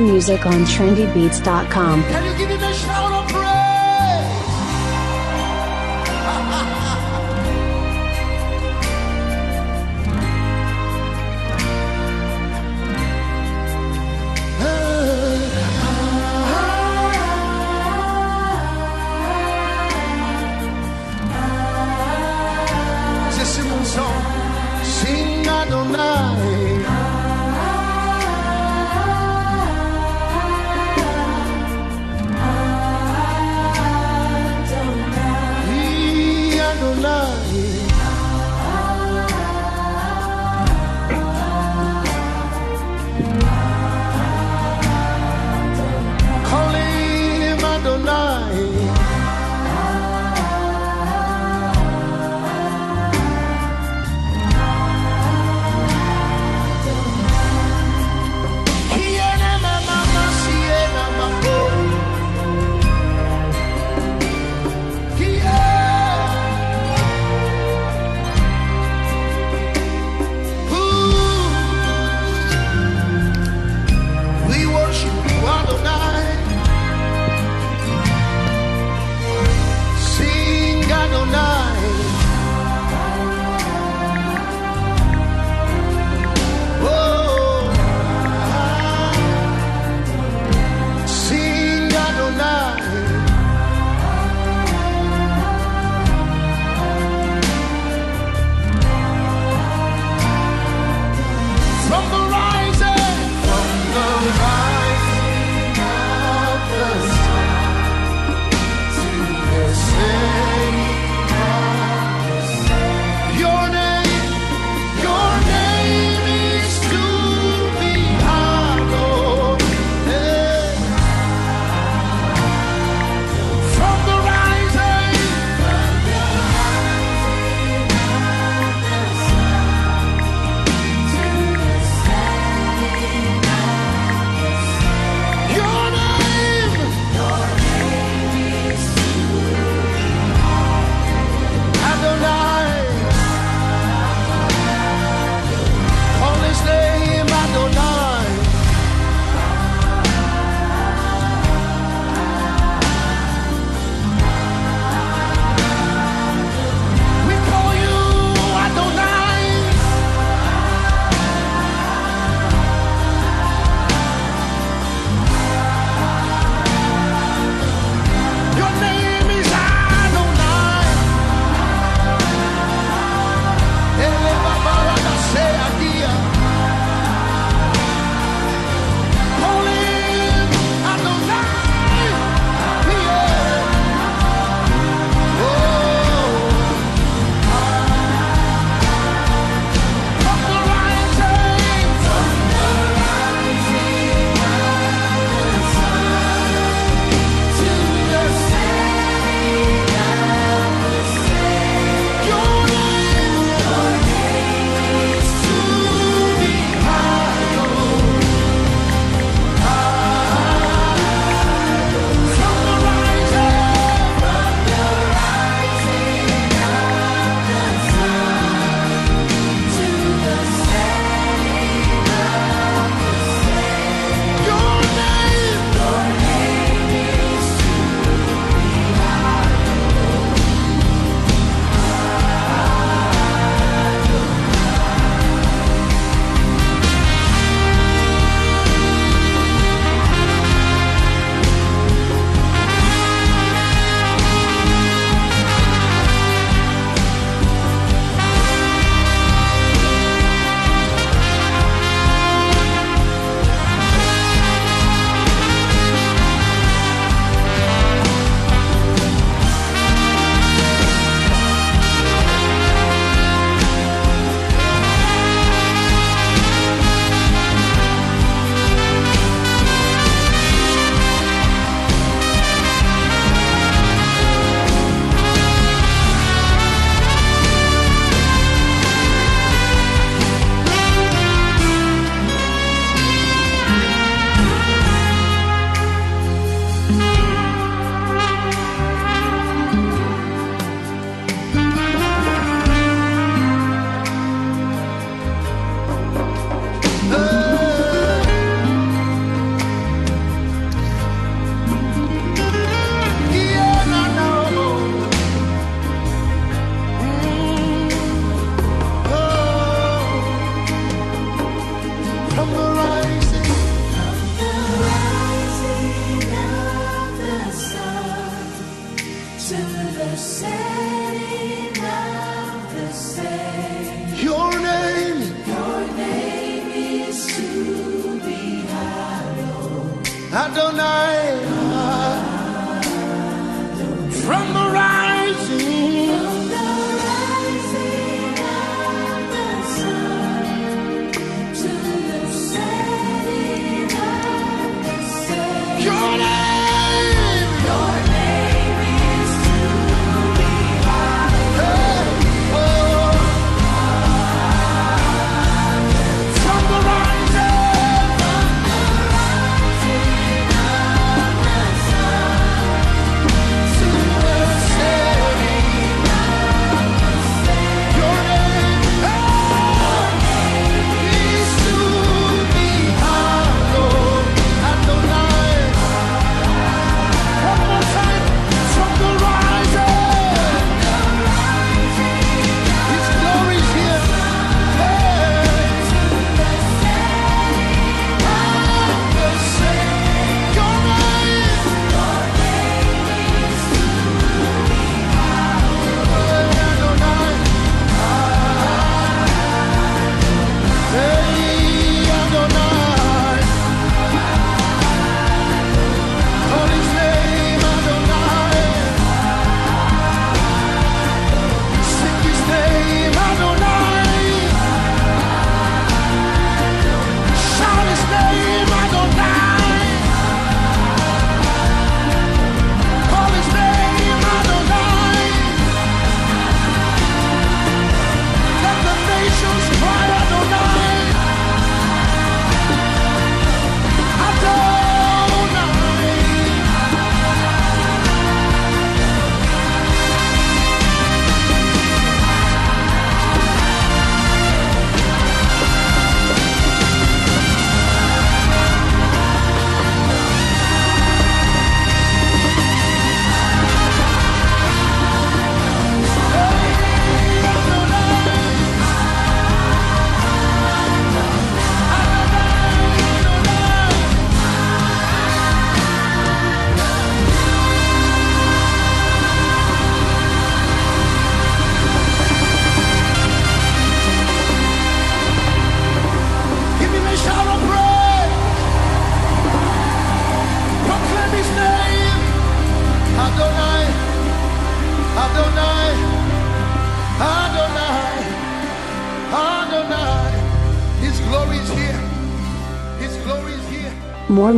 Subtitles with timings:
[0.00, 3.47] Music on trendybeats.com.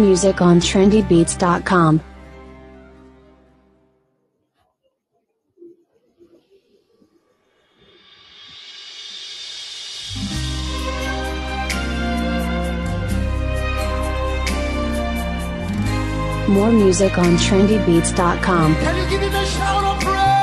[0.01, 2.01] music on trendybeats.com.
[16.49, 18.75] More music on trendybeats.com.
[18.75, 20.40] Can you give a shout of praise?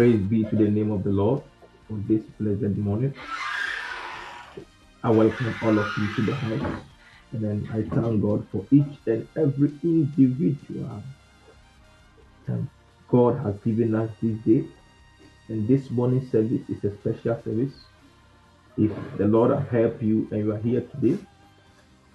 [0.00, 1.42] Praise be to the name of the Lord
[1.86, 3.12] for this pleasant morning.
[5.04, 6.80] I welcome all of you to the house.
[7.32, 11.02] And then I thank God for each and every individual
[12.46, 12.66] that
[13.10, 14.64] God has given us this day.
[15.50, 17.74] And this morning service is a special service.
[18.78, 21.18] If the Lord has helped you and you are here today,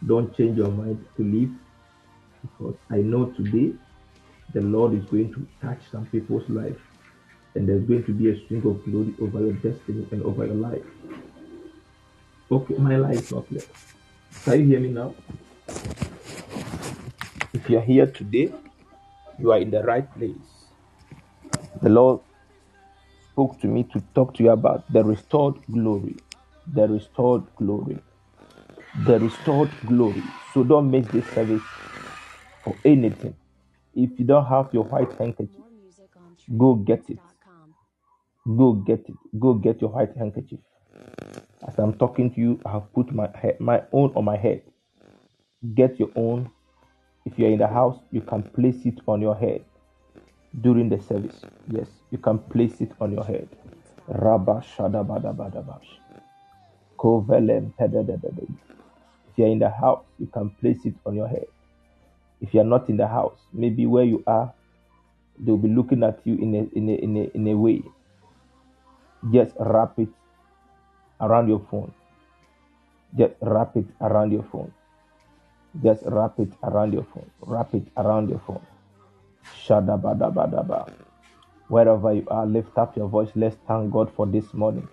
[0.07, 1.53] don't change your mind to leave
[2.41, 3.73] because I know today
[4.55, 6.81] the Lord is going to touch some people's life
[7.55, 10.55] and there's going to be a string of glory over your destiny and over your
[10.55, 10.83] life.
[12.51, 13.63] Okay, my life is not clear.
[14.43, 15.15] Can you hear me now?
[17.53, 18.53] If you are here today,
[19.39, 20.35] you are in the right place.
[21.81, 22.19] The Lord
[23.31, 26.17] spoke to me to talk to you about the restored glory.
[26.73, 27.99] The restored glory.
[29.05, 30.23] The restored glory.
[30.53, 31.63] So don't miss this service
[32.63, 33.35] for anything.
[33.93, 35.61] If you don't have your white handkerchief,
[36.57, 37.19] go get it.
[38.45, 39.15] Go get it.
[39.39, 40.59] Go get your white handkerchief.
[41.67, 43.29] As I'm talking to you, I have put my
[43.59, 44.61] my own on my head.
[45.73, 46.51] Get your own.
[47.25, 49.65] If you're in the house, you can place it on your head
[50.61, 51.41] during the service.
[51.67, 53.49] Yes, you can place it on your head.
[54.07, 55.87] Rabba shadabadabadabash.
[56.97, 57.73] Kovelem.
[57.79, 61.47] If you're in the house, you can place it on your head.
[62.41, 64.53] If you're not in the house, maybe where you are,
[65.39, 67.81] they'll be looking at you in a in a in a, in a way.
[69.31, 70.09] Just wrap it
[71.21, 71.93] around your phone.
[73.17, 74.71] Just wrap it around your phone.
[75.83, 77.29] Just wrap it around your phone.
[77.41, 78.65] Wrap it around your phone.
[79.67, 80.91] Shadabadabadaba.
[81.69, 83.29] Wherever you are, lift up your voice.
[83.35, 84.87] Let's thank God for this morning.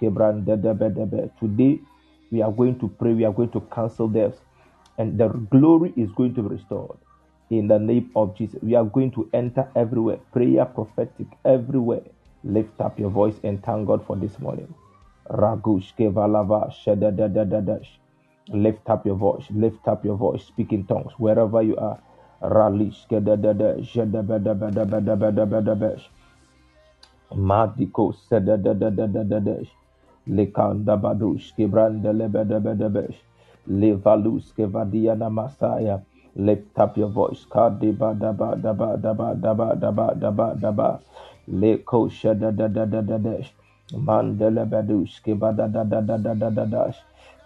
[0.00, 0.46] Kebran.
[1.40, 1.80] Today
[2.30, 3.14] we are going to pray.
[3.14, 4.38] We are going to cancel deaths,
[4.98, 6.98] and the glory is going to be restored
[7.50, 8.60] in the name of Jesus.
[8.62, 12.02] We are going to enter everywhere, prayer, prophetic, everywhere.
[12.44, 14.72] Lift up your voice and thank God for this morning.
[15.30, 17.86] Ragush kevalava shadadadadash.
[18.48, 19.44] Lift up your voice.
[19.50, 20.44] Lift up your voice.
[20.44, 21.98] Speak in tongues wherever you are.
[22.42, 26.02] Ralish kedadada shadabadabadabadabadabash.
[27.34, 29.68] Madiko sedadadadadash.
[30.28, 33.14] Lekanda badush kebranda lebedebedebes.
[33.68, 36.02] Levalus kevadiana masaya.
[36.36, 37.44] Lift up your voice.
[41.50, 42.08] Kadiba daba daba daba daba daba daba daba.
[42.08, 43.50] Leko shadadadadadash.
[43.94, 46.96] Mandela badush kebadadadadadadash.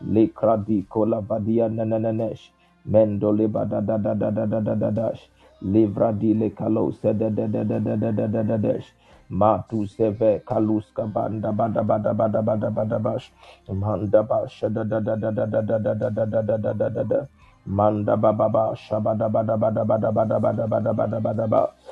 [0.06, 2.50] Lekradi kola vadia nanananesh.
[2.88, 5.20] Mendole badadadadadadadash.
[5.64, 8.84] Livradi le kalo sedadadadadadadash.
[9.30, 13.32] Matu seve kaluska banda bada bada bada bada bada bash.
[13.68, 16.72] Manda basha da da da da da da da da da da da da da
[16.74, 17.28] da da da.
[17.66, 21.66] Manda baba ba shabada bada bada bada bada bada bada bada bada ba.
[21.66, 21.91] Le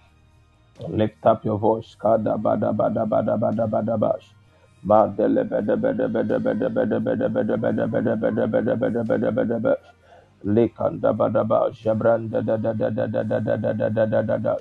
[0.89, 1.95] Lift up your voice.
[1.99, 4.33] Kada bada bada bada bada bada bash.
[4.85, 9.59] Mandele bada bada bada bada bada bada bada bada bada bada bada bada bada bada
[9.63, 9.87] bash.
[10.45, 11.83] Likanda bada bash.
[11.83, 14.57] Jabranda da da da da da da da da da da da da da.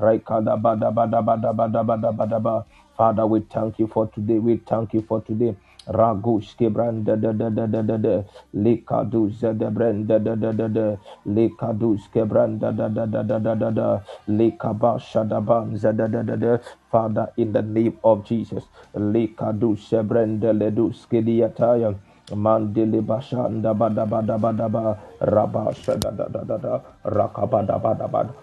[0.00, 2.64] Raikada bada bada bada bada bada bada ba.
[2.96, 4.38] Father, we thank you for today.
[4.38, 5.56] We thank you for today.
[5.88, 8.24] Ragush kebranda da da da da da da.
[8.54, 10.96] Likadu zedebranda da da da da.
[11.26, 14.00] Likadu kebranda da da da da da da da.
[14.28, 16.56] Likaba shadaban zada da da da.
[16.56, 16.58] da
[16.90, 18.64] Father, in the name of Jesus.
[18.96, 21.94] Likadu sebranda ledu skediataya.
[22.32, 24.98] Mandele bashanda bada bada bada ba.
[25.20, 26.80] Rabba shada da da da da.
[27.04, 28.34] Rakabada bada bada.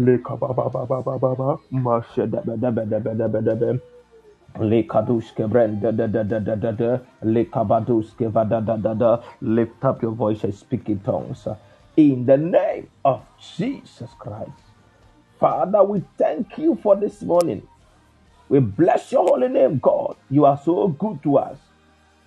[0.00, 0.70] Likababa
[1.70, 3.54] Masha da da da da da da da
[4.58, 4.68] da da.
[4.70, 6.98] Lekaduske brenda da da da da da da.
[7.24, 9.22] Lekabaduske va da da da da.
[9.42, 11.48] Lift up your voice and speak in tongues.
[11.96, 13.20] In the name of
[13.56, 14.52] Jesus Christ.
[15.40, 17.62] Father, we thank you for this morning.
[18.48, 20.16] We bless your holy name, God.
[20.30, 21.58] You are so good to us.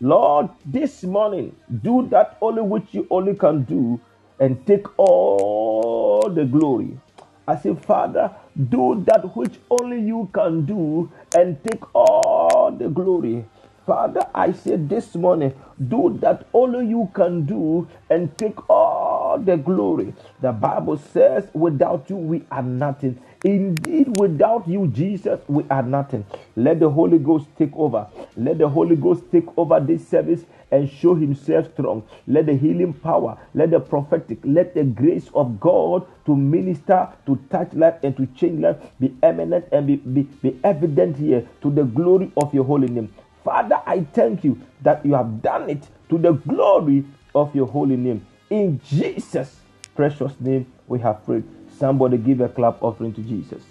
[0.01, 4.01] Lord, this morning, do that only which you only can do
[4.39, 6.99] and take all the glory.
[7.47, 8.31] I say, Father,
[8.69, 13.45] do that which only you can do and take all the glory.
[13.85, 15.53] Father, I say this morning,
[15.89, 20.13] do that only you can do and take all the glory.
[20.41, 23.19] The Bible says, without you, we are nothing.
[23.43, 26.25] Indeed, without you, Jesus, we are nothing.
[26.55, 28.07] Let the Holy Ghost take over.
[28.37, 32.03] Let the Holy Ghost take over this service and show himself strong.
[32.27, 37.35] Let the healing power, let the prophetic, let the grace of God to minister, to
[37.49, 41.71] touch life, and to change life be eminent and be, be, be evident here to
[41.71, 43.11] the glory of your holy name.
[43.43, 47.97] Father, I thank you that you have done it to the glory of your holy
[47.97, 48.23] name.
[48.51, 49.61] In Jesus'
[49.95, 51.60] precious name, we have prayed.
[51.81, 53.63] Somebody give a clap offering to Jesus.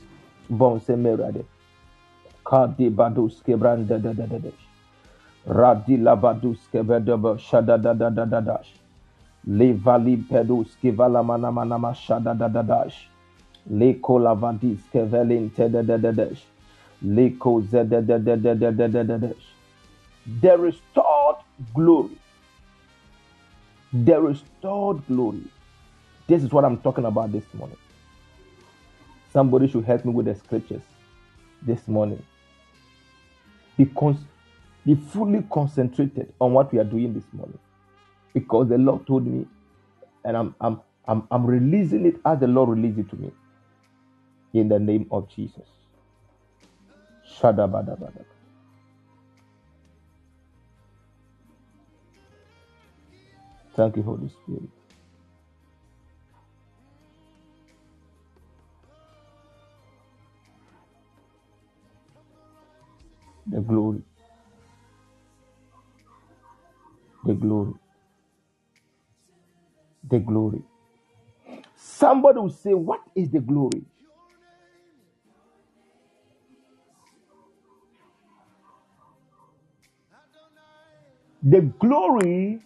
[0.50, 1.44] Bon semerade.
[2.44, 4.50] Kadi badus kebranda da da da da.
[5.48, 8.72] Radi labadus kevedaba shada da da da da dash.
[9.48, 13.08] Levali pedus kevala mana mana ma shada da da dash.
[13.72, 16.42] Leko lavadis kevelin te da da da dash.
[17.04, 19.46] Leko zeda da da da da da da da dash.
[20.42, 21.38] The restored
[21.74, 22.18] glory.
[23.92, 25.44] The restored glory.
[26.28, 27.78] This is what I'm talking about this morning.
[29.32, 30.82] Somebody should help me with the scriptures
[31.62, 32.24] this morning.
[33.78, 34.26] Be, con-
[34.86, 37.58] be fully concentrated on what we are doing this morning.
[38.34, 39.46] Because the Lord told me,
[40.24, 43.32] and I'm, I'm, I'm, I'm releasing it as the Lord released it to me.
[44.54, 45.68] In the name of Jesus.
[47.40, 48.24] Shadabadabadaba.
[53.76, 54.70] Thank you, Holy Spirit.
[63.50, 64.02] The glory,
[67.26, 67.74] the glory,
[70.08, 70.62] the glory.
[71.76, 73.84] Somebody will say, What is the glory?
[81.42, 82.60] The glory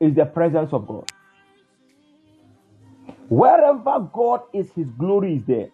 [0.00, 1.10] is the presence of God.
[3.28, 5.70] Wherever God is, His glory is there.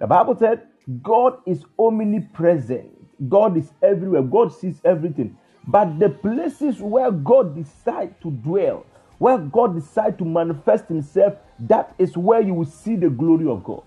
[0.00, 0.62] The Bible said
[1.02, 2.99] God is omnipresent.
[3.28, 4.22] God is everywhere.
[4.22, 5.36] God sees everything.
[5.66, 8.86] But the places where God decides to dwell,
[9.18, 13.64] where God decides to manifest Himself, that is where you will see the glory of
[13.64, 13.82] God.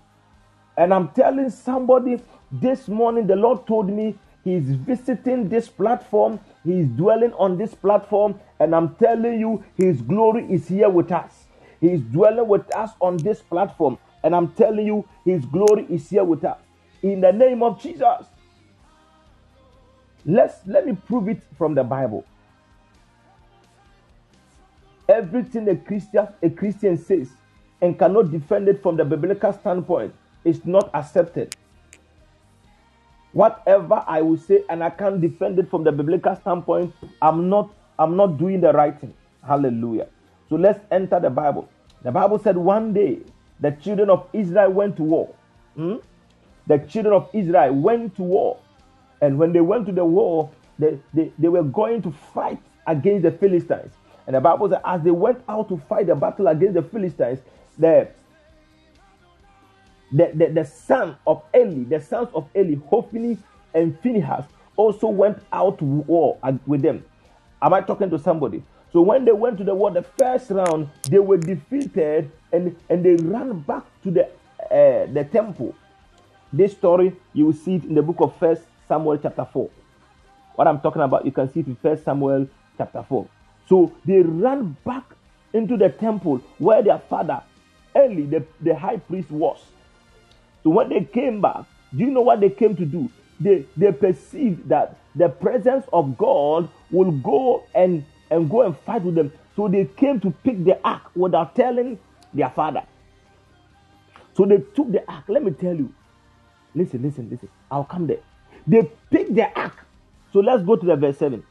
[0.76, 6.86] And I'm telling somebody this morning, the Lord told me He's visiting this platform, He's
[6.88, 11.46] dwelling on this platform, and I'm telling you, His glory is here with us.
[11.80, 16.24] He's dwelling with us on this platform, and I'm telling you, His glory is here
[16.24, 16.58] with us.
[17.02, 18.26] In the name of Jesus.
[20.26, 22.24] Let's let me prove it from the Bible.
[25.08, 27.28] Everything a Christian a Christian says
[27.82, 31.54] and cannot defend it from the biblical standpoint is not accepted.
[33.32, 37.70] Whatever I will say and I can't defend it from the biblical standpoint, I'm not
[37.98, 39.12] I'm not doing the right thing.
[39.46, 40.08] Hallelujah.
[40.48, 41.68] So let's enter the Bible.
[42.02, 43.20] The Bible said one day
[43.60, 45.34] the children of Israel went to war.
[45.74, 45.96] Hmm?
[46.66, 48.58] The children of Israel went to war.
[49.24, 53.22] And when they went to the war, they, they, they were going to fight against
[53.22, 53.94] the Philistines.
[54.26, 57.38] And the Bible says, as they went out to fight the battle against the Philistines,
[57.78, 58.08] the,
[60.12, 63.38] the, the, the son of Eli, the sons of Eli, Hophni
[63.72, 64.44] and Phinehas,
[64.76, 67.02] also went out to war with them.
[67.62, 68.62] Am I talking to somebody?
[68.92, 73.02] So when they went to the war, the first round, they were defeated and, and
[73.02, 74.28] they ran back to the
[74.70, 75.74] uh, the temple.
[76.52, 79.70] This story you will see it in the book of First Samuel chapter four.
[80.54, 83.28] What I'm talking about, you can see it in First Samuel chapter four.
[83.68, 85.04] So they ran back
[85.52, 87.42] into the temple where their father
[87.96, 89.60] Eli, the, the high priest, was.
[90.62, 91.64] So when they came back,
[91.96, 93.10] do you know what they came to do?
[93.40, 99.02] They they perceived that the presence of God will go and and go and fight
[99.02, 99.32] with them.
[99.56, 101.98] So they came to pick the ark without telling
[102.32, 102.82] their father.
[104.36, 105.24] So they took the ark.
[105.28, 105.92] Let me tell you.
[106.74, 107.48] Listen, listen, listen.
[107.70, 108.18] I'll come there.
[108.66, 109.84] They picked the ark.
[110.32, 111.42] So let's go to the verse 7.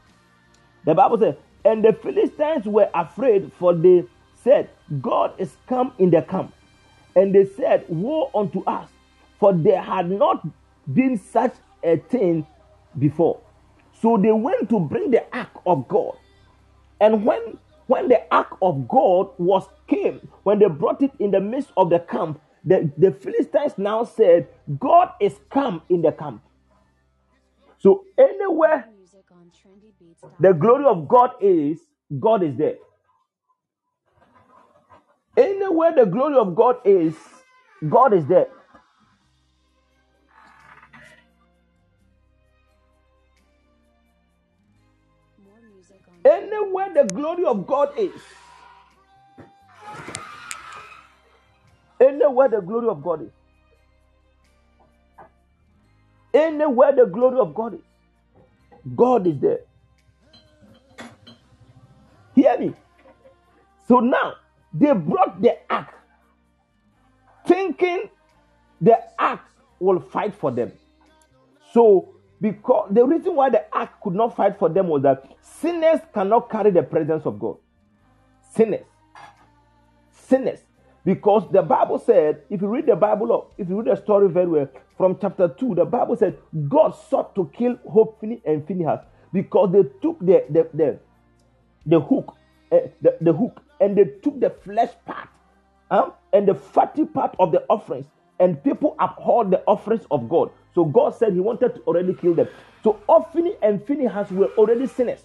[0.84, 4.04] The Bible says, And the Philistines were afraid, for they
[4.42, 6.52] said, God is come in the camp.
[7.16, 8.88] And they said, Woe unto us,
[9.38, 10.46] for there had not
[10.92, 12.46] been such a thing
[12.98, 13.40] before.
[14.00, 16.16] So they went to bring the ark of God.
[17.00, 21.40] And when when the ark of God was came, when they brought it in the
[21.40, 24.48] midst of the camp, the, the Philistines now said,
[24.80, 26.42] God is come in the camp.
[27.84, 28.90] So anywhere
[30.40, 31.80] the glory of God is,
[32.20, 32.76] God is there.
[35.36, 37.14] Anywhere the glory of God is,
[37.88, 38.48] God is there.
[46.24, 48.12] Anywhere the glory of God is,
[52.00, 53.32] anywhere the glory of God is,
[56.34, 57.80] anywhere the glory of God is,
[58.96, 59.60] God is there.
[62.34, 62.74] Hear me.
[63.88, 64.34] So now
[64.72, 65.94] they brought the ark,
[67.46, 68.10] thinking
[68.80, 69.40] the ark
[69.80, 70.72] will fight for them.
[71.72, 76.00] So, because the reason why the ark could not fight for them was that sinners
[76.12, 77.56] cannot carry the presence of God.
[78.52, 78.86] Sinners.
[80.12, 80.60] Sinners.
[81.04, 84.28] Because the Bible said, if you read the Bible, up, if you read the story
[84.28, 86.38] very well, from chapter 2, the Bible said
[86.68, 89.00] God sought to kill Hophni and Phinehas
[89.32, 90.98] because they took the, the, the,
[91.86, 92.36] the hook,
[92.72, 95.28] uh, the, the hook, and they took the flesh part
[96.32, 98.06] and the fatty part of the offerings,
[98.40, 100.50] and people abhorred the offerings of God.
[100.74, 102.48] So God said He wanted to already kill them.
[102.84, 105.24] So Hophni and Phinehas were already sinners.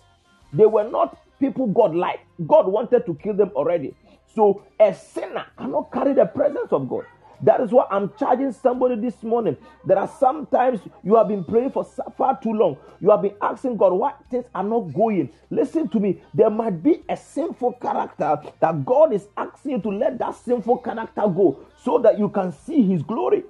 [0.54, 2.26] They were not people God liked.
[2.48, 3.96] God wanted to kill them already.
[4.36, 7.06] So a sinner cannot carry the presence of God.
[7.42, 9.58] That is why I'm charging somebody this morning.
[9.86, 11.86] There are sometimes you have been praying for
[12.18, 12.78] far too long.
[13.00, 15.30] You have been asking God why things are not going.
[15.50, 16.22] Listen to me.
[16.34, 20.80] There might be a sinful character that God is asking you to let that sinful
[20.80, 23.44] character go so that you can see His glory.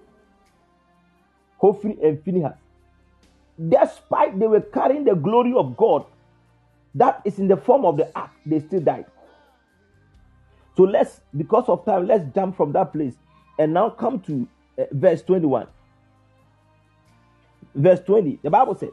[1.58, 2.56] Hophni and Phinehas,
[3.70, 6.06] despite they were carrying the glory of God,
[6.96, 9.06] that is in the form of the ark, they still died.
[10.80, 13.16] So let's, because of time, let's jump from that place
[13.58, 14.48] and now come to
[14.80, 15.68] uh, verse 21.
[17.76, 18.92] Verse 20, the Bible says,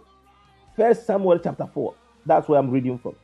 [0.75, 1.95] First Samuel chapter 4.
[2.27, 3.15] That's where I'm reading from.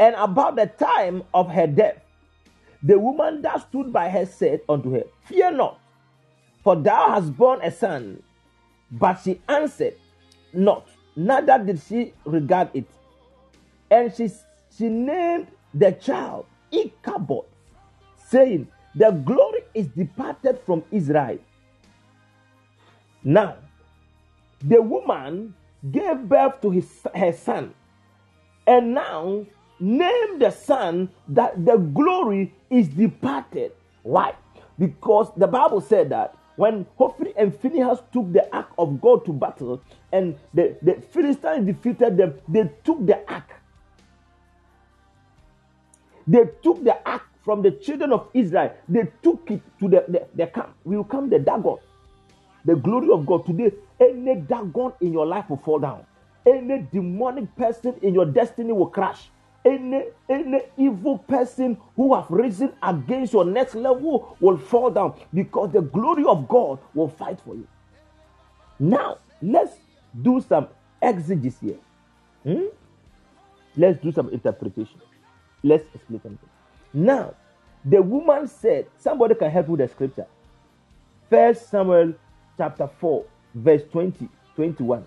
[0.00, 1.98] And about the time of her death,
[2.82, 5.78] the woman that stood by her said unto her, Fear not,
[6.64, 8.20] for thou hast borne a son.
[8.90, 9.94] But she answered
[10.52, 12.88] not, neither did she regard it.
[13.92, 14.28] And she,
[14.76, 17.44] she named the child Ichabod,
[18.28, 21.38] saying, The glory is departed from Israel.
[23.24, 23.56] Now,
[24.62, 25.54] the woman
[25.90, 27.74] gave birth to his, her son,
[28.66, 29.46] and now
[29.78, 33.72] name the son that the glory is departed.
[34.02, 34.34] Why?
[34.78, 39.32] Because the Bible said that when Hophni and Phinehas took the ark of God to
[39.32, 43.50] battle and the, the Philistines defeated them, they took the ark.
[46.26, 48.74] They took the ark from the children of Israel.
[48.88, 50.74] They took it to the, the, the camp.
[50.84, 51.78] Will come the Dagon.
[52.66, 53.46] The glory of God.
[53.46, 56.04] Today, any Dagon in your life will fall down.
[56.44, 59.30] Any demonic person in your destiny will crash
[59.66, 65.72] any any evil person who have risen against your next level will fall down because
[65.72, 67.66] the glory of God will fight for you.
[68.78, 69.72] Now, let's
[70.22, 70.68] do some
[71.02, 71.78] exegesis here.
[72.44, 72.66] Hmm?
[73.76, 75.00] Let's do some interpretation.
[75.62, 76.48] Let's explain something.
[76.92, 77.34] Now,
[77.84, 80.26] the woman said, somebody can help with the scripture.
[81.30, 82.14] First Samuel
[82.56, 85.04] chapter 4, verse 20, 21,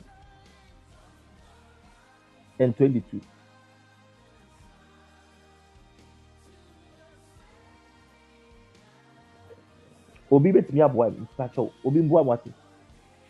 [2.60, 3.22] and 22.
[10.32, 12.38] obi betumi mi mpakyɛw obi mboa mo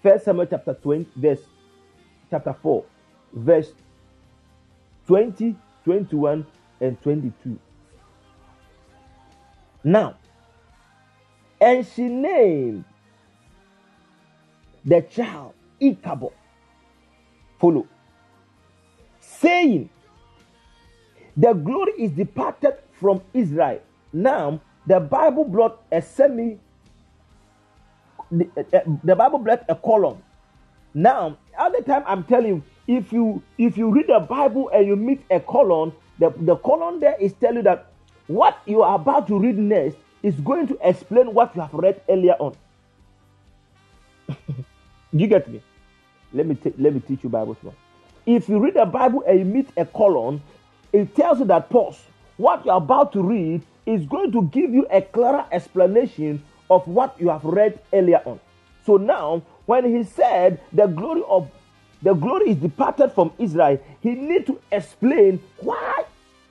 [0.03, 1.43] first samuel chapter twenty verse
[2.29, 2.83] chapter four
[3.33, 3.73] verse
[5.07, 6.45] twenty twenty one
[6.81, 7.57] and twenty two
[9.83, 10.15] now
[11.61, 12.85] and she named
[14.85, 16.31] the child Ichabod.
[17.59, 17.87] Follow.
[19.19, 19.89] Saying,
[21.35, 23.81] the glory is departed from Israel.
[24.11, 26.57] Now, the Bible brought a semi,
[28.31, 30.23] the, the Bible brought a column.
[30.93, 34.87] Now, at the time I'm telling you, if you if you read the Bible and
[34.87, 37.88] you meet a column, the, the column there is telling you that
[38.29, 41.99] what you are about to read next is going to explain what you have read
[42.07, 42.55] earlier on.
[45.11, 45.63] you get me?
[46.31, 47.73] Let me t- let me teach you Bible stuff.
[48.27, 50.43] If you read the Bible and you meet a colon,
[50.93, 51.99] it tells you that pause.
[52.37, 57.19] What you're about to read is going to give you a clearer explanation of what
[57.19, 58.39] you have read earlier on.
[58.85, 61.49] So now, when he said the glory of
[62.03, 66.03] the glory is departed from Israel, he need to explain why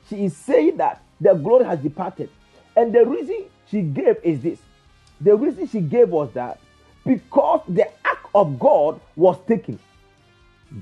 [0.08, 2.30] she is saying that the glory has departed.
[2.76, 4.58] And the reason she gave is this.
[5.20, 6.60] The reason she gave was that
[7.04, 9.78] because the ark of God was taken.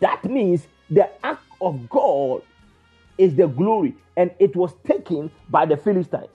[0.01, 2.43] That means the ark of God
[3.17, 6.29] is the glory and it was taken by the Philistines.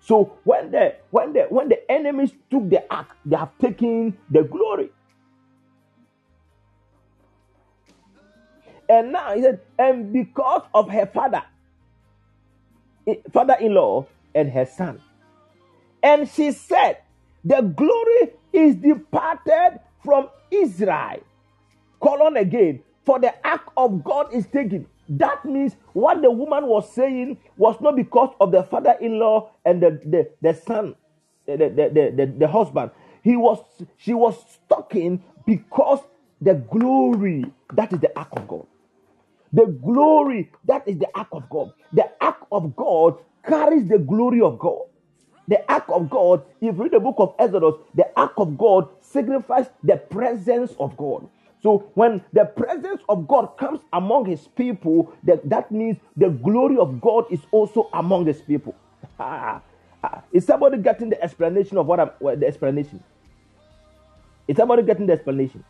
[0.00, 4.44] So when the when the when the enemies took the ark, they have taken the
[4.44, 4.90] glory.
[8.88, 11.42] And now he said, and because of her father,
[13.06, 15.00] eh, father-in-law and her son.
[16.02, 16.98] And she said,
[17.44, 21.20] the glory is departed from Israel.
[22.00, 22.82] Call on again.
[23.04, 24.86] For the ark of God is taken.
[25.08, 29.50] That means what the woman was saying was not because of the father in law
[29.64, 30.96] and the, the, the son,
[31.46, 32.90] the, the, the, the, the husband.
[33.22, 33.60] He was
[33.98, 34.36] she was
[34.68, 36.00] talking because
[36.40, 38.66] the glory that is the ark of God.
[39.56, 41.72] The glory that is the ark of God.
[41.94, 44.82] The ark of God carries the glory of God.
[45.48, 48.90] The ark of God, if you read the book of Exodus, the ark of God
[49.02, 51.28] signifies the presence of God.
[51.62, 56.78] So when the presence of God comes among his people, that, that means the glory
[56.78, 58.76] of God is also among his people.
[60.32, 63.02] is somebody getting the explanation of what I'm well, the explanation?
[64.48, 65.64] Is somebody getting the explanation?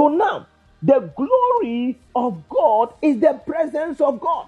[0.00, 0.46] So now
[0.82, 4.46] the glory of God is the presence of God.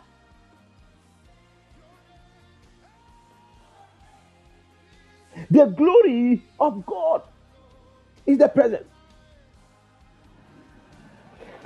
[5.50, 7.20] The glory of God
[8.24, 8.86] is the presence.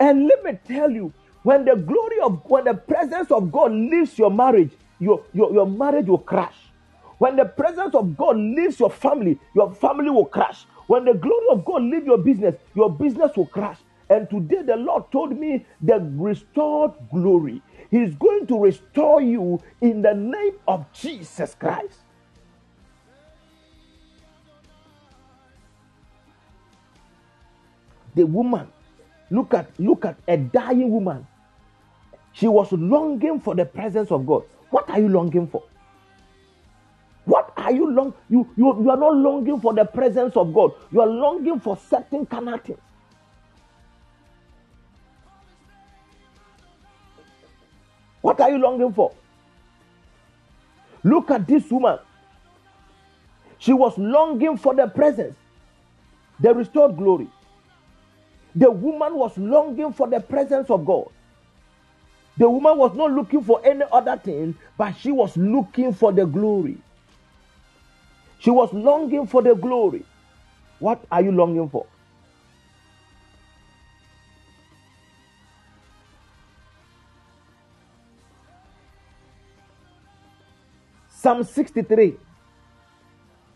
[0.00, 1.12] And let me tell you,
[1.44, 5.66] when the glory of when the presence of God leaves your marriage, your, your, your
[5.66, 6.56] marriage will crash.
[7.18, 10.66] When the presence of God leaves your family, your family will crash.
[10.86, 13.78] When the glory of God leave your business, your business will crash.
[14.08, 17.60] And today the Lord told me the restored glory.
[17.90, 22.00] He's going to restore you in the name of Jesus Christ.
[28.14, 28.68] The woman,
[29.30, 31.26] look at look at a dying woman.
[32.32, 34.44] She was longing for the presence of God.
[34.70, 35.64] What are you longing for?
[37.66, 38.14] Are you long?
[38.30, 40.72] You, you, you are not longing for the presence of God.
[40.92, 42.78] You are longing for certain of things.
[48.22, 49.12] What are you longing for?
[51.04, 51.98] Look at this woman.
[53.58, 55.36] She was longing for the presence,
[56.40, 57.28] the restored glory.
[58.54, 61.08] The woman was longing for the presence of God.
[62.38, 66.26] The woman was not looking for any other thing, but she was looking for the
[66.26, 66.78] glory.
[68.38, 70.04] She was longing for the glory.
[70.78, 71.86] What are you longing for?
[81.08, 82.14] Psalm 63.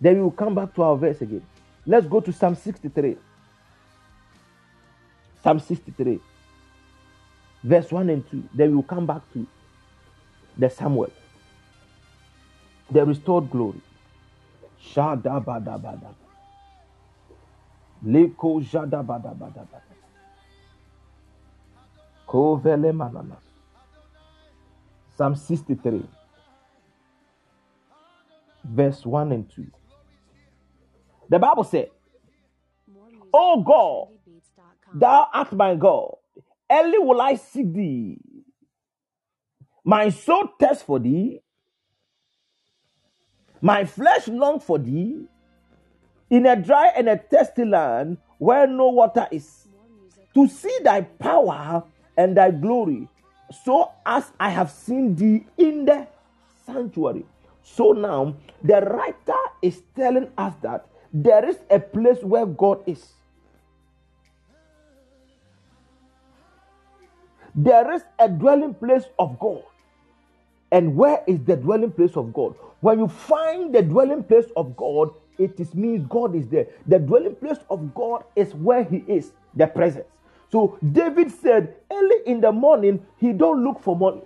[0.00, 1.42] Then we will come back to our verse again.
[1.86, 3.16] Let's go to Psalm 63.
[5.42, 6.20] Psalm 63,
[7.64, 8.44] verse 1 and 2.
[8.54, 9.46] Then we will come back to
[10.56, 11.10] the Samuel,
[12.90, 13.80] the restored glory.
[14.82, 16.14] Shadabadabada.
[22.26, 23.36] Kovele manana.
[25.16, 26.02] Psalm 63
[28.64, 29.66] verse 1 and 2.
[31.28, 31.90] The Bible said,
[33.32, 34.08] Oh God,
[34.94, 36.16] thou art my God,
[36.70, 38.18] early will I seek thee.
[39.84, 41.40] My soul thirsts for thee,
[43.60, 45.26] my flesh longs for thee,
[46.30, 49.68] in a dry and a thirsty land where no water is,
[50.34, 51.84] to see thy power
[52.16, 53.08] and thy glory,
[53.64, 56.06] so as I have seen thee in the
[56.64, 57.24] sanctuary.
[57.62, 63.12] So now the writer is telling us that there is a place where God is.
[67.54, 69.64] There is a dwelling place of God.
[70.72, 72.54] And where is the dwelling place of God?
[72.80, 76.66] When you find the dwelling place of God, it is means God is there.
[76.86, 80.06] The dwelling place of God is where He is, the presence.
[80.50, 84.22] So David said, early in the morning, he don't look for money.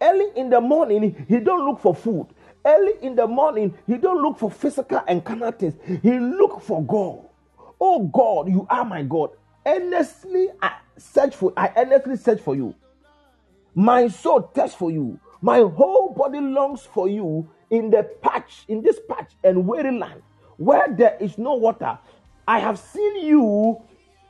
[0.00, 2.28] Early in the morning, he don't look for food.
[2.64, 5.74] Early in the morning, he don't look for physical and carnal things.
[6.02, 7.20] He look for God.
[7.80, 9.30] Oh God, you are my God.
[9.66, 12.74] Earnestly I search for I earnestly search for you.
[13.74, 15.20] My soul thirsts for you.
[15.42, 20.22] My whole body longs for you in the patch, in this patch and weary land
[20.56, 21.98] where there is no water.
[22.48, 23.82] I have seen you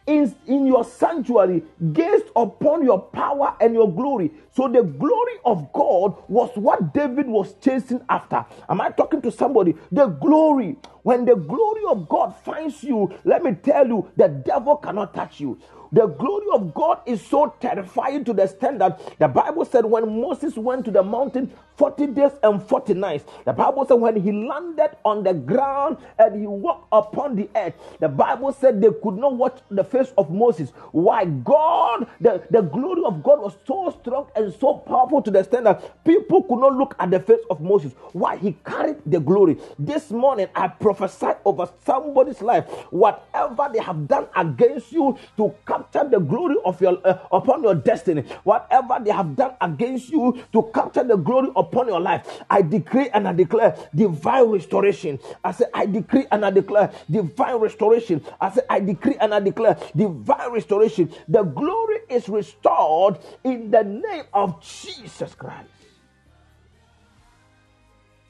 [0.07, 4.33] in, in your sanctuary, gazed upon your power and your glory.
[4.53, 8.47] So the glory of God was what David was chasing after.
[8.69, 9.75] Am I talking to somebody?
[9.93, 10.77] The glory.
[11.03, 15.41] When the glory of God finds you, let me tell you, the devil cannot touch
[15.41, 15.59] you.
[15.93, 20.21] The glory of God is so terrifying to the extent that the Bible said when
[20.21, 24.33] Moses went to the mountain 40 days and 40 nights, the Bible said when he
[24.33, 29.17] landed on the ground and he walked upon the earth, the Bible said they could
[29.17, 30.71] not watch the face of Moses.
[30.93, 31.25] Why?
[31.25, 35.65] God, the, the glory of God was so strong and so powerful to the extent
[35.65, 37.93] that people could not look at the face of Moses.
[38.13, 38.37] Why?
[38.37, 39.57] He carried the glory.
[39.79, 46.09] This morning, I prophesy over somebody's life whatever they have done against you to capture
[46.09, 50.71] the glory of your uh, upon your destiny, whatever they have done against you to
[50.75, 55.19] capture the glory upon your life, I decree and I declare divine restoration.
[55.45, 58.25] I say, I decree and I declare divine restoration.
[58.41, 61.13] I say, I decree and I declare divine restoration.
[61.29, 65.69] The glory is restored in the name of Jesus Christ.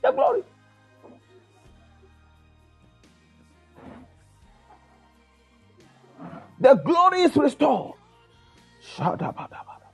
[0.02, 0.42] The glory.
[6.60, 7.94] The glory is restored.
[8.96, 9.88] Shadabadabada.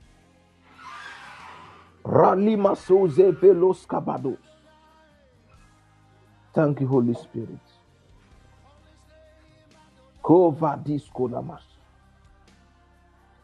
[2.05, 4.39] Ralima soze velos kabados.
[6.55, 7.59] Thank you, Holy Spirit.
[10.23, 11.62] Kovadis konamas.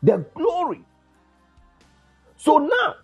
[0.02, 0.82] The glory.
[2.36, 2.94] So now,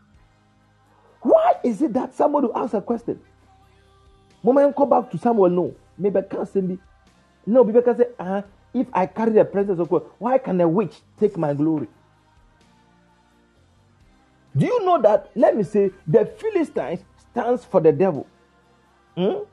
[1.21, 3.21] why is it that somebody asks a question?
[4.43, 5.75] Moment come back to someone, no.
[5.99, 6.79] Maybe I can't send me.
[7.45, 8.43] No, people can say, uh,
[8.77, 11.89] if I carry the presence of God, why can a witch take my glory?
[14.57, 15.31] Do you know that?
[15.35, 17.01] Let me say, the Philistines
[17.31, 18.27] stands for the devil.
[19.17, 19.45] Hmm?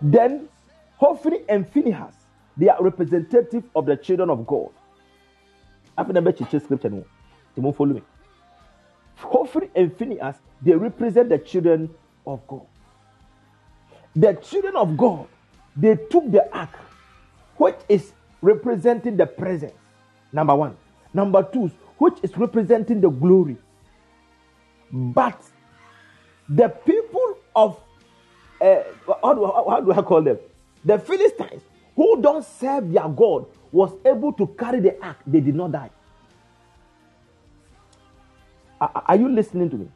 [0.00, 0.48] Then
[0.96, 2.14] Hophni and Phinehas,
[2.56, 4.70] they are representative of the children of God.
[5.96, 7.04] After the scripture, no, you change scripture.
[7.54, 8.02] They won't follow me.
[9.16, 11.90] Hophni and Phinehas, they represent the children
[12.26, 12.66] of God.
[14.16, 15.26] The children of God,
[15.76, 16.70] they took the ark,
[17.56, 19.74] which is representing the presence.
[20.32, 20.76] Number one.
[21.12, 23.56] Number two, which is representing the glory.
[24.92, 25.42] But
[26.48, 27.80] the people of
[28.60, 28.82] uh,
[29.22, 30.38] how, do, how do I call them?
[30.84, 31.62] The Philistines
[31.96, 35.18] who don't serve their God was able to carry the ark.
[35.26, 35.90] They did not die.
[38.80, 39.88] Are, are you listening to me?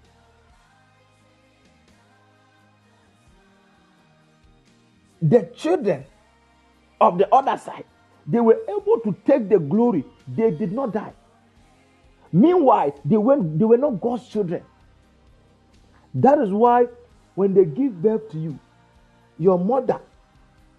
[5.20, 6.04] The children
[7.00, 7.84] of the other side,
[8.26, 10.04] they were able to take the glory.
[10.26, 11.12] They did not die.
[12.32, 14.62] Meanwhile, they, went, they were not God's children.
[16.14, 16.86] That is why
[17.34, 18.58] when they give birth to you,
[19.38, 20.00] your mother,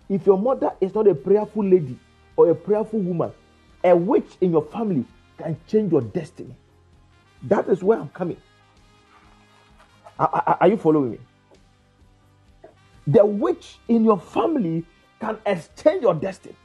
[0.09, 1.97] if your mother is not a prayerful lady
[2.35, 3.31] or a prayerful woman,
[3.83, 5.05] a witch in your family
[5.37, 6.55] can change your destiny.
[7.43, 8.37] That is where I'm coming.
[10.19, 11.19] Are, are, are you following me?
[13.07, 14.85] The witch in your family
[15.19, 16.55] can exchange your destiny.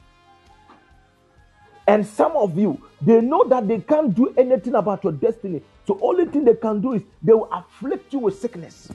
[1.87, 5.61] And some of you, they know that they can't do anything about your destiny.
[5.85, 8.91] So only thing they can do is they will afflict you with sickness.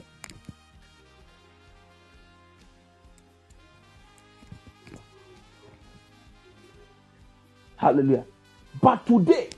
[7.77, 8.25] Hallelujah.
[8.81, 9.49] But today,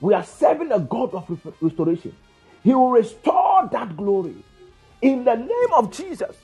[0.00, 2.16] we are serving a God of restoration.
[2.64, 4.34] He will restore that glory
[5.02, 6.36] in the name of Jesus.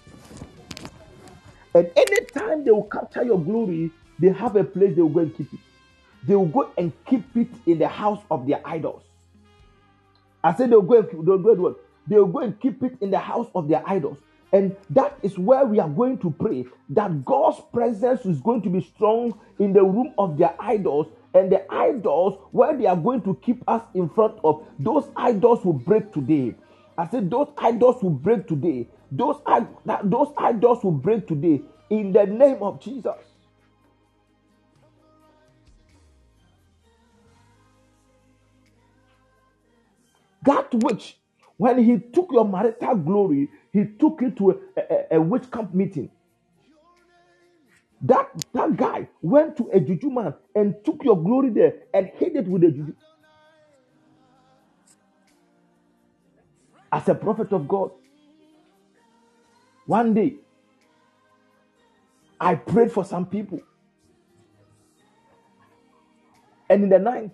[1.76, 5.36] And anytime they will capture your glory, they have a place they will go and
[5.36, 5.60] keep it.
[6.26, 9.02] They will go and keep it in the house of their idols.
[10.42, 11.76] I said they'll go, and, they'll go and what?
[12.06, 14.16] they will go and keep it in the house of their idols.
[14.54, 18.70] And that is where we are going to pray that God's presence is going to
[18.70, 21.08] be strong in the room of their idols.
[21.34, 25.62] And the idols, where they are going to keep us in front of, those idols
[25.62, 26.54] will break today.
[26.98, 28.88] I said, those idols will break today.
[29.12, 29.36] Those,
[30.04, 33.14] those idols will break today in the name of Jesus.
[40.44, 41.18] That which,
[41.56, 45.74] when he took your marital glory, he took it to a, a, a witch camp
[45.74, 46.10] meeting.
[48.02, 52.36] That, that guy went to a juju man and took your glory there and hid
[52.36, 52.94] it with a juju.
[56.96, 57.90] As a prophet of God,
[59.84, 60.36] one day
[62.40, 63.60] I prayed for some people.
[66.70, 67.32] And in the night,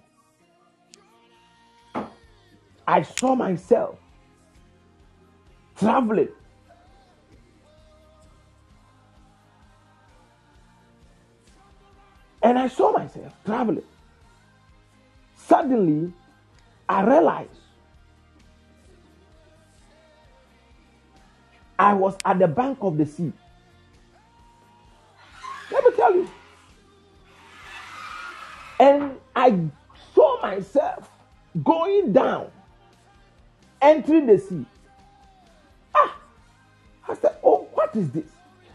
[2.89, 4.01] I saw myself
[5.77, 6.31] traveling.
[12.43, 13.85] And I saw myself traveling.
[15.37, 16.13] Suddenly,
[16.89, 17.62] I realized
[21.83, 23.33] I was at the bank of the sea.
[25.73, 26.31] Let me tell you.
[28.79, 29.59] And I
[30.15, 31.11] saw myself
[31.65, 32.53] going down
[33.81, 34.65] entering the sea.
[35.93, 36.17] Ah,
[37.09, 38.31] I said, Oh, what is this?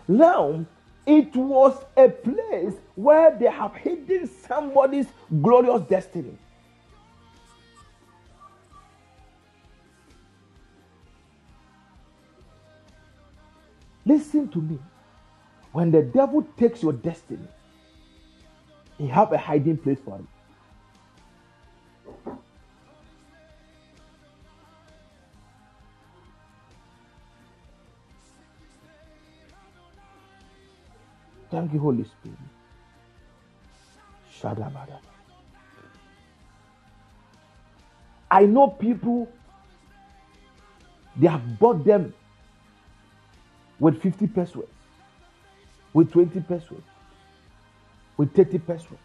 [0.10, 0.66] Now,
[1.05, 5.08] it was a place where they have hidden somebody's
[5.41, 6.38] glorious destiny.
[14.08, 14.80] Listen to me.
[15.74, 17.47] When the devil takes your destiny,
[18.97, 20.26] he have a hiding place for it.
[31.51, 32.38] Thank you, Holy Spirit.
[34.39, 34.99] Shadabada.
[38.32, 39.28] I know people,
[41.18, 42.14] they have bought them
[43.80, 44.67] with 50 pesewas,
[45.93, 46.82] with 20 pesewas,
[48.17, 48.97] with 30 pesewas.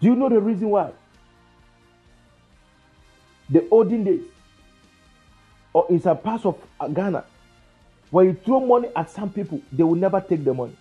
[0.00, 0.92] Do you know the reason why?
[3.50, 4.22] The olden days,
[5.72, 6.58] or in some parts of
[6.94, 7.24] Ghana,
[8.10, 10.76] when you throw money at some people, they will never take the money.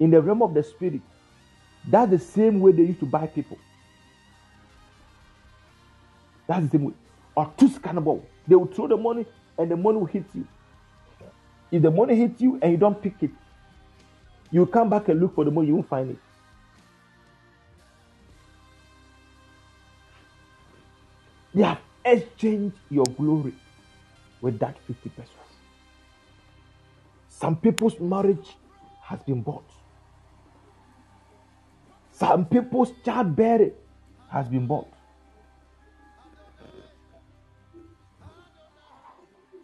[0.00, 1.00] In the realm of the spirit,
[1.86, 3.58] that's the same way they used to buy people.
[6.48, 6.92] That's the same way.
[7.36, 8.22] Or two scannable.
[8.46, 9.26] They will throw the money
[9.58, 10.46] and the money will hit you.
[11.70, 13.30] If the money hits you and you don't pick it,
[14.50, 16.18] you come back and look for the money, you won't find it.
[21.54, 23.54] They have exchanged your glory
[24.40, 25.28] with that 50 pesewas.
[27.28, 28.56] Some people's marriage
[29.02, 29.64] has been bought.
[32.12, 33.72] Some people's childbearing
[34.28, 34.88] has been bought.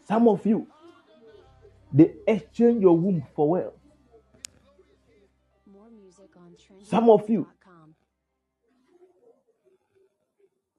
[0.09, 0.67] Some of you,
[1.93, 3.75] they exchange your womb for wealth.
[6.83, 7.47] Some of you,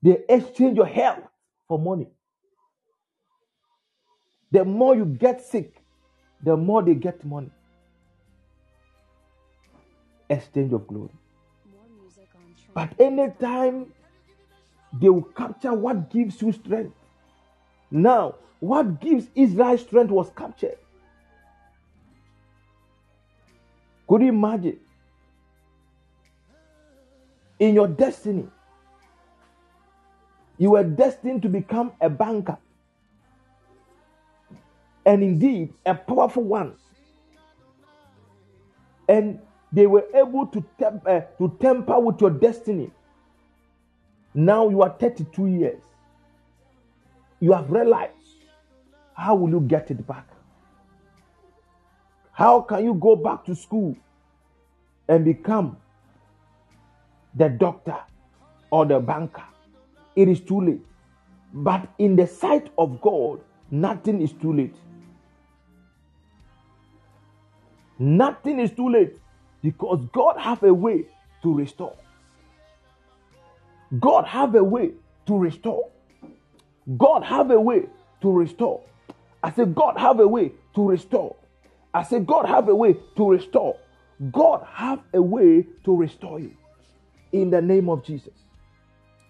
[0.02, 1.28] they exchange your health
[1.68, 2.08] for money.
[4.52, 5.76] The more you get sick,
[6.44, 7.52] the more they get money.
[10.28, 11.12] Exchange of glory.
[12.74, 13.94] But anytime
[15.00, 16.96] they will capture what gives you strength.
[17.92, 20.78] Now, what gives Israel strength was captured.
[24.08, 24.80] Could you imagine?
[27.60, 28.48] In your destiny,
[30.58, 32.58] you were destined to become a banker
[35.06, 36.76] and indeed a powerful one.
[39.08, 39.40] And
[39.72, 42.92] they were able to, temp- uh, to temper with your destiny.
[44.34, 45.84] Now you are 32 years.
[47.40, 48.14] You have realized
[49.20, 50.26] how will you get it back?
[52.32, 53.98] How can you go back to school
[55.10, 55.76] and become
[57.36, 57.98] the doctor
[58.72, 59.44] or the banker?
[60.16, 60.82] It is too late.
[61.54, 64.76] But in the sight of God, nothing is too late.
[67.98, 69.18] Nothing is too late
[69.62, 71.08] because God have a way
[71.44, 71.96] to restore.
[74.00, 74.92] God have a way
[75.26, 75.90] to restore.
[76.98, 77.88] God have a way
[78.22, 78.82] to restore.
[79.44, 81.36] I said, God have a way to restore.
[81.94, 83.78] I said, God have a way to restore.
[84.32, 86.54] God have a way to restore you.
[87.32, 88.34] In the name of Jesus.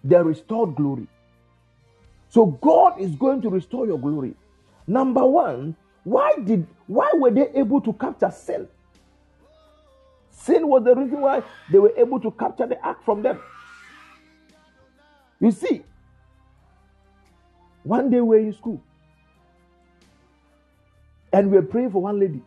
[0.04, 1.08] the restored glory.
[2.30, 4.36] So God is going to restore your glory.
[4.88, 8.68] Number one, why did why were they able to capture sin?
[10.32, 13.40] Sin was the reason why they were able to capture the ark from them.
[15.40, 15.84] You see,
[17.84, 18.82] one day we were in school
[21.32, 22.42] and we were praying for one lady.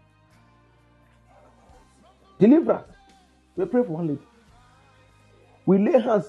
[2.38, 2.88] Deliverance.
[3.56, 4.22] We pray for one lady.
[5.66, 6.26] We lay hands.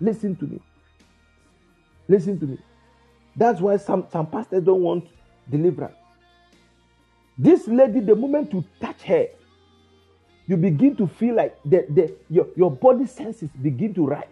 [0.00, 0.60] Listen to me.
[2.08, 2.58] Listen to me.
[3.34, 5.08] That's why some, some pastors don't want
[5.50, 5.96] deliverance.
[7.36, 9.28] This lady, the moment you touch her,
[10.46, 14.24] you begin to feel like the, the, your, your body senses begin to rise.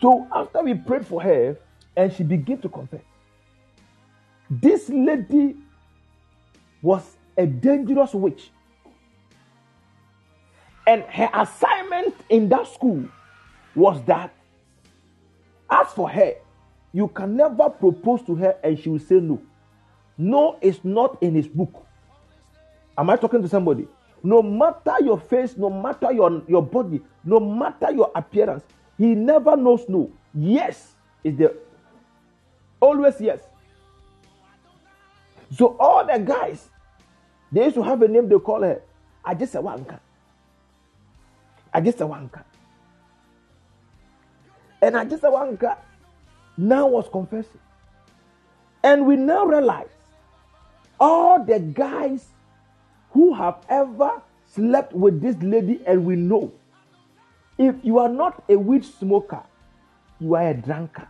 [0.00, 1.56] So after we prayed for her
[1.96, 3.00] and she began to confess,
[4.50, 5.56] this lady
[6.82, 8.50] was a dangerous witch.
[10.86, 13.04] And her assignment in that school
[13.74, 14.32] was that,
[15.70, 16.32] as for her,
[16.92, 19.40] you can never propose to her and she will say no.
[20.16, 21.86] No is not in his book.
[22.96, 23.86] Am I talking to somebody?
[24.22, 28.64] No matter your face, no matter your, your body, no matter your appearance,
[28.96, 30.10] he never knows no.
[30.34, 31.54] Yes is the
[32.80, 33.40] always yes.
[35.50, 36.68] So all the guys,
[37.50, 38.80] they used to have a name they call her.
[39.24, 39.98] I just a wanka.
[41.72, 42.44] I just a wanka.
[44.80, 45.76] And I just a wanka
[46.56, 47.60] now was confessing.
[48.82, 49.88] And we now realize
[51.00, 52.26] all the guys
[53.10, 56.52] who have ever slept with this lady, and we know
[57.58, 59.42] if you are not a weed smoker,
[60.20, 61.08] you are a drunkard.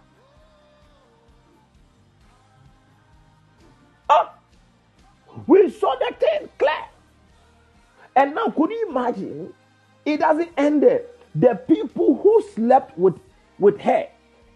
[5.46, 6.84] We saw the thing clear.
[8.16, 9.52] And now, could you imagine?
[10.04, 11.02] It doesn't end there.
[11.34, 13.18] The people who slept with,
[13.58, 14.08] with her,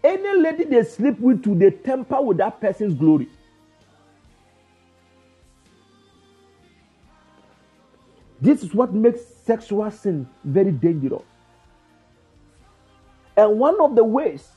[0.02, 3.28] any lady they sleep with, to they temper with that person's glory.
[8.40, 11.22] This is what makes sexual sin very dangerous.
[13.36, 14.48] And one of the ways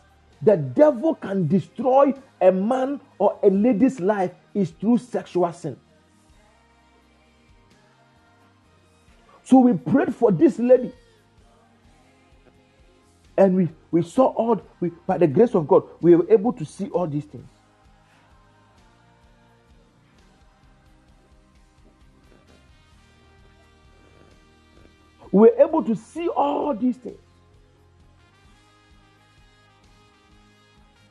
[0.42, 5.78] the devil can destroy a man or a lady's life is through sexual sin.
[9.46, 10.92] So we prayed for this lady.
[13.38, 16.66] And we, we saw all, we, by the grace of God, we were able to
[16.66, 17.48] see all these things.
[25.32, 27.20] We were able to see all these things.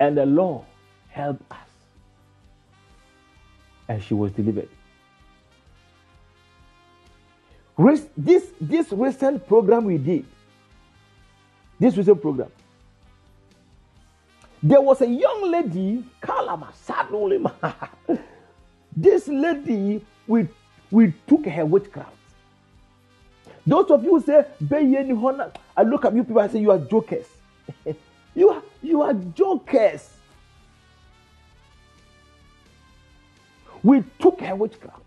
[0.00, 0.64] And the Lord
[1.08, 1.58] helped us.
[3.88, 4.68] And she was delivered.
[7.76, 8.06] This,
[8.60, 10.24] this recent program we did,
[11.78, 12.50] this recent program,
[14.62, 16.72] there was a young lady, Kalama
[18.96, 20.48] this lady, we,
[20.90, 22.16] we took her witchcraft.
[23.66, 24.44] Those of you who say,
[25.76, 27.26] I look at you people and say, you are jokers.
[28.34, 30.10] you, are, you are jokers.
[33.82, 35.03] We took her witchcraft.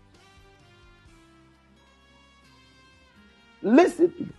[3.68, 4.32] Listen to me.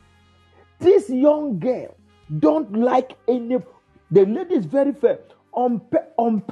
[0.79, 1.95] This young girl
[2.39, 3.57] don't like any.
[4.11, 5.19] The lady is very fair.
[5.53, 5.81] On
[6.17, 6.43] on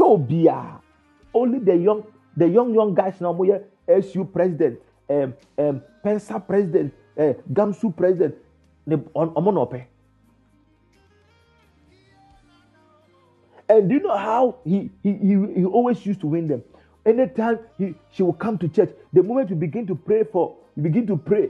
[1.34, 2.04] Only the young
[2.36, 3.34] the young young guys now.
[3.88, 8.36] SU president, um, um, Pensa president, uh, Gamsu president.
[9.16, 9.88] On
[13.70, 16.64] And do you know how he, he, he, he always used to win them?
[17.06, 20.84] Anytime he, she will come to church, the moment you begin to pray for, you
[20.84, 21.50] begin to pray,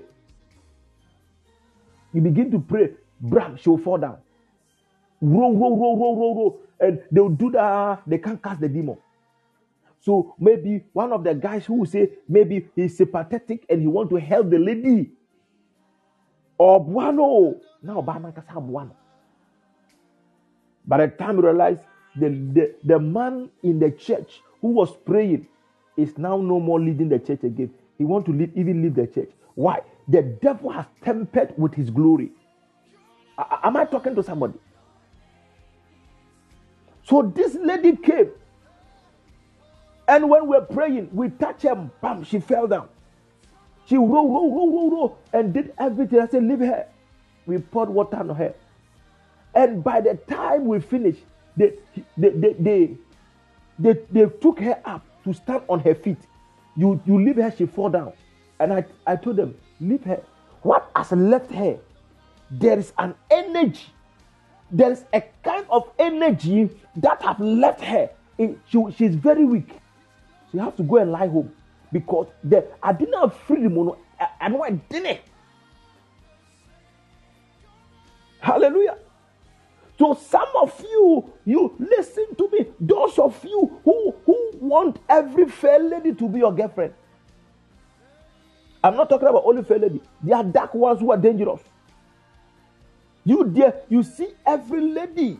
[2.17, 2.89] you begin to pray,
[3.21, 4.17] bram, she will fall down.
[5.21, 6.59] Roll, roll, roll, roll, roll, roll.
[6.79, 8.97] And they will do that, they can't cast the demon.
[10.01, 14.09] So maybe one of the guys who will say maybe he's sympathetic and he want
[14.09, 15.11] to help the lady.
[16.57, 17.59] Or buano.
[17.83, 18.95] Now Obama can buano.
[20.87, 21.77] By the time you realize
[22.15, 25.47] the, the, the man in the church who was praying
[25.97, 27.71] is now no more leading the church again.
[27.99, 29.29] He want to leave, even leave the church.
[29.55, 29.81] Why?
[30.07, 32.31] The devil has tempered with his glory.
[33.37, 34.53] am I talking to somebody?
[37.03, 38.31] So this lady came.
[40.07, 42.87] And when we're praying, we touch her, bam, she fell down.
[43.87, 46.19] She roll, roll, roll, roll, roll, and did everything.
[46.19, 46.87] I said, Leave her.
[47.45, 48.53] We poured water on her.
[49.55, 51.23] And by the time we finished,
[51.55, 51.73] they,
[52.17, 52.97] they, they, they,
[53.79, 56.17] they, they took her up to stand on her feet.
[56.75, 58.13] You, you leave her, she fall down.
[58.59, 60.21] And I, I told them, leave her.
[60.61, 61.79] What has left her?
[62.49, 63.87] There is an energy
[64.71, 68.09] there's a kind of energy that have left her.
[68.37, 69.69] She, she's very weak.
[70.51, 71.51] She has to go and lie home
[71.91, 73.91] because the I didn't have freedom.
[74.19, 75.21] I, I know I didn't.
[78.39, 78.97] Hallelujah.
[79.97, 82.67] So some of you, you listen to me.
[82.79, 86.93] Those of you who who want every fair lady to be your girlfriend.
[88.87, 90.01] I'm not talking about only fair lady.
[90.23, 91.59] There are dark ones who are dangerous.
[93.25, 95.37] You there, you see every lady.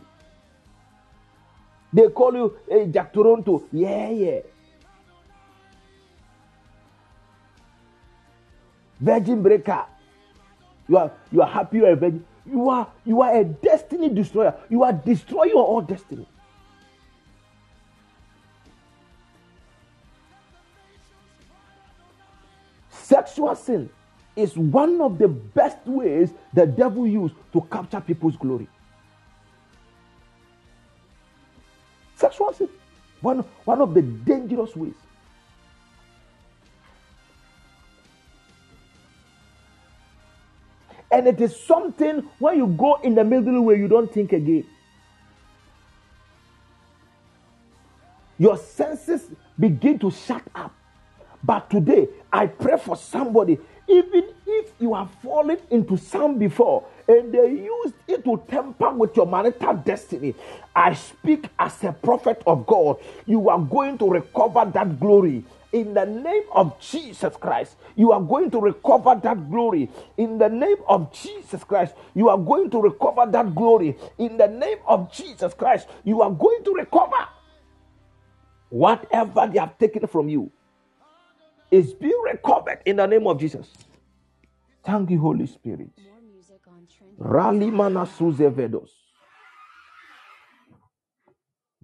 [1.90, 3.64] They call you hey, Jack Toronto.
[3.72, 4.40] Yeah, yeah.
[9.00, 9.86] Virgin breaker.
[10.86, 12.24] You are you are happy you are a virgin.
[12.44, 14.54] You are you are a destiny destroyer.
[14.68, 16.28] You are destroying your own destiny.
[23.08, 23.88] Sexual sin
[24.36, 28.68] is one of the best ways the devil used to capture people's glory.
[32.16, 32.68] Sexual sin,
[33.22, 34.92] one, one of the dangerous ways.
[41.10, 44.66] And it is something when you go in the middle where you don't think again.
[48.38, 50.74] Your senses begin to shut up.
[51.42, 53.58] But today, I pray for somebody,
[53.88, 59.16] even if you have fallen into some before and they used it to temper with
[59.16, 60.34] your marital destiny,
[60.74, 62.98] I speak as a prophet of God.
[63.26, 65.44] You are going to recover that glory.
[65.72, 69.90] In the name of Jesus Christ, you are going to recover that glory.
[70.16, 73.96] In the name of Jesus Christ, you are going to recover that glory.
[74.18, 77.28] In the name of Jesus Christ, you are going to recover
[78.70, 80.50] whatever they have taken from you
[81.70, 83.68] is being recovered in the name of Jesus.
[84.84, 85.90] Thank you, Holy Spirit.
[85.98, 87.16] More music on Trendy.
[87.18, 88.90] Rali mana suzevedos.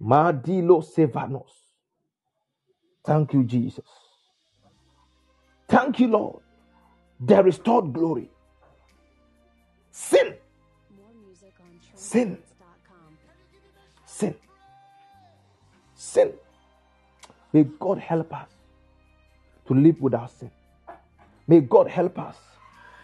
[0.01, 1.51] Madilo sevanos.
[3.05, 3.85] Thank you, Jesus.
[5.67, 6.43] Thank you, Lord.
[7.19, 8.29] The restored glory.
[9.91, 10.35] Sin,
[10.97, 12.37] More music on Sin.
[14.05, 14.35] sin,
[15.95, 16.33] sin.
[17.53, 18.49] May God help us
[19.67, 20.51] to live without sin.
[21.47, 22.37] May God help us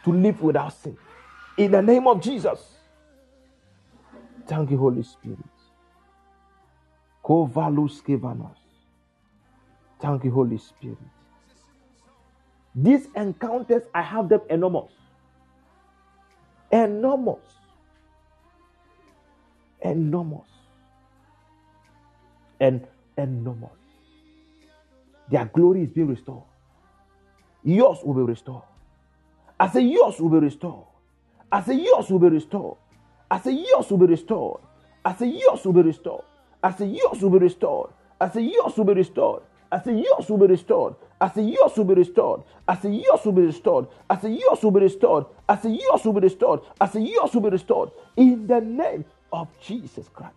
[0.05, 0.97] to live without sin.
[1.57, 2.78] In the name of Jesus.
[4.47, 5.39] Thank you, Holy Spirit.
[10.01, 10.97] Thank you, Holy Spirit.
[12.76, 14.91] These encounters, I have them enormous.
[16.72, 17.39] Enormous.
[19.82, 20.47] Enormous.
[22.59, 22.88] And
[23.18, 23.72] enormous.
[25.30, 26.43] Their glory is being restored.
[27.64, 28.64] Yours will be restored.
[29.59, 30.86] I say yours will be restored.
[31.51, 32.78] I say yours will be restored.
[33.30, 34.62] I say yours will be restored.
[35.03, 36.24] I say yours will be restored.
[36.64, 37.91] I say yours will be restored.
[38.20, 39.43] I say yours will be restored.
[39.72, 40.95] I say yours will be restored.
[41.22, 42.43] I say yours will be restored.
[42.68, 43.88] I say yours will be restored.
[44.09, 45.26] I say yours will be restored.
[45.47, 46.59] I say yours will be restored.
[46.80, 47.91] I say yours will be restored.
[48.18, 50.36] In the name of Jesus Christ.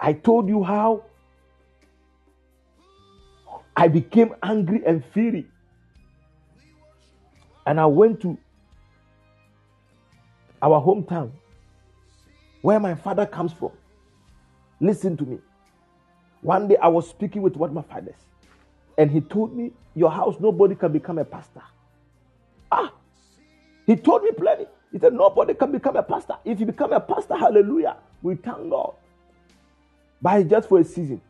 [0.00, 1.02] I told you how
[3.78, 5.46] I became angry and fury.
[7.64, 8.36] And I went to
[10.60, 11.30] our hometown
[12.62, 13.70] where my father comes from.
[14.80, 15.38] Listen to me.
[16.40, 18.16] One day I was speaking with one of my fathers,
[18.98, 21.62] and he told me, Your house, nobody can become a pastor.
[22.72, 22.92] Ah,
[23.86, 24.66] he told me plenty.
[24.90, 26.34] He said, Nobody can become a pastor.
[26.44, 28.94] If you become a pastor, hallelujah, we thank God.
[30.20, 31.20] But just for a season.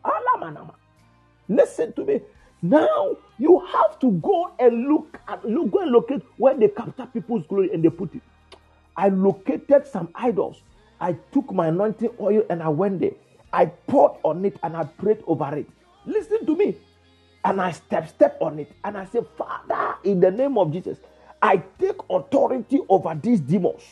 [1.47, 2.21] Listen to me.
[2.61, 7.05] Now you have to go and look at look, go and locate where they capture
[7.05, 8.21] people's glory and they put it.
[8.97, 10.61] I located some idols.
[10.99, 13.13] I took my anointing oil and I went there.
[13.53, 15.67] I poured on it and I prayed over it.
[16.05, 16.77] Listen to me.
[17.45, 20.97] And I step step on it and I say, Father, in the name of Jesus,
[21.41, 23.83] I take authority over these demons.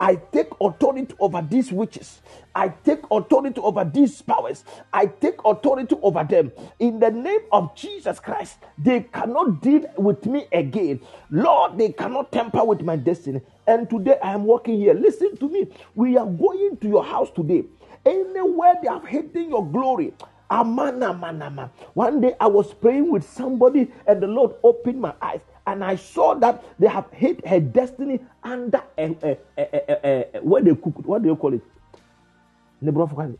[0.00, 2.22] I take authority over these witches.
[2.54, 4.64] I take authority over these powers.
[4.92, 6.52] I take authority over them.
[6.80, 11.00] In the name of Jesus Christ, they cannot deal with me again.
[11.30, 13.42] Lord, they cannot tamper with my destiny.
[13.66, 14.94] And today I am walking here.
[14.94, 15.68] Listen to me.
[15.94, 17.64] We are going to your house today.
[18.06, 20.14] Anywhere they have hidden your glory,
[20.50, 21.70] Amana manama.
[21.94, 25.96] One day I was praying with somebody and the Lord opened my eyes and I
[25.96, 31.06] saw that they have hid her destiny under a, a, a, a, what they cook.
[31.06, 31.62] What do you call it?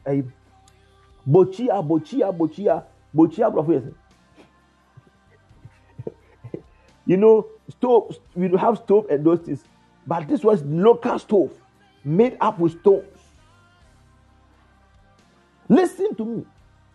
[0.06, 0.22] Eh,
[1.28, 3.94] Bochia, bochia, bochia, bochia
[7.06, 8.18] you know, stove.
[8.34, 9.64] We have stove and those things,
[10.06, 11.52] but this was local stove
[12.04, 13.06] made up with stones.
[15.68, 16.46] Listen to me.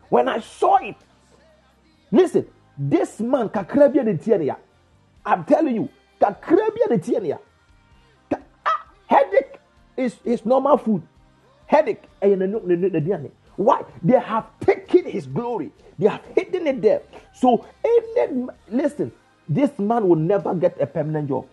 [0.10, 0.96] When I saw it,
[2.12, 2.46] listen,
[2.78, 4.58] this man kakrabia de tiania.
[5.26, 5.90] I'm telling you,
[6.22, 7.40] kakrabia de tiania.
[8.66, 9.60] Ah, headache
[9.98, 11.02] is, is normal food.
[11.68, 12.04] Headache.
[12.22, 12.36] eh,
[13.58, 13.84] Why?
[14.04, 15.72] They have taken his glory.
[15.98, 17.02] They have hidden it there.
[17.34, 17.66] So,
[18.18, 19.12] any, listen,
[19.50, 21.48] this man will never get a permanent job.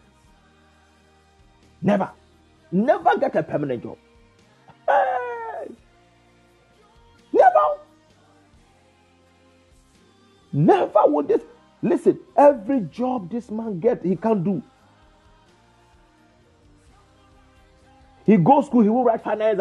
[1.81, 2.11] Never.
[2.73, 3.99] Never get a permanent job.
[4.89, 5.69] Hey.
[7.33, 7.67] Never.
[10.53, 11.43] Never will this.
[11.83, 14.63] Listen, every job this man get, he can't do.
[18.25, 19.61] He goes school, he will write finance.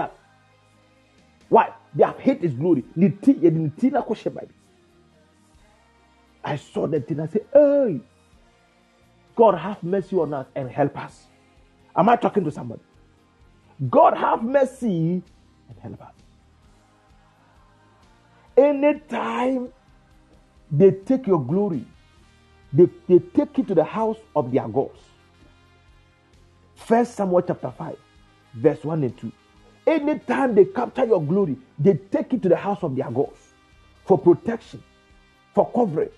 [1.50, 1.74] Why?
[1.96, 2.84] They have hate his glory.
[6.44, 7.20] I saw that thing.
[7.20, 8.00] I said, Hey,
[9.36, 11.28] God have mercy on us and help us.
[11.96, 12.82] Am I talking to somebody?
[13.90, 15.24] God have mercy
[15.70, 16.14] and help us.
[18.56, 19.70] Anytime
[20.72, 21.86] they take your glory,
[22.74, 25.00] they, they take it to the house of their gods.
[26.76, 27.96] First Samuel chapter 5,
[28.56, 29.32] verse 1 and 2.
[29.88, 33.54] Anytime they capture your glory, they take it to the house of their gods
[34.06, 34.84] for protection,
[35.54, 36.10] for covering.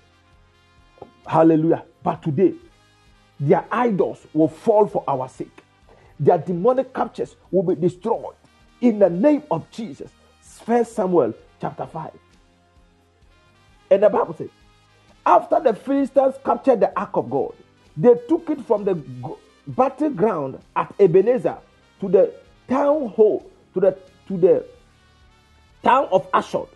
[1.25, 1.83] Hallelujah.
[2.03, 2.53] But today,
[3.39, 5.63] their idols will fall for our sake.
[6.19, 8.35] Their demonic captures will be destroyed
[8.81, 10.11] in the name of Jesus.
[10.41, 12.11] First Samuel chapter 5.
[13.91, 14.49] And the Bible says,
[15.25, 17.53] after the Philistines captured the ark of God,
[17.95, 18.95] they took it from the
[19.67, 21.57] battleground at Ebenezer
[22.01, 22.33] to the
[22.67, 23.97] town hall, to the
[24.27, 24.65] to the
[25.83, 26.69] town of Ashdod.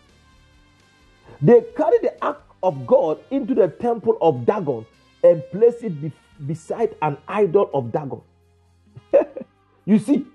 [1.42, 4.86] They carried the ark of God into the temple of Dagon
[5.22, 6.12] and placed it be-
[6.46, 8.22] beside an idol of Dagon.
[9.84, 10.26] you see,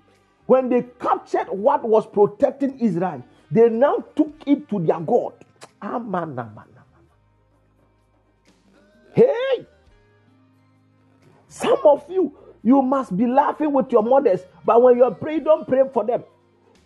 [0.46, 5.34] when they captured what was protecting Israel, they now took it to their God.
[5.82, 6.73] Aman, aman.
[9.14, 9.66] Hey!
[11.48, 15.66] Some of you, you must be laughing with your mothers, but when you're praying, don't
[15.68, 16.24] pray for them.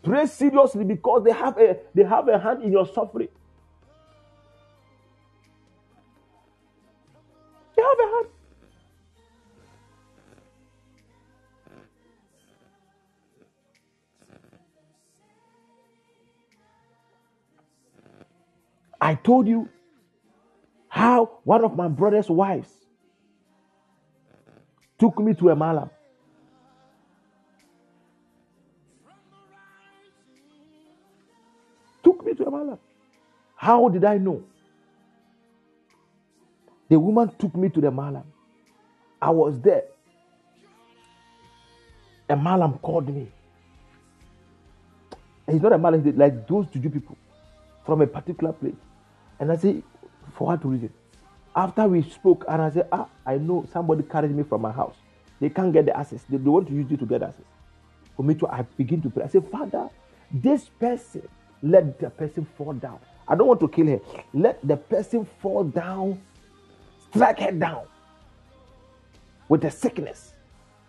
[0.02, 3.28] Pray seriously because they have a they have a hand in your suffering.
[7.76, 8.26] They have a hand.
[19.00, 19.68] I told you
[20.88, 22.70] how one of my brother's wives
[24.98, 25.90] took me to a malam.
[32.02, 32.78] Took me to a malam.
[33.54, 34.42] How did I know?
[36.88, 38.24] The woman took me to the malam.
[39.20, 39.84] I was there.
[42.30, 43.30] A malam called me.
[45.50, 47.16] He's not a malam, he's like those juju people
[47.84, 48.74] from a particular place.
[49.40, 49.82] And I said,
[50.38, 50.92] for what reason?
[51.56, 54.94] After we spoke, and I said, ah, I know somebody carried me from my house.
[55.40, 56.22] They can't get the access.
[56.30, 57.44] They, they want to use you to get access.
[58.16, 59.24] For me to, I begin to pray.
[59.24, 59.90] I say, Father,
[60.30, 61.28] this person,
[61.60, 63.00] let the person fall down.
[63.26, 64.00] I don't want to kill her.
[64.32, 66.20] Let the person fall down,
[67.10, 67.82] strike her down
[69.48, 70.34] with a sickness.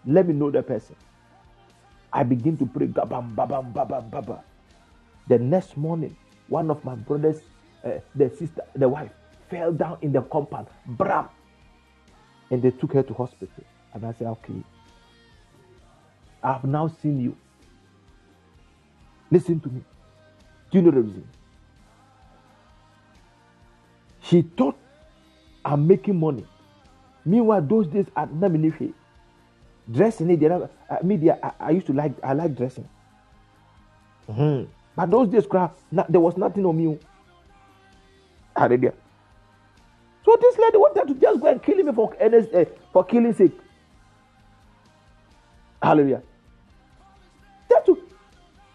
[0.06, 0.96] Let me know the person.
[2.14, 2.88] I begin to pray.
[2.88, 4.44] Gabam, babam, babam, baba.
[5.28, 6.16] The next morning,
[6.48, 7.42] one of my brothers,
[7.84, 9.12] uh, the sister, the wife,
[9.50, 10.68] fell down in the compound.
[10.86, 11.30] Bram.
[12.52, 13.64] And they took her to hospital.
[13.94, 14.54] And I said, okay.
[16.44, 17.36] I've now seen you.
[19.32, 19.82] Listen to me.
[20.72, 21.28] Do you know the reason?
[24.22, 24.78] She thought
[25.66, 26.46] I'm making money.
[27.26, 28.94] Meanwhile, those days at Naminife,
[29.92, 30.68] dressing it, uh,
[31.04, 32.88] media, I, I used to like, I like dressing.
[34.30, 34.68] Mhm.
[34.96, 37.00] But those days, crap, there was nothing on me.
[38.56, 38.94] Hallelujah.
[40.70, 43.58] Lady wanted to just go and kill me for uh, for killing sake.
[45.82, 46.22] Hallelujah.
[47.70, 47.98] Just to,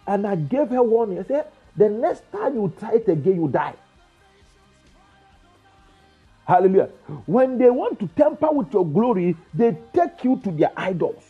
[0.07, 1.20] and I gave her warning.
[1.20, 3.74] I said, the next time you try it again, you die.
[6.47, 6.88] Hallelujah.
[7.26, 11.22] When they want to tamper with your glory, they take you to their idols.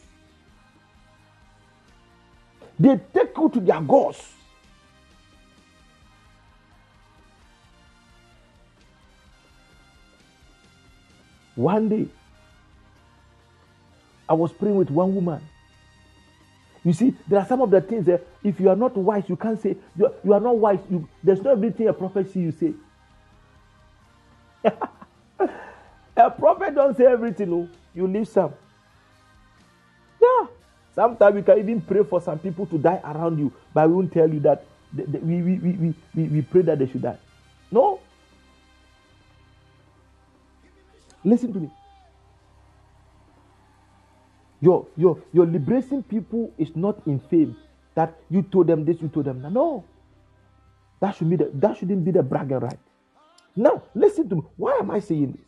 [2.79, 4.33] They take you to their gods.
[11.57, 12.09] One day,
[14.29, 15.41] I was praying with one woman.
[16.85, 19.37] You see, there are some of the things that if you are not wise, you
[19.37, 20.81] can't say you are, you are not wise.
[20.91, 22.75] You, there's not everything a prophet see you say.
[26.17, 27.51] a prophet don't say everything.
[27.51, 27.69] No.
[27.95, 28.53] you leave some.
[30.21, 30.47] Yeah.
[30.95, 34.13] Sometimes we can even pray for some people to die around you, but we won't
[34.13, 37.19] tell you that th- th- we, we, we, we, we pray that they should die.
[37.71, 38.01] No.
[41.25, 41.71] Listen to me.
[44.61, 47.57] Your, your, your liberating people is not in fame
[47.95, 49.53] that you told them this, you told them that.
[49.53, 49.85] No.
[51.01, 52.79] That, should be the, that shouldn't be the bragging right.
[53.57, 54.43] Now, listen to me.
[54.57, 55.43] Why am I saying this?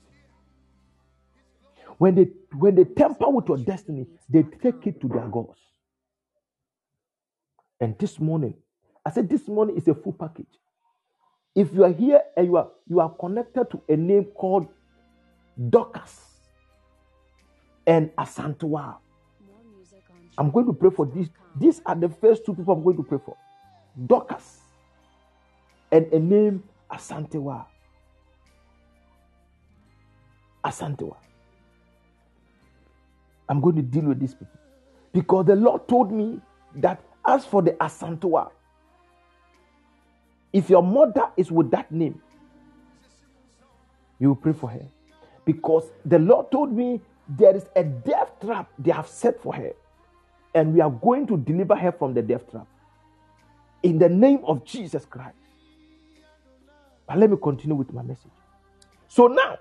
[1.99, 5.59] When they when they tamper with your destiny, they take it to their gods.
[7.81, 8.55] And this morning,
[9.05, 10.47] I said this morning is a full package.
[11.55, 14.69] If you are here and you are you are connected to a name called
[15.57, 16.27] Dorcas
[17.87, 18.97] and Asantewa,
[19.47, 19.61] More
[20.37, 21.31] I'm going to pray for these.
[21.59, 23.37] These are the first two people I'm going to pray for.
[24.07, 24.61] Dorcas
[25.91, 27.65] and a name Asantewa.
[30.65, 31.17] Asantewa.
[33.49, 34.59] I'm going to deal with these people.
[35.13, 36.41] Because the Lord told me
[36.77, 38.51] that as for the Asantewa,
[40.53, 42.21] if your mother is with that name,
[44.19, 44.87] you will pray for her.
[45.47, 49.73] Because the Lord told me there is a death trap they have set for her.
[50.55, 52.67] And we are going to deliver her from the death trap.
[53.83, 55.37] In the name of Jesus Christ.
[57.07, 58.33] But let me continue with my message.
[59.09, 59.59] So now,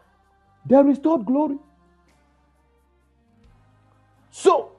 [0.65, 1.57] they restored glory.
[4.31, 4.71] So,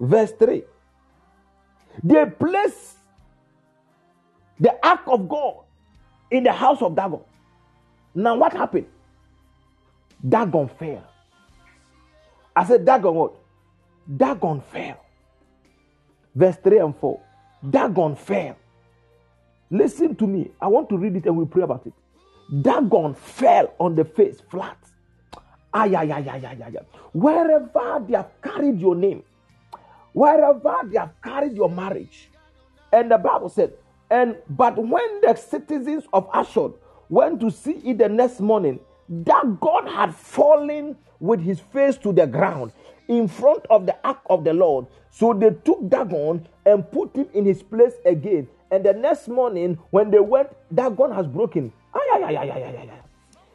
[0.00, 0.62] verse 3
[2.02, 2.96] they place
[4.60, 5.65] the ark of God
[6.30, 7.20] in the house of Dagon.
[8.14, 8.86] Now, what happened?
[10.26, 11.04] Dagon fell.
[12.54, 13.34] I said, Dagon what?
[14.16, 15.04] Dagon fell.
[16.34, 17.20] Verse 3 and 4.
[17.70, 18.56] Dagon fell.
[19.70, 20.50] Listen to me.
[20.60, 21.92] I want to read it and we'll pray about it.
[22.62, 24.78] Dagon fell on the face flat.
[25.74, 26.84] Ay, ay, ay, ay, ay, ay, ay.
[27.12, 29.22] Wherever they have carried your name,
[30.12, 32.30] wherever they have carried your marriage.
[32.92, 33.72] And the Bible said,
[34.10, 36.74] and but when the citizens of Ashod
[37.08, 38.80] went to see it the next morning,
[39.22, 42.72] Dagon had fallen with his face to the ground
[43.08, 44.86] in front of the ark of the Lord.
[45.10, 48.48] So they took Dagon and put him in his place again.
[48.70, 51.72] And the next morning, when they went, Dagon has broken.
[51.94, 52.90] Ay, ay, ay.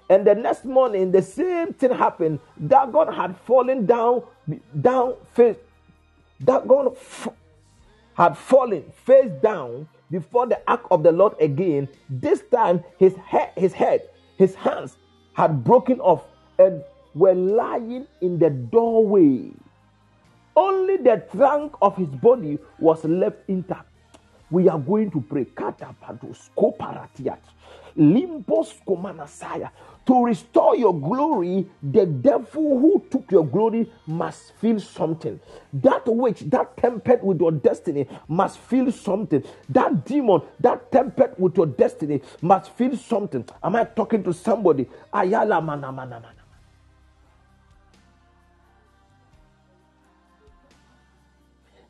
[0.10, 2.40] And the next morning, the same thing happened.
[2.68, 4.24] Dagon had fallen down,
[4.80, 5.58] down face,
[6.44, 7.30] Dagon f-
[8.14, 11.88] had fallen face down before the ark of the Lord again.
[12.10, 14.02] This time, his head, his head,
[14.38, 14.98] his hands
[15.34, 16.26] had broken off
[16.60, 16.84] and
[17.16, 19.52] were lying in the doorway.
[20.56, 23.88] Only the trunk of his body was left intact.
[24.50, 25.46] We are going to pray.
[30.08, 35.40] To restore your glory, the devil who took your glory must feel something.
[35.74, 39.44] That which that tempered with your destiny, must feel something.
[39.70, 43.46] That demon, that tempered with your destiny, must feel something.
[43.64, 44.88] Am I talking to somebody?
[45.14, 46.34] Ayala mana mana mana.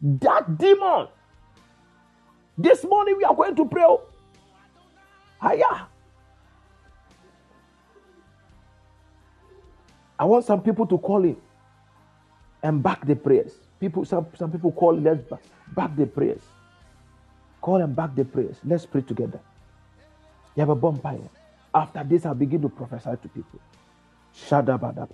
[0.02, 1.08] That demon.
[2.58, 3.84] This morning we are going to pray.
[3.86, 4.04] oh.
[10.22, 11.36] I want some people to call in
[12.62, 13.54] and back the prayers.
[13.80, 15.42] People, some, some people call, let's back,
[15.76, 16.44] back the prayers.
[17.60, 18.58] Call and back the prayers.
[18.64, 19.40] Let's pray together.
[20.56, 21.28] You have a bonfire.
[21.74, 23.60] After this, I'll begin to prophesy to people.
[24.36, 25.10] Shadabadaba.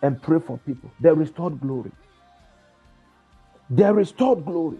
[0.00, 0.92] And pray for people.
[1.00, 1.90] The restored glory.
[3.68, 4.78] The restored glory.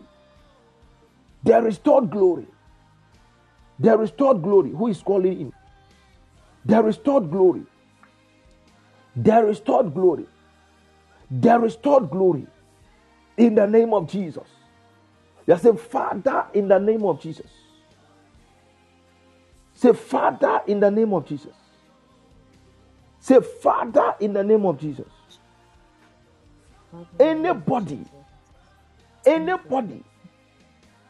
[1.42, 2.46] The restored glory.
[3.80, 4.70] The restored glory.
[4.70, 5.52] Who is calling in?
[6.64, 7.64] The restored glory.
[9.16, 10.26] The restored glory.
[11.30, 12.46] The restored glory.
[13.36, 14.48] In the name of Jesus.
[15.46, 17.50] You say, Father, in the name of Jesus.
[19.74, 21.54] Say, Father, in the name of Jesus.
[23.20, 25.06] Say, Father, in the name of Jesus.
[27.18, 28.04] Anybody,
[29.26, 30.04] anybody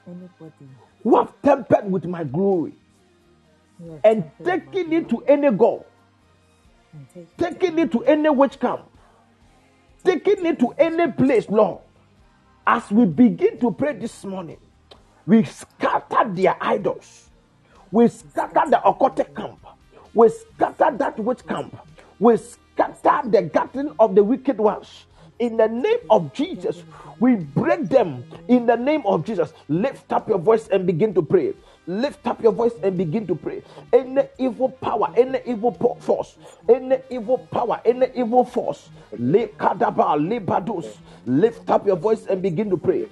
[0.06, 0.68] Anybody
[1.02, 2.74] who have tempered with my glory
[4.02, 5.93] and taken it to any god, and take it
[7.36, 8.82] taking it to any witch camp,
[10.04, 11.80] taking it to any place, Lord.
[12.66, 14.58] As we begin to pray this morning,
[15.26, 17.30] we scatter their idols.
[17.90, 19.64] We scatter the occultic camp.
[20.14, 21.76] We scatter that witch camp.
[22.18, 25.04] We scatter the gathering of the wicked ones.
[25.38, 26.82] In the name of Jesus,
[27.18, 28.24] we break them.
[28.48, 31.54] In the name of Jesus, lift up your voice and begin to pray.
[31.86, 33.62] Lift up your voice and begin to pray.
[33.92, 36.36] Any evil power, any evil force,
[36.68, 38.88] any evil power, any evil force.
[39.18, 39.80] Lift up
[41.86, 43.06] your voice and begin to pray.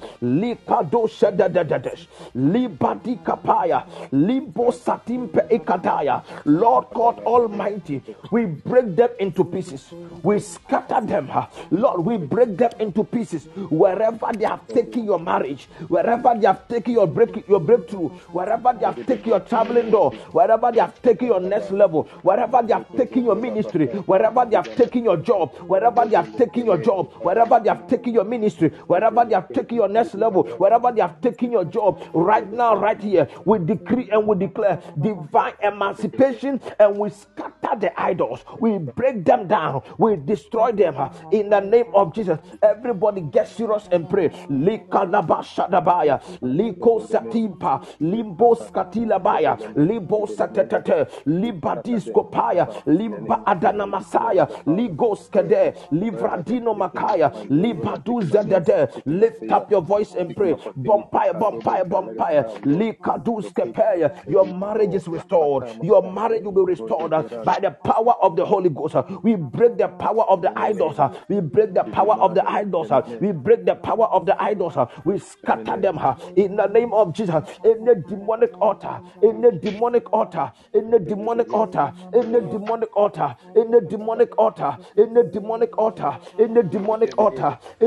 [1.23, 2.07] Shadadadadesh.
[2.35, 3.85] Libadi kapaya.
[4.12, 6.23] Limbo satimpe ikadaya.
[6.45, 9.93] Lord God Almighty, we break them into pieces.
[10.23, 11.31] We scatter them.
[11.70, 13.47] Lord, we break them into pieces.
[13.70, 18.61] Wherever they have taken your marriage, wherever they have taken your break, your breakthrough, wherever
[18.72, 22.72] they have taken your traveling door, wherever they have taken your next level, wherever they
[22.74, 26.76] have taken your ministry, wherever they have taken your job, wherever they have taken your
[26.78, 30.92] job, wherever they have taken your ministry, wherever they have taken your next level, wherever
[30.92, 35.54] they have taken your job, right now, right here, we decree and we declare divine
[35.62, 38.45] emancipation and we scatter the idols.
[38.61, 39.83] We break them down.
[39.99, 40.97] We destroy them
[41.31, 42.39] in the name of Jesus.
[42.62, 44.29] Everybody get serious and pray.
[44.51, 55.75] Likalaba shadabaya, liko satimpa, limbo skatilabaya, libo satetete, libadisko paya, limba adana masaya, ligos kede,
[55.93, 58.89] livradino makaya, libadu zedede.
[59.07, 60.55] Lift up your voice and pray.
[60.77, 64.11] Bompire, bompire, bompire, likadus kepeya.
[64.29, 65.68] Your marriage is restored.
[65.83, 67.11] Your marriage will be restored
[67.45, 68.94] by the power of the Holy Ghost.
[68.96, 69.04] uh.
[69.22, 70.98] We break the power of the idols.
[70.98, 71.10] uh.
[71.28, 72.90] We break the power of the idols.
[72.90, 73.02] uh.
[73.20, 74.76] We break the power of the idols.
[74.76, 74.86] uh.
[75.04, 77.44] We scatter them uh, in the name of Jesus.
[77.64, 82.96] In the demonic altar, in the demonic altar, in the demonic altar, in the demonic
[82.96, 87.38] altar, in the demonic altar, in the demonic altar, in the demonic altar,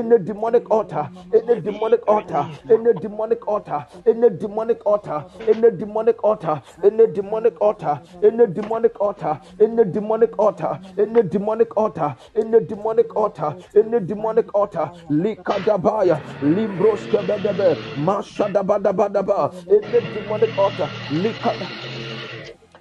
[0.01, 2.49] in the demonic altar, in the demonic altar,
[2.85, 7.61] in the demonic altar, in the demonic altar, in the demonic altar, in the demonic
[7.61, 12.61] altar, in the demonic altar, in the demonic altar, in the demonic altar, in the
[12.61, 21.69] demonic altar, in the demonic altar, Likadabaya, Limbroskabadaba, Mashadabadabadaba, in the demonic altar, Likada.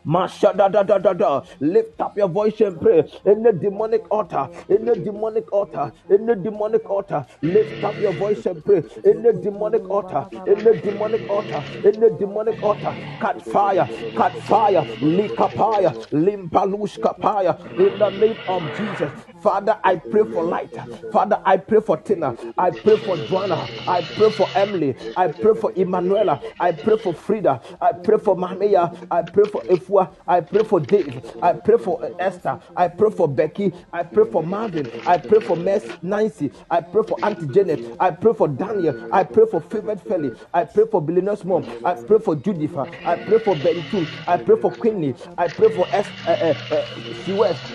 [0.07, 1.43] Mashada da da da da.
[1.61, 4.49] Lift up your voice and pray in the demonic altar.
[4.69, 5.93] In the demonic altar.
[6.11, 7.27] In the demonic altar.
[7.43, 10.27] Lift up your voice and pray in the demonic altar.
[10.47, 11.65] In the demonic altar.
[11.85, 12.97] In the demonic altar.
[13.21, 13.89] Catch fire.
[14.17, 14.87] Catch fire.
[15.01, 15.97] Likapaya.
[16.13, 17.59] Limpalush kapaya.
[17.79, 19.13] In the name of Jesus.
[19.39, 20.77] Father, I pray for light.
[21.11, 22.37] Father, I pray for Tina.
[22.57, 23.71] I pray for Joanna.
[23.87, 24.97] I pray for Emily.
[25.17, 26.43] I pray for Emanuela.
[26.59, 27.61] I pray for Frida.
[27.81, 29.07] I pray for Mahmeya.
[29.11, 30.15] I pray for Efua.
[30.27, 31.23] I pray for Dave.
[31.43, 32.61] I pray for uh, Esther.
[32.77, 33.73] I pray for Becky.
[33.93, 34.91] I pray for Marvin.
[35.07, 36.51] I pray for Mess Nancy.
[36.71, 37.97] I pray for Auntie Janet.
[38.01, 39.09] I pray for Daniel.
[39.13, 40.33] I pray for Favored Felly.
[40.53, 41.65] I pray for Billionaire's mom.
[41.85, 42.77] I pray for Judith.
[43.05, 44.11] I pray for Bentu.
[44.27, 45.15] I pray for Quinley.
[45.37, 46.13] I pray for S.
[46.27, 46.83] Uh, uh, uh.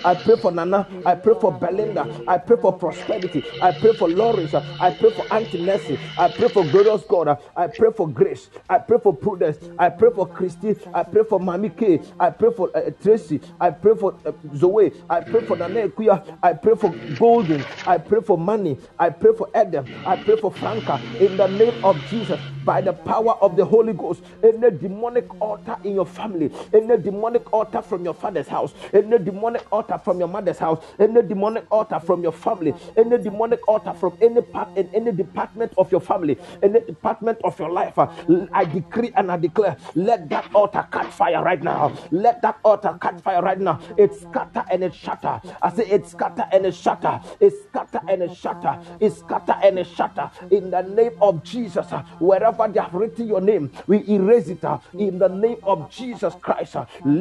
[0.04, 0.86] I pray for Nana.
[1.04, 2.22] I pray for Belinda.
[2.26, 3.44] I pray for prosperity.
[3.60, 4.54] I pray for Lawrence.
[4.54, 5.98] I pray for Auntie Nessie.
[6.16, 7.38] I pray for glorious God.
[7.56, 8.50] I pray for grace.
[8.68, 9.58] I pray for prudence.
[9.78, 10.76] I pray for Christy.
[10.92, 12.00] I pray for Mami K.
[12.18, 13.40] I pray for uh, Tracy.
[13.60, 14.92] I pray for uh, Zoe.
[15.08, 16.38] I pray for Nana Ekuya.
[16.42, 17.66] I pray for Golden.
[17.86, 18.78] I pray for money.
[18.98, 19.86] I pray for Adam.
[20.04, 21.00] I pray for Franca.
[21.18, 25.76] In the name of Jesus, by the power of the Holy Ghost, any demonic altar
[25.84, 30.28] in your family, any demonic altar from your father's house, any demonic altar from your
[30.28, 34.88] mother's house, any demonic altar from your family, any demonic altar from any part in
[34.94, 38.06] any department of your family, any department of your life, uh,
[38.52, 41.92] I decree and I declare, let that altar catch fire right now.
[42.10, 43.78] Let that altar catch fire right now.
[43.96, 45.40] It's scatter and it shatter.
[45.62, 47.20] I say it's scatter and it shatter.
[47.40, 48.78] It's scatter and it shatter.
[49.00, 50.30] It's scatter and it shatter.
[50.50, 54.64] In the name of Jesus, wherever they have written your name, we erase it.
[54.64, 57.20] uh, In the name of Jesus Christ, uh, in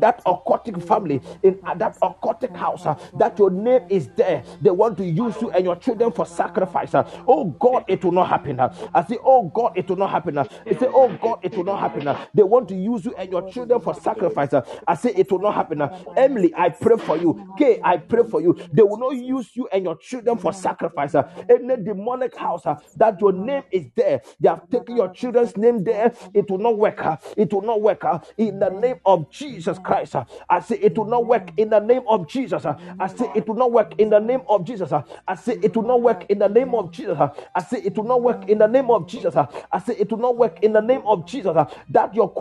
[0.00, 4.42] that occultic family, in that occultic house, uh, that your name is there.
[4.60, 6.94] They want to use you and your children for sacrifice.
[7.26, 8.60] Oh God, it will not happen.
[8.60, 10.38] I say, Oh God, it will not happen.
[10.38, 12.08] I say, Oh God, it will not happen.
[12.34, 14.52] They want to use you and your children for sacrifice.
[14.52, 14.62] uh.
[14.86, 15.80] I say, It will not happen.
[15.82, 15.90] uh.
[16.16, 17.38] Emily, I pray for you.
[17.56, 18.56] Kay, I pray for you.
[18.72, 21.14] They will not use you and your children for sacrifice.
[21.14, 21.24] uh.
[21.48, 25.84] Any demonic house uh, that your name is there, they have taken your children's name
[25.84, 26.12] there.
[26.34, 27.04] It will not work.
[27.04, 27.16] uh.
[27.36, 28.04] It will not work.
[28.04, 28.18] uh.
[28.38, 30.24] In the name of Jesus Christ, uh.
[30.48, 31.52] I say, It will not work.
[31.56, 32.74] In the name of Jesus, uh.
[32.98, 33.94] I say, It will not work.
[33.98, 35.02] In the name of Jesus, uh.
[35.26, 36.24] I say, It will not work.
[36.28, 37.28] In the name of Jesus, uh.
[37.54, 38.44] I say, It will not work.
[38.48, 39.46] In the name of Jesus, uh.
[39.72, 40.58] I say, It will not work.
[40.62, 41.66] In the name of Jesus, uh.
[41.90, 42.32] that your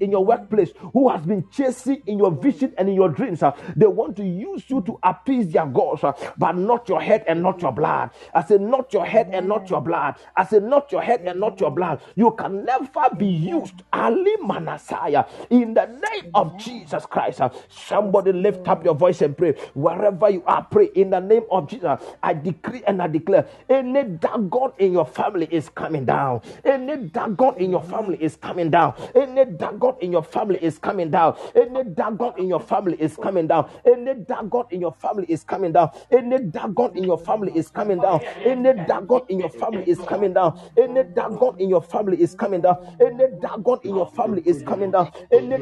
[0.00, 3.42] in your workplace who has been chasing in your vision and in your dreams,
[3.76, 6.02] they want to use you to appease their gods,
[6.36, 8.10] but not your head and not your blood.
[8.34, 10.16] I say, not your head and not your blood.
[10.36, 12.00] I say, not your head and not your blood.
[12.16, 13.82] You can never be used.
[13.92, 15.26] Ali Manasaya.
[15.50, 17.40] In the name of Jesus Christ.
[17.68, 19.52] Somebody lift up your voice and pray.
[19.74, 20.86] Wherever you are, pray.
[20.94, 22.00] In the name of Jesus.
[22.22, 26.40] I decree and I declare any dagon in your family is coming down.
[26.64, 28.94] Any dagon in your family is coming down.
[29.14, 29.69] Any dagon
[30.00, 31.36] in your family is coming down.
[31.54, 33.70] Any dagon in your family is coming down.
[33.84, 35.90] Any dagon in your family is coming down.
[36.10, 38.20] Any dagon in your family is coming down.
[38.44, 40.58] Any dagon in your family is coming down.
[40.76, 42.76] Any dagon in your family is coming down.
[43.00, 45.10] Any dagon in your family is coming down.
[45.32, 45.56] Any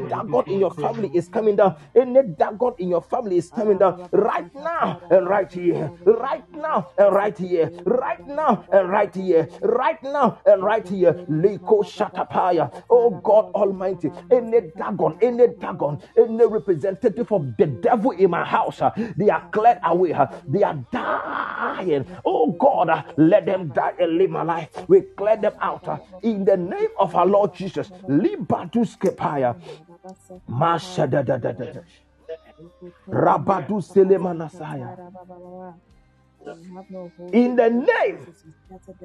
[0.47, 1.76] in your family is coming down.
[1.94, 2.20] Any
[2.78, 5.90] in your family is coming down right now and right here.
[6.05, 7.70] Right now and right here.
[7.85, 9.48] Right now and right here.
[9.62, 11.12] Right now and right here.
[11.28, 12.70] Leko Shatapaya.
[12.90, 13.88] Oh God Almighty.
[14.31, 19.44] Any dagon, any dagon, any representative of the devil in my house, uh, they are
[19.52, 20.12] cleared away.
[20.12, 22.06] uh, They are dying.
[22.24, 24.69] Oh God, uh, let them die and live my life.
[24.89, 25.86] We clear them out
[26.23, 27.90] in the name of our Lord Jesus.
[28.09, 29.56] Libatu skepaya.
[30.48, 31.81] Masha da da da da da.
[33.12, 34.97] Rabadu selemanasaya.
[37.32, 38.27] In the name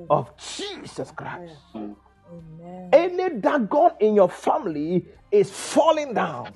[0.10, 1.56] of Jesus Christ.
[2.32, 2.90] Amen.
[2.94, 6.54] Any dagon in your family is falling down.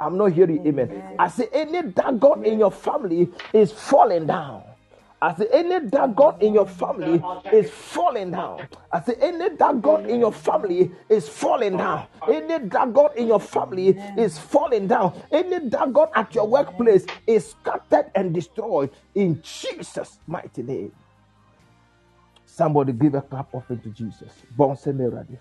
[0.00, 1.16] I'm not hearing amen.
[1.18, 4.64] I say any dagon in your family is falling down.
[5.22, 7.22] I say any dagon in your family
[7.52, 8.68] is falling down.
[8.92, 12.06] I say any dagon in your family is falling down.
[12.28, 15.22] Any dagon in your family is falling down.
[15.32, 20.92] Any dagon at your workplace is scattered and destroyed in Jesus' mighty name.
[22.54, 24.30] Somebody give a clap offering to Jesus.
[24.56, 25.36] Bon semeradi.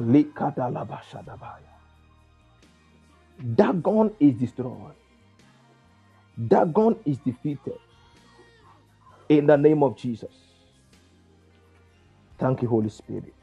[0.00, 1.72] Likadalabashadabaya.
[3.56, 4.94] Dagon is destroyed.
[6.48, 7.78] Dagon is defeated.
[9.28, 10.34] In the name of Jesus.
[12.38, 13.34] Thank you, Holy Spirit.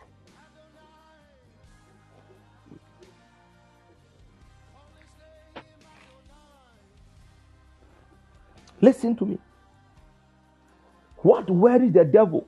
[8.81, 9.39] Listen to me.
[11.23, 12.45] What worries the devil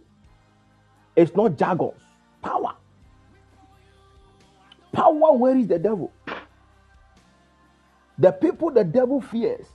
[1.15, 2.01] is not jargons,
[2.41, 2.75] power.
[4.91, 6.11] Power worries the devil.
[8.17, 9.65] The people the devil fears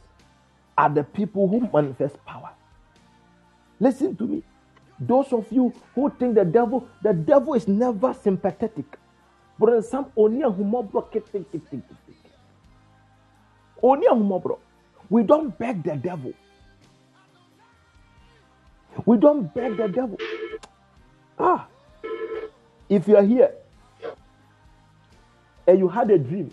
[0.77, 2.51] are the people who manifest power.
[3.81, 4.43] Listen to me.
[4.98, 8.98] Those of you who think the devil, the devil is never sympathetic.
[9.59, 10.44] But some only.
[15.09, 16.32] We don't beg the devil.
[19.07, 20.19] We don't beg the devil.
[21.39, 21.67] Ah,
[22.89, 23.53] if you are here
[25.67, 26.53] and you had a dream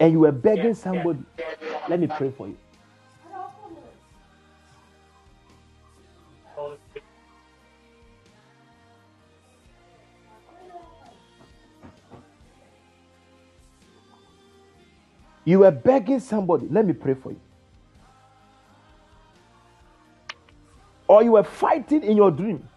[0.00, 1.20] and you were begging somebody,
[1.88, 2.56] let me pray for you.
[15.44, 17.40] You were begging somebody, let me pray for you.
[21.08, 22.68] Or you were fighting in your dream.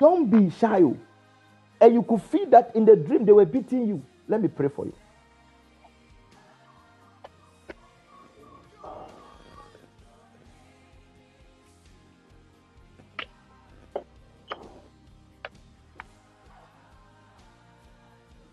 [0.00, 0.82] Don't be shy.
[0.82, 0.96] oh.
[1.80, 4.02] And you could feel that in the dream they were beating you.
[4.28, 4.94] Let me pray for you.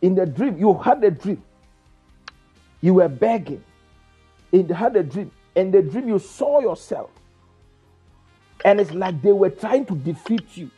[0.02, 1.42] In the dream, you had a dream.
[2.82, 3.64] You were begging.
[4.52, 5.32] You had a dream.
[5.56, 7.10] In the dream, you saw yourself.
[8.64, 10.72] And it's like they were trying to defeat you.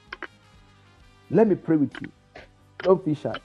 [1.30, 2.12] Let me pray with you.
[2.80, 3.36] Don't be shy.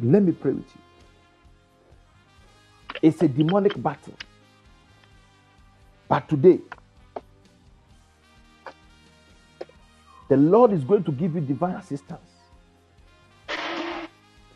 [0.00, 0.80] Let me pray with you.
[3.02, 4.14] It's a demonic battle.
[6.08, 6.60] But today,
[10.28, 12.20] the Lord is going to give you divine assistance.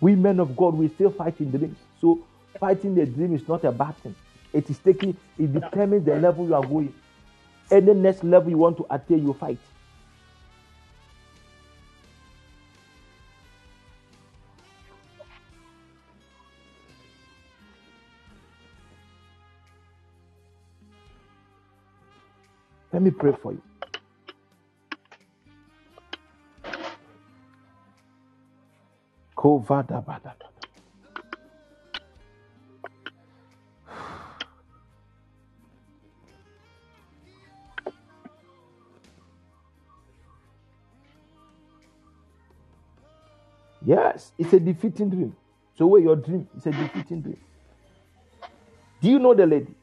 [0.00, 1.78] We men of God, we still fight in dreams.
[2.00, 2.20] So
[2.58, 4.14] fighting the dream is not a bad thing.
[4.52, 6.94] It is taking, it determines the level you are going.
[7.70, 9.58] Any next level you want to attain, you fight.
[22.92, 23.62] Let me pray for you.
[29.36, 30.51] Kovadabadada.
[43.84, 45.36] Yes, it's a defeating dream.
[45.76, 47.38] So where your dream is a defeating dream.
[49.00, 49.74] Do you know the lady?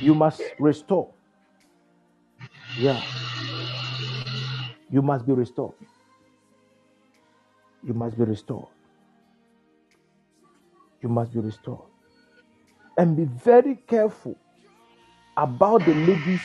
[0.00, 1.10] You must restore.
[2.78, 3.02] Yeah.
[4.90, 5.74] You must be restored.
[7.88, 8.66] You must be restored.
[11.00, 11.88] You must be restored.
[12.98, 14.36] And be very careful
[15.38, 16.42] about the ladies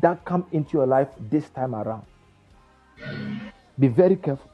[0.00, 2.06] that come into your life this time around.
[3.76, 4.48] Be very careful.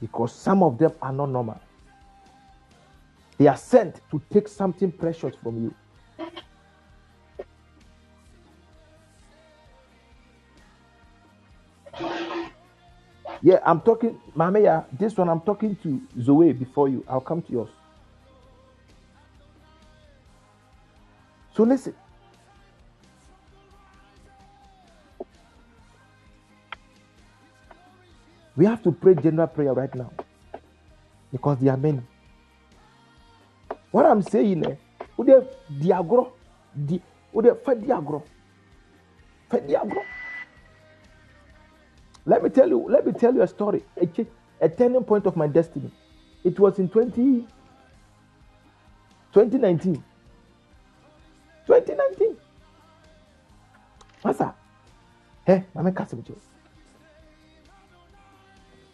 [0.00, 1.60] Because some of them are not normal.
[3.38, 5.74] They are sent to take something precious from you.
[13.42, 17.04] Yeah, I'm talking, Mameya, this one I'm talking to Zoe before you.
[17.08, 17.70] I'll come to yours.
[21.56, 21.94] So listen.
[28.56, 30.12] We have to pray general prayer right now
[31.32, 32.02] because there are many.
[33.90, 34.76] What I'm saying, eh,
[35.18, 35.46] ude
[35.80, 36.32] diagro,
[36.74, 37.00] di,
[37.34, 38.22] ude fa diagro,
[39.50, 40.02] fa diagro.
[42.24, 44.08] Let me tell you, let me tell you a story, a,
[44.60, 45.90] a turning point of my destiny.
[46.44, 47.46] It was in 20,
[49.32, 50.04] 2019.
[51.66, 52.36] 2019.
[54.24, 54.54] Master,
[55.46, 56.22] hey, a customer.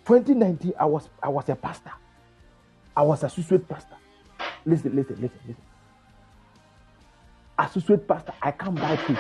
[0.07, 1.93] 2019, I was I was a pastor.
[2.97, 3.97] I was associate pastor.
[4.65, 5.63] Listen, listen, listen, listen.
[7.59, 9.19] Associate pastor, I can't buy food.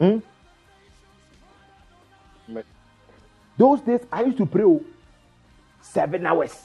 [0.00, 0.18] Hmm?
[3.58, 4.82] Those days I used to pray oh,
[5.82, 6.58] seven hours,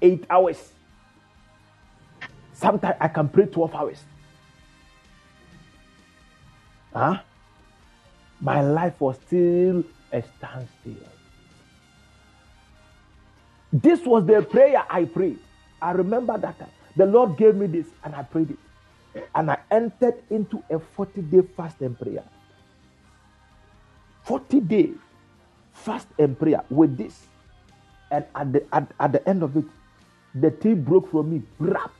[0.00, 0.72] eight hours.
[2.54, 4.02] Sometimes I can pray 12 hours.
[6.94, 7.18] Huh?
[8.40, 11.08] My life was still a standstill.
[13.70, 15.40] This was the prayer I prayed.
[15.82, 16.70] I remember that time.
[16.96, 19.28] The Lord gave me this and I prayed it.
[19.34, 22.24] And I entered into a 40 day fast and prayer.
[24.24, 24.96] 40 days
[25.72, 27.26] fast and prayer with this.
[28.10, 29.64] And at the, at, at the end of it,
[30.34, 31.42] the thing broke from me.
[31.60, 31.92] Crap.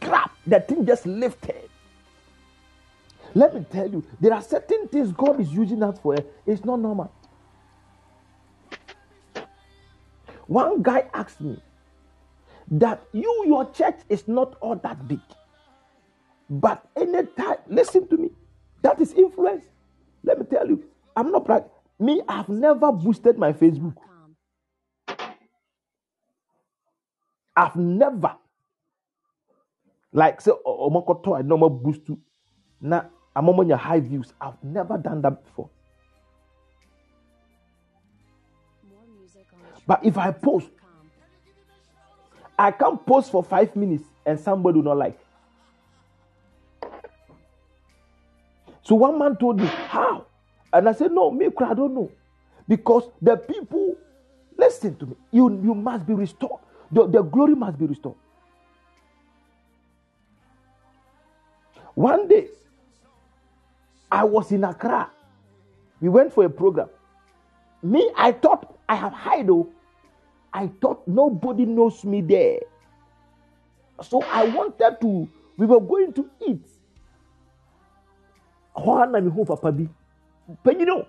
[0.00, 0.30] Grab.
[0.46, 1.68] The thing just lifted.
[3.34, 6.16] Let me tell you, there are certain things God is using us for.
[6.46, 7.12] It's not normal.
[10.46, 11.60] One guy asked me
[12.70, 15.20] that you, your church is not all that big.
[16.48, 18.30] But anytime, listen to me,
[18.82, 19.64] that is influence.
[20.24, 20.84] Let me tell you,
[21.16, 21.68] I'm not proud.
[21.98, 23.96] Me, I've never boosted my Facebook.
[27.56, 28.36] I've never.
[30.12, 32.18] Like, say, Omokoto, I normal boost to.
[32.80, 34.32] Now, I'm on your high views.
[34.40, 35.68] I've never done that before.
[38.88, 40.68] More music on But if I post.
[42.58, 45.20] I can't post for five minutes and somebody will not like.
[48.88, 50.24] So one man told me, How?
[50.72, 52.10] And I said, No, me, I don't know.
[52.66, 53.96] Because the people,
[54.56, 56.62] listen to me, you, you must be restored.
[56.90, 58.16] The, the glory must be restored.
[61.94, 62.48] One day,
[64.10, 65.10] I was in Accra.
[66.00, 66.88] We went for a program.
[67.82, 69.50] Me, I thought I have hide.
[69.50, 69.68] oh.
[70.54, 72.60] I thought nobody knows me there.
[74.02, 75.28] So I wanted to,
[75.58, 76.64] we were going to eat.
[78.84, 79.88] Hɔ na mehu papa bi.
[80.64, 81.06] Panyin o,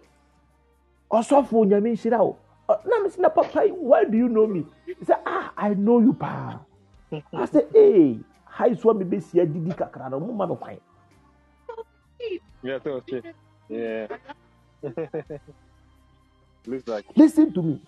[1.11, 2.37] ɔsɔfo nyame nhyira o.
[2.85, 4.65] Na me sɛ na papa yi, why do you know me?
[4.85, 6.59] He said, ah, I know you paa.
[7.33, 10.77] I said, hey, hi so me besi adidi kakra na mo ma me kwan.
[17.15, 17.81] Listen to me.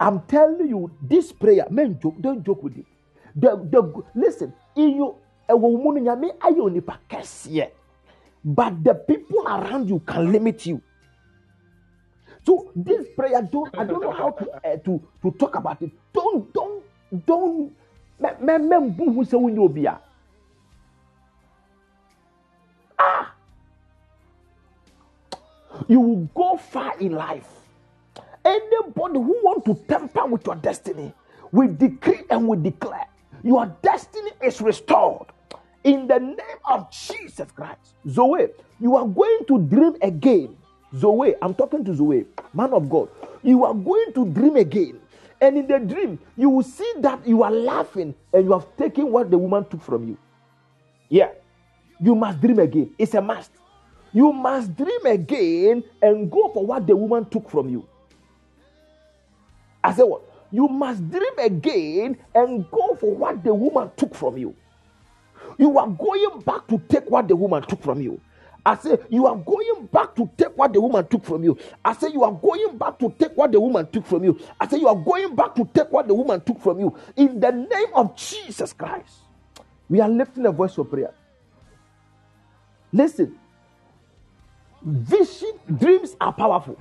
[0.00, 2.86] I'm telling you, this prayer, men joke, don't joke with it.
[3.36, 5.14] The, the, listen, in you,
[5.48, 7.70] ɛwɔ mu no, nyame ayɛ onipa kɛseɛ.
[8.44, 10.82] But the people around you can limit you.
[12.44, 15.90] So this prayer, don't I don't know how to uh, to to talk about it.
[16.12, 16.82] Don't don't
[17.26, 17.72] don't.
[18.20, 20.00] Wonyɛ obi a.
[22.98, 23.34] Ah,
[25.88, 27.48] you will go far in life.
[28.44, 31.12] Anybody who want to tamper with your destiny,
[31.52, 33.06] we decree and we declare
[33.42, 35.26] your destiny is restored
[35.84, 37.94] in the name of Jesus Christ.
[38.08, 38.48] Zoe,
[38.80, 40.56] you are going to dream again.
[40.94, 43.08] Zoe, I'm talking to Zoe, man of God.
[43.42, 45.00] You are going to dream again.
[45.40, 49.10] And in the dream, you will see that you are laughing and you have taken
[49.10, 50.18] what the woman took from you.
[51.08, 51.30] Yeah.
[52.00, 52.94] You must dream again.
[52.98, 53.50] It's a must.
[54.12, 57.88] You must dream again and go for what the woman took from you.
[59.82, 60.22] I said, What?
[60.52, 64.54] You must dream again and go for what the woman took from you.
[65.62, 68.20] You are going back to take what the woman took from you.
[68.66, 71.58] I say, You are going back to take what the woman took from you.
[71.84, 74.40] I say, You are going back to take what the woman took from you.
[74.60, 76.96] I say, You are going back to take what the woman took from you.
[77.16, 79.20] In the name of Jesus Christ,
[79.90, 81.14] we are lifting a voice of prayer.
[82.92, 83.36] Listen,
[84.84, 86.78] vision, dreams are powerful.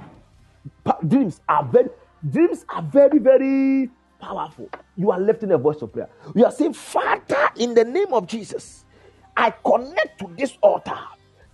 [0.85, 1.89] Pa- dreams are very,
[2.29, 3.89] dreams are very, very
[4.19, 4.69] powerful.
[5.01, 6.09] You are lifting a voice of prayer.
[6.35, 8.85] You are saying, Father, in the name of Jesus,
[9.35, 10.99] I connect to this altar.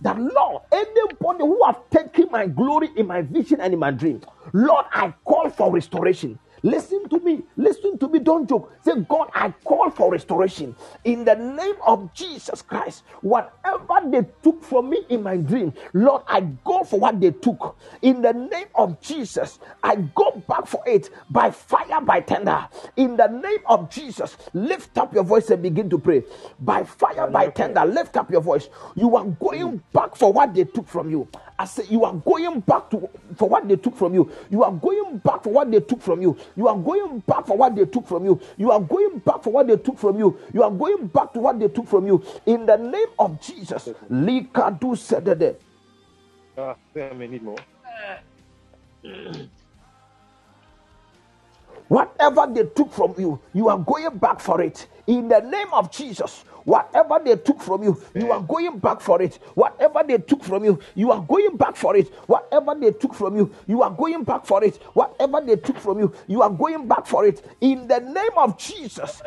[0.02, 4.20] That Lord, anybody who have taken my glory in my vision and in my dream,
[4.52, 6.38] Lord, I call for restoration.
[6.62, 7.42] Listen to me.
[7.56, 8.18] Listen to me.
[8.20, 8.72] Don't joke.
[8.84, 13.04] Say, God, I call for restoration in the name of Jesus Christ.
[13.22, 17.76] Whatever they took from me in my dream, Lord, I go for what they took
[18.02, 19.58] in the name of Jesus.
[19.82, 22.68] I go back for it by fire, by tender.
[22.96, 26.22] In the name of Jesus, lift up your voice and begin to pray.
[26.60, 28.68] By fire, by tender, lift up your voice.
[28.96, 31.28] You are going back for what they took from you.
[31.58, 34.30] I say you are going back to for what they took from you.
[34.50, 36.36] You are going back for what they took from you.
[36.56, 38.40] You are going back for what they took from you.
[38.56, 40.38] You are going back for what they took from you.
[40.52, 42.22] You are going back to what they took from you.
[42.46, 43.88] In the name of Jesus.
[44.10, 45.56] Likadu sedede.
[46.56, 47.56] Ah, damn, I need more.
[51.88, 54.86] Whatever they took from you, you are going back for it.
[55.08, 56.44] In the name of Jesus.
[56.64, 59.36] Whatever they took from you, you are going back for it.
[59.54, 62.08] Whatever they took from you, you are going back for it.
[62.26, 64.76] Whatever they took from you, you are going back for it.
[64.94, 67.42] Whatever they took from you, you are going back for it.
[67.62, 69.22] In the name of Jesus,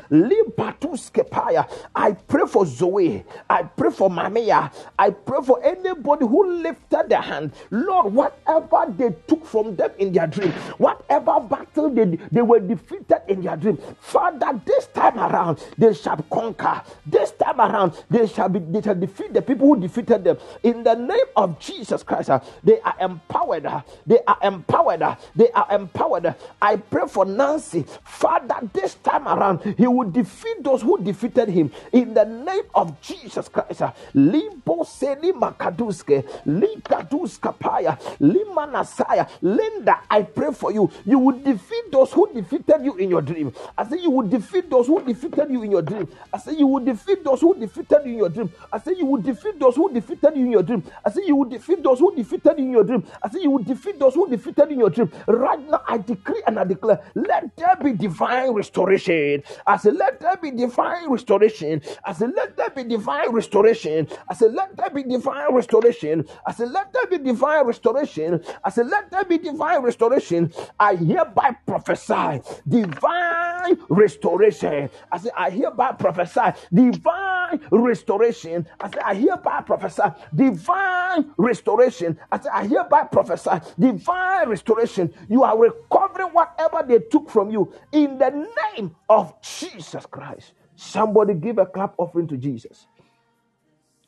[1.96, 3.26] I pray for Zoe.
[3.50, 4.72] I pray for Mamia.
[5.00, 7.54] I pray for anybody who lifted their hand.
[7.72, 13.22] Lord, whatever they took from them in their dream, whatever battle they, they were defeated
[13.28, 16.82] in their dream, Father, this time around they shall conquer.
[17.06, 20.38] This time around they shall be they shall defeat the people who defeated them.
[20.64, 23.66] In the name of Jesus Christ, uh, they are empowered.
[23.66, 25.02] uh, They are empowered.
[25.04, 26.36] uh, They are empowered.
[26.62, 28.56] I pray for Nancy, Father.
[28.74, 31.72] This time around, He will defeat those who defeated him.
[31.92, 33.82] In the name of Jesus Christ,
[34.14, 40.00] Libo Seli Makaduske, Likaduska Paya, Limanasaya, Linda.
[40.10, 40.90] I pray for you.
[41.06, 43.54] You will defeat those who defeated you in your dream.
[43.78, 46.08] I say you will defeat those who defeated you in your dream.
[46.34, 48.52] I say you will defeat those who defeated you in your dream.
[48.72, 50.84] I say you will defeat those who defeated you in your dream.
[51.06, 53.04] I say you will defeat those who defeated you in your dream.
[53.24, 55.12] I say you will defeat those who defeated you in your dream.
[55.28, 59.44] Right now, I decree and I declare, let there be divine restoration.
[59.68, 61.82] I say, let there be divine restoration.
[62.06, 64.08] I say, let there be divine restoration.
[64.30, 66.26] I say, let there be divine restoration.
[66.46, 68.44] I say, let there be divine restoration.
[68.64, 70.52] I say, let there be divine restoration.
[70.80, 74.90] I hereby prophesy divine restoration.
[75.12, 76.42] I say, I hereby prophesy
[76.74, 78.68] divine restoration.
[78.80, 80.04] I say, I hereby prophesy
[80.36, 82.20] divine restoration.
[82.32, 85.14] I say, I hereby prophesy divine restoration.
[85.30, 90.54] You are recovering whatever they took from you in the name of Jesus Christ.
[90.76, 92.88] Somebody give a clap offering to Jesus.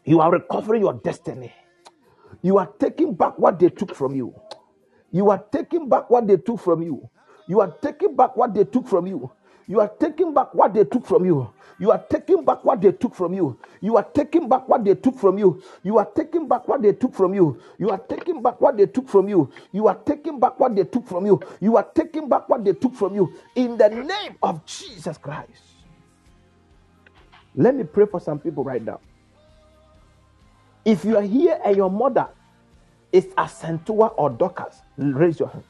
[0.05, 1.53] You are recovering your destiny.
[2.41, 4.35] You are taking back what they took from you.
[5.11, 7.09] You are taking back what they took from you.
[7.47, 9.31] You are taking back what they took from you.
[9.67, 11.51] You are taking back what they took from you.
[11.79, 13.57] You are taking back what they took from you.
[13.81, 15.61] You are taking back what they took from you.
[15.83, 17.59] You are taking back what they took from you.
[17.77, 19.51] You are taking back what they took from you.
[19.71, 21.39] You are taking back what they took from you.
[21.59, 23.33] You are taking back what they took from you.
[23.55, 25.49] In the name of Jesus Christ.
[27.55, 28.99] Let me pray for some people right now.
[30.85, 32.27] If you are here and your mother
[33.11, 35.63] is a Accentua or Dorcas, raise your hand.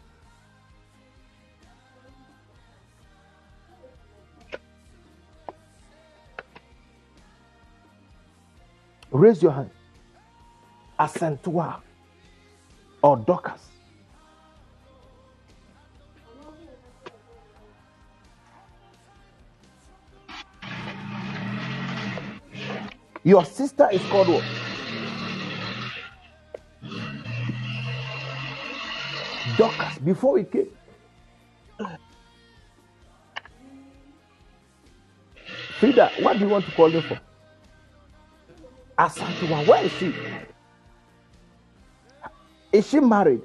[9.14, 9.70] Raise your hand.
[11.00, 11.82] Accentua
[13.04, 13.62] or Dorcas.
[23.24, 24.44] Your sister is called what?
[29.58, 30.70] Dorcas before we came.
[35.80, 37.20] Frida, what do you want to call her for?
[38.98, 40.14] Asantua, where is she?
[42.74, 43.42] Is she married?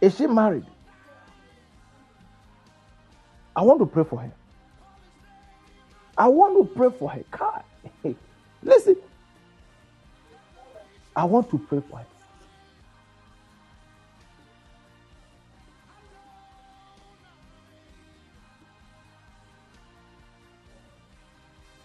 [0.00, 0.64] Is she married?
[3.56, 4.32] I want to pray for her.
[6.16, 7.24] I want to pray for her.
[7.30, 7.64] God,
[8.62, 8.96] listen.
[11.14, 12.06] I want to pray for her.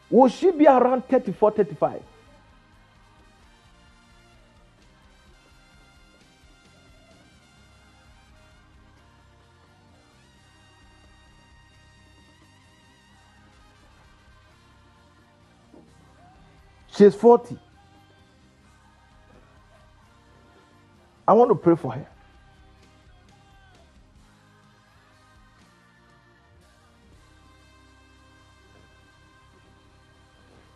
[0.10, 2.02] Will she be around 34, 35?
[16.96, 17.60] She's 40.
[21.28, 22.08] I want to pray for her.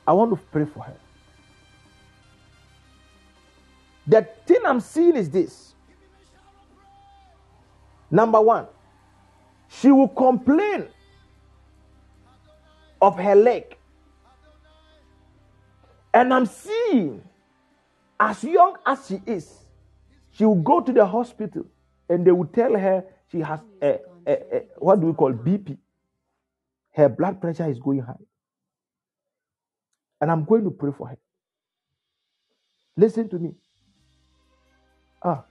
[0.07, 0.95] I want to pray for her.
[4.07, 5.76] The thing I'm seeing is this.
[8.09, 8.65] Number one,
[9.67, 10.88] she will complain
[12.99, 13.77] of her leg.
[16.11, 17.21] And I'm seeing,
[18.19, 19.53] as young as she is,
[20.40, 21.66] she will go to the hospital
[22.07, 25.78] and they will tell her she has a, a, a what do we call BP.
[26.94, 28.14] Her blood pressure is going high.
[30.22, 31.18] And I'm going to pray for her.
[32.95, 33.52] Listen to me.
[35.22, 35.44] Ah,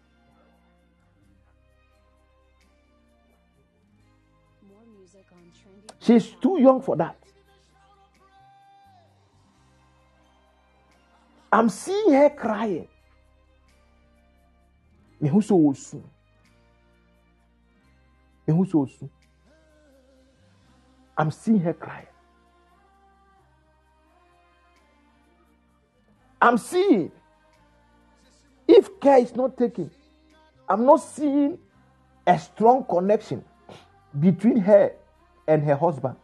[6.01, 7.19] she's too young for that.
[11.53, 12.89] I'm seeing her crying.
[15.21, 16.05] Me who so soon.
[18.47, 19.11] Me who so soon.
[21.17, 22.07] I'm seeing her cry
[26.41, 27.11] I'm seeing
[28.67, 29.91] if care is not taken,
[30.69, 31.59] I'm not seeing
[32.27, 33.45] a strong connection
[34.19, 34.93] between her
[35.47, 36.17] and her husband.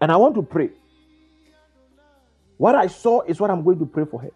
[0.00, 0.70] And I want to pray.
[2.58, 4.30] What I saw is what I'm going to pray for her.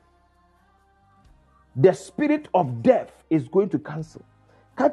[1.80, 4.22] The spirit of death is going to cancel.
[4.76, 4.88] I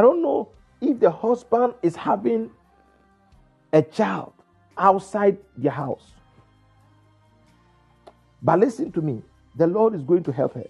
[0.00, 0.48] don't know
[0.80, 2.50] if the husband is having
[3.70, 4.32] a child
[4.78, 6.14] outside the house.
[8.42, 9.22] But listen to me,
[9.56, 10.64] the Lord is going to help her.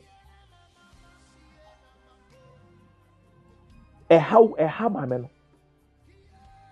[4.10, 4.48] A how
[4.88, 5.30] maame no.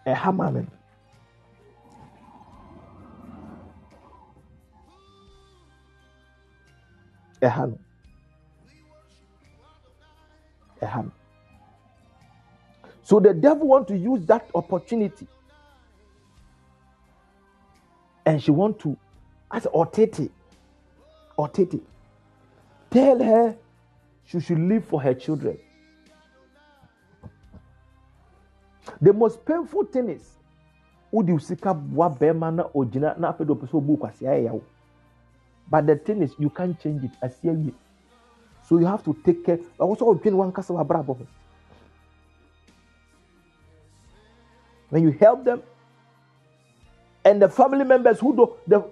[0.05, 0.67] Ɛha maame
[7.43, 7.79] no.
[10.81, 11.11] Ɛha.
[13.03, 15.27] So the devil want to use that opportunity
[18.27, 18.97] and she want to
[19.51, 20.31] as Otete,
[21.39, 21.81] Otete,
[22.91, 23.57] tell her
[24.25, 25.59] she should live for her children.
[29.01, 30.37] The most painful thing is,
[31.13, 32.09] wodi sika boa
[32.51, 34.61] na ogyina na afei de ɔpɛ.
[35.71, 37.11] But the thing is, you can't change it.
[37.23, 37.75] Asi awie.
[38.69, 39.59] So you have to take care.
[39.79, 41.27] Ɔwɔ sɛ ɔdwene wankasa w'abrabɔ ho.
[44.91, 45.63] When you help them,
[47.25, 48.85] and the family members who do the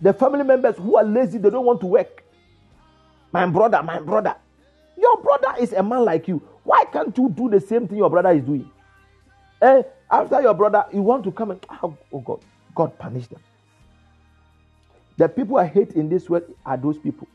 [0.00, 2.22] the family members who are lazy, they don't want to work.
[3.32, 4.36] My brother, my brother,
[4.98, 6.42] your brother is a man like you.
[6.64, 8.70] Why can't you do the same thing your brother is doing?
[9.62, 12.40] Eh, after your brother, you want to come and oh, oh God,
[12.74, 13.40] God punish them.
[15.16, 17.28] The people I hate in this world are those people.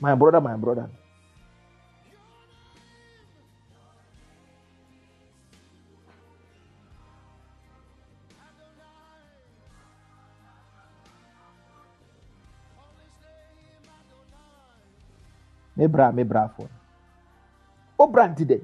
[0.00, 0.88] My brother, my brother.
[15.78, 16.66] me bra me bra fo
[17.98, 18.58] o bra nti dɛ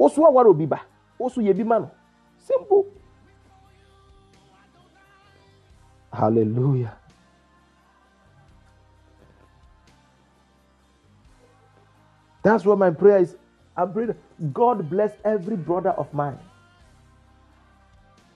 [0.00, 0.80] o so aware obi ba.
[1.20, 1.88] O so yɛ bi
[2.38, 2.86] simple
[6.20, 6.96] hallelujah.
[12.42, 13.36] That's what my prayer is.
[13.76, 14.14] I'm praying
[14.52, 16.38] god bless every brother of mine.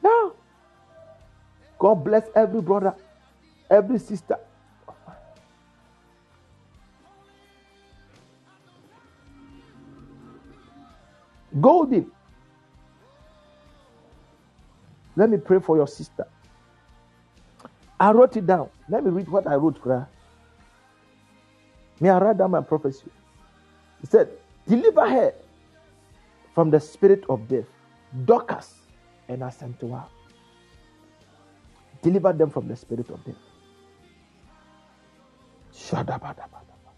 [0.02, 0.32] Now
[1.78, 2.94] god bless every brother
[3.70, 4.38] every sister.
[11.60, 12.10] Golden.
[15.16, 16.26] Let me pray for your sister.
[18.00, 18.70] I wrote it down.
[18.88, 19.80] Let me read what I wrote.
[19.82, 20.06] Kra.
[22.00, 23.10] May I write down my prophecy?
[24.00, 24.30] He said,
[24.68, 25.34] Deliver her
[26.54, 27.66] from the spirit of death,
[28.24, 28.74] Dorcas
[29.28, 30.04] and Asantua.
[32.02, 33.36] Deliver them from the spirit of death.
[35.74, 36.90] Shadabadabadaba.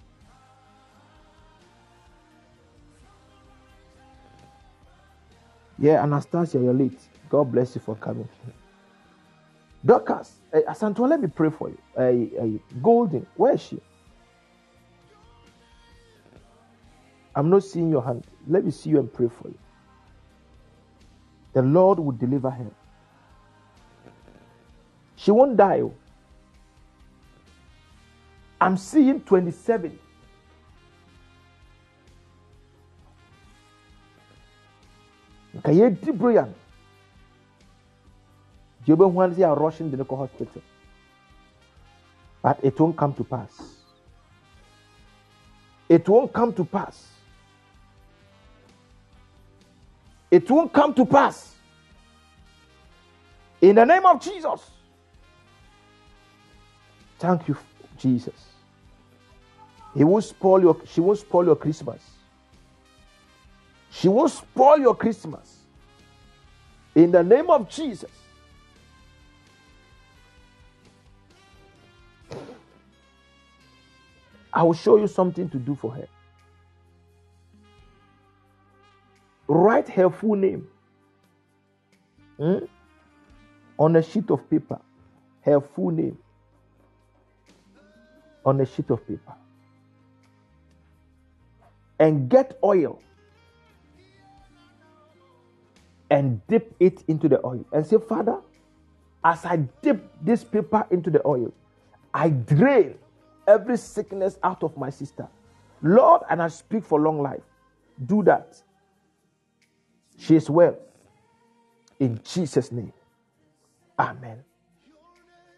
[5.78, 7.00] Yeah, Anastasia, you're late.
[7.30, 8.28] God bless you for coming.
[9.86, 11.78] Dorcas, uh, Asantua, let me pray for you.
[11.96, 13.80] Uh, uh, Golden, where is she?
[17.36, 18.26] I'm not seeing your hand.
[18.48, 19.58] Let me see you and pray for you.
[21.52, 22.70] The Lord will deliver her.
[25.16, 25.82] She won't die.
[25.82, 25.94] oh.
[28.60, 29.98] I'm seeing 27.
[35.56, 36.12] nka yɛdi
[38.86, 40.62] no deɛ wobɛhu ane sɛ rushing no kɔ hospital.
[42.42, 43.50] But it won't come to pass.
[45.88, 47.08] It won't come to pass.
[50.30, 51.54] It won't come to pass.
[53.60, 54.70] In the name of jesus.
[57.18, 57.56] Thank you
[57.98, 58.46] jesus.
[59.94, 62.02] He won't spoil your she won't spoil your christmas.
[63.96, 65.56] She won't spoil your Christmas.
[66.94, 68.10] In the name of Jesus.
[74.56, 76.08] I will show you something to do for her.
[79.48, 80.66] Write her full name
[82.38, 82.64] hmm,
[83.78, 84.80] on a sheet of paper.
[85.42, 86.16] Her full name
[88.46, 89.34] on a sheet of paper.
[91.98, 92.98] And get oil
[96.10, 98.38] and dip it into the oil and say, Father,
[99.22, 101.52] as I dip this paper into the oil,
[102.14, 102.96] I drain
[103.46, 105.28] every sickness out of my sister.
[105.82, 107.42] Lord, and I speak for long life.
[108.06, 108.60] Do that.
[110.18, 110.76] She is well.
[111.98, 112.92] In Jesus' name.
[113.98, 114.44] Amen.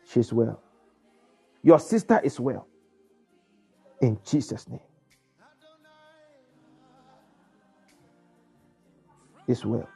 [0.08, 0.60] She is well.
[1.62, 2.66] Your sister is well.
[4.00, 4.80] In Jesus' name.
[9.46, 9.88] Is well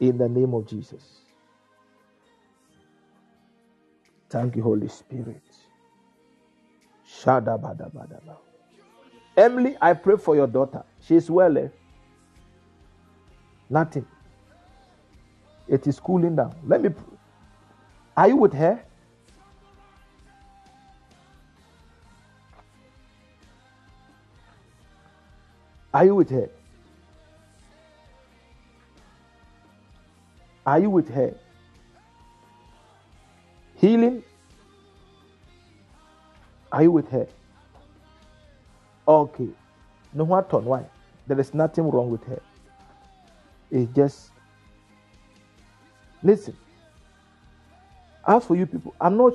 [0.00, 1.20] in the name of Jesus.
[4.28, 5.42] Thank you, Holy Spirit.
[9.36, 10.84] Emily, I pray for your daughter.
[11.00, 11.56] She's well.
[11.58, 11.68] Eh?
[13.70, 14.06] Nothing.
[15.68, 16.54] It is cooling down.
[16.66, 16.90] Let me.
[16.90, 17.00] pr-
[18.16, 18.84] Are you with her?
[25.94, 26.50] Are you with her?
[30.66, 31.34] Are you with her?
[33.76, 34.23] Healing?
[36.74, 37.28] Are you with her?
[39.06, 39.48] Okay.
[40.12, 40.84] No what on why?
[41.28, 42.40] There is nothing wrong with her.
[43.70, 44.30] It's just
[46.20, 46.56] listen.
[48.26, 49.34] As for you people, I'm not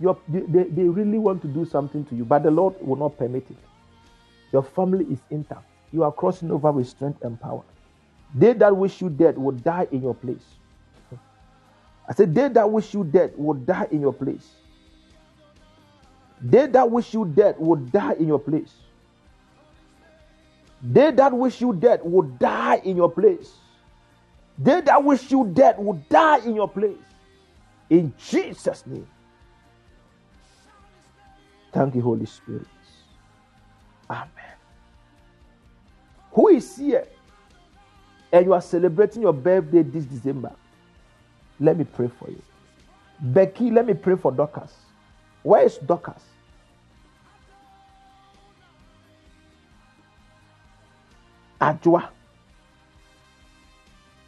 [0.00, 2.96] you they, they, they really want to do something to you, but the Lord will
[2.96, 3.58] not permit it.
[4.50, 5.66] Your family is intact.
[5.92, 7.64] You are crossing over with strength and power.
[8.34, 10.44] They that wish you dead will die in your place.
[12.08, 14.48] I said, They that wish you dead will die in your place.
[16.42, 18.72] They that wish you dead will die in your place.
[20.82, 23.52] They that wish you dead will die in your place.
[24.58, 26.96] They that wish you dead will die in your place.
[27.90, 29.06] In Jesus' name.
[31.72, 32.66] Thank you, Holy Spirit.
[34.10, 34.28] Amen.
[36.32, 37.06] Who is here
[38.32, 40.52] and you are celebrating your birthday this December?
[41.60, 42.42] Let me pray for you.
[43.20, 44.72] Becky, let me pray for Dorcas.
[45.48, 46.22] Where is Dorcas?
[51.58, 52.10] Ajua.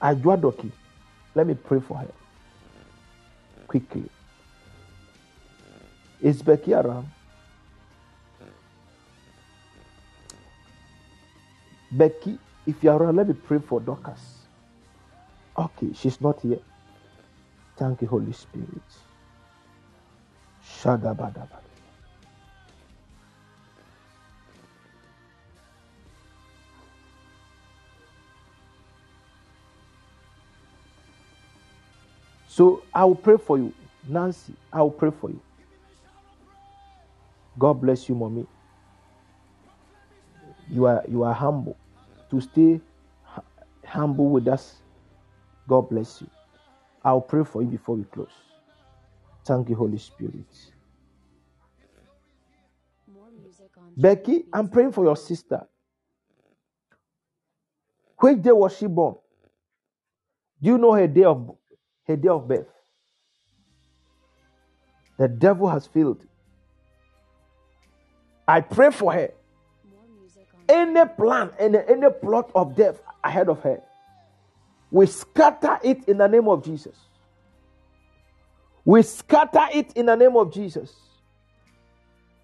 [0.00, 0.72] Ajua Doki.
[1.34, 2.08] Let me pray for her.
[3.68, 4.08] Quickly.
[6.22, 7.06] Is Becky around?
[11.92, 14.46] Becky, if you're around, let me pray for Dorcas.
[15.58, 16.60] Okay, she's not here.
[17.76, 19.09] Thank you, Holy Spirit.
[20.82, 21.60] Shadabadaba.
[32.48, 33.74] So I will pray for you.
[34.08, 35.40] Nancy, I will pray for you.
[37.58, 38.46] God bless you, mommy.
[40.70, 41.76] You are you are humble.
[42.30, 42.80] To stay
[43.86, 44.76] humble with us.
[45.68, 46.30] God bless you.
[47.04, 48.49] I'll pray for you before we close.
[49.44, 50.44] Thank you, Holy Spirit.
[53.12, 55.66] More music on Becky, I'm praying for your sister.
[58.18, 59.16] Which day was she born?
[60.62, 61.56] Do you know her day of
[62.06, 62.68] her day of birth?
[65.18, 66.24] The devil has failed.
[68.46, 69.30] I pray for her.
[69.90, 73.80] More music on Any plan, any, any plot of death ahead of her,
[74.90, 76.96] we scatter it in the name of Jesus.
[78.84, 80.94] We scatter it in the name of Jesus.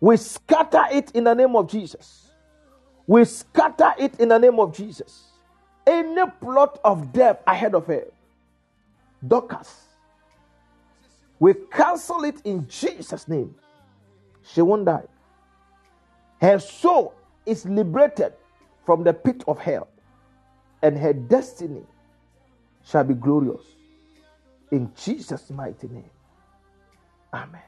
[0.01, 2.31] We scatter it in the name of Jesus.
[3.07, 5.25] We scatter it in the name of Jesus.
[5.87, 8.07] Any plot of death ahead of her,
[9.27, 9.85] Dorcas,
[11.39, 13.55] we cancel it in Jesus' name.
[14.43, 15.05] She won't die.
[16.41, 17.15] Her soul
[17.47, 18.35] is liberated
[18.85, 19.89] from the pit of hell,
[20.83, 21.83] and her destiny
[22.85, 23.63] shall be glorious.
[24.71, 26.11] In Jesus' mighty name.
[27.37, 27.63] Amen.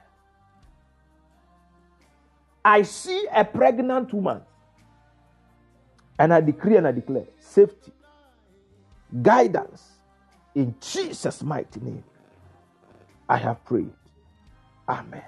[2.64, 4.42] I see a pregnant woman,
[6.18, 7.92] and I decree and I declare safety,
[9.22, 9.84] guidance,
[10.54, 12.04] in Jesus' mighty name.
[13.28, 13.92] I have prayed.
[14.88, 15.24] Amen.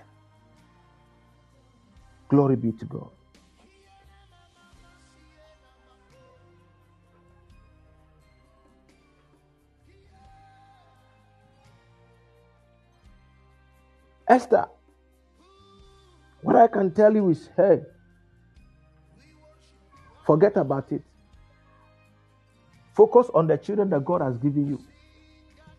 [2.29, 3.11] Glory be to God.
[14.31, 14.67] Esther,
[16.43, 17.81] what I can tell you is hey,
[20.25, 21.03] forget about it.
[22.95, 24.81] Focus on the children that God has given you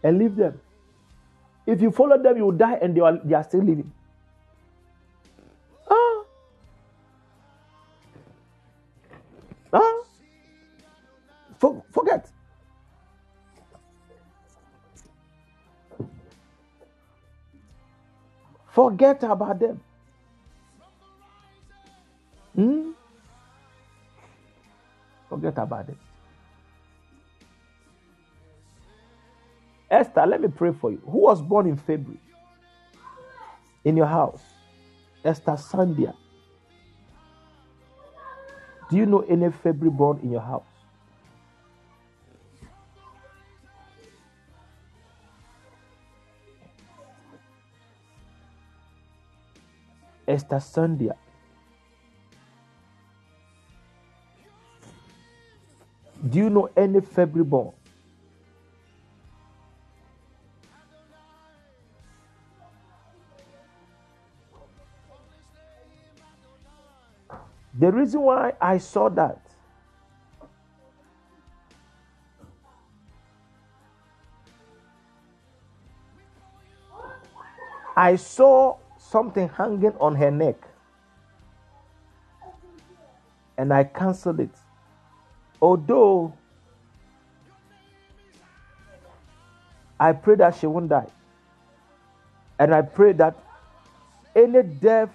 [0.03, 0.59] and leave them.
[1.65, 3.93] If you follow them, you will die and they are, they are still living.
[18.81, 19.79] Forget about them.
[22.55, 22.91] Hmm?
[25.29, 25.99] Forget about them.
[29.91, 30.99] Esther, let me pray for you.
[31.05, 32.19] Who was born in February?
[33.83, 34.41] In your house?
[35.23, 36.15] Esther Sandia.
[38.89, 40.70] Do you know any February born in your house?
[50.41, 51.15] Esther Sandia.
[56.27, 57.73] Do you know any February born?
[67.73, 69.39] The reason why I saw that
[77.95, 78.77] I saw
[79.11, 80.55] something hanging on her neck
[83.57, 84.49] and I cancel it.
[85.61, 86.33] Although
[89.99, 91.07] I pray that she won't die.
[92.57, 93.35] And I pray that
[94.35, 95.11] any death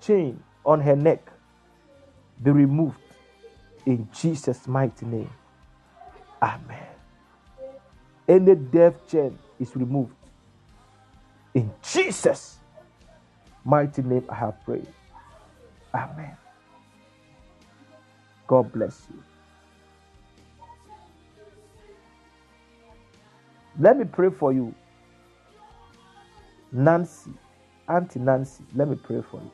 [0.00, 1.28] chain on her neck
[2.42, 2.98] be removed
[3.86, 5.30] in Jesus' mighty name.
[6.42, 6.86] Amen.
[8.28, 10.14] Any death chain is removed.
[11.54, 12.57] In Jesus'
[13.68, 14.86] mighty name, I have prayed.
[15.94, 16.36] Amen.
[18.48, 19.22] God bless you.
[23.78, 24.74] Let me pray for you.
[26.72, 27.32] Nancy,
[27.88, 29.50] Auntie Nancy, let me pray for you.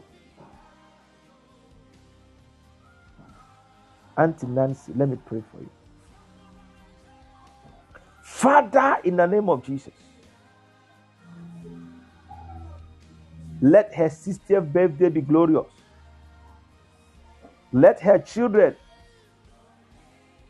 [4.17, 5.71] Auntie Nancy, let me pray for you.
[8.23, 9.93] Father, in the name of Jesus,
[13.65, 15.65] let her 60th birthday be glorious.
[17.73, 18.77] Let her children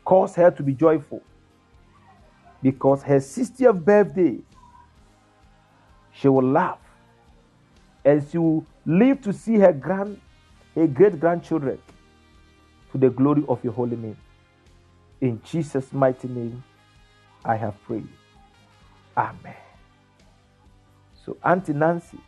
[0.03, 1.23] cause her to be joyful
[2.61, 4.39] because her 60th birthday,
[6.11, 6.79] she will laugh
[8.03, 10.19] and she will live to see her grand,
[10.75, 11.79] her great grandchildren
[12.91, 14.17] to the glory of your holy name.
[15.21, 16.61] In Jesus' mighty name,
[17.45, 18.09] I have prayed.
[19.15, 19.55] Amen.
[21.25, 22.19] So, Auntie Nancy,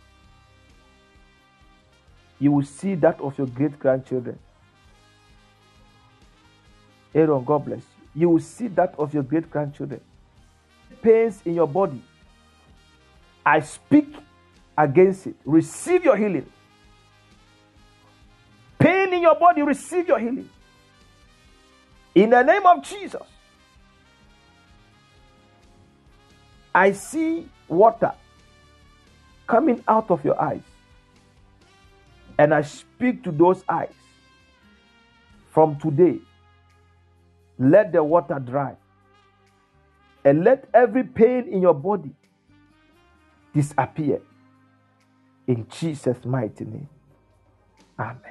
[2.39, 4.37] you will see that of your great grandchildren.
[7.13, 8.21] Aaron, God bless you.
[8.21, 10.01] You will see that of your great grandchildren.
[11.01, 12.03] Pains in your body.
[13.45, 14.13] I speak
[14.77, 15.35] against it.
[15.45, 16.45] Receive your healing.
[18.77, 20.49] Pain in your body, receive your healing.
[22.13, 23.21] In the name of Jesus.
[26.73, 28.13] I see water
[29.47, 30.61] coming out of your eyes.
[32.37, 33.93] And I speak to those eyes.
[35.51, 36.19] From today,
[37.57, 38.75] let the water dry.
[40.25, 42.13] And let every pain in your body
[43.53, 44.21] disappear.
[45.47, 46.89] In Jesus' mighty name.
[47.99, 48.21] Amen.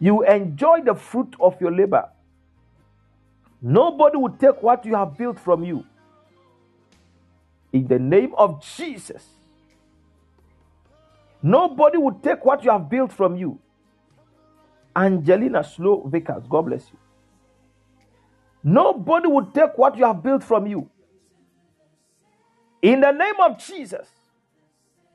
[0.00, 2.08] You enjoy the fruit of your labor.
[3.60, 5.84] Nobody will take what you have built from you.
[7.72, 9.24] In the name of Jesus.
[11.42, 13.58] Nobody will take what you have built from you.
[14.96, 16.98] Angelina Slow Vickers, God bless you.
[18.64, 20.90] Nobody will take what you have built from you.
[22.82, 24.08] In the name of Jesus,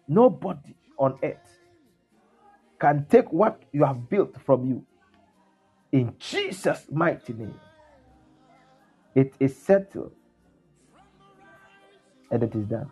[0.07, 1.59] nobody on earth
[2.79, 4.85] can take what you have built from you.
[5.91, 7.59] In Jesus' mighty name,
[9.15, 10.13] it is settled
[12.31, 12.91] and it is done.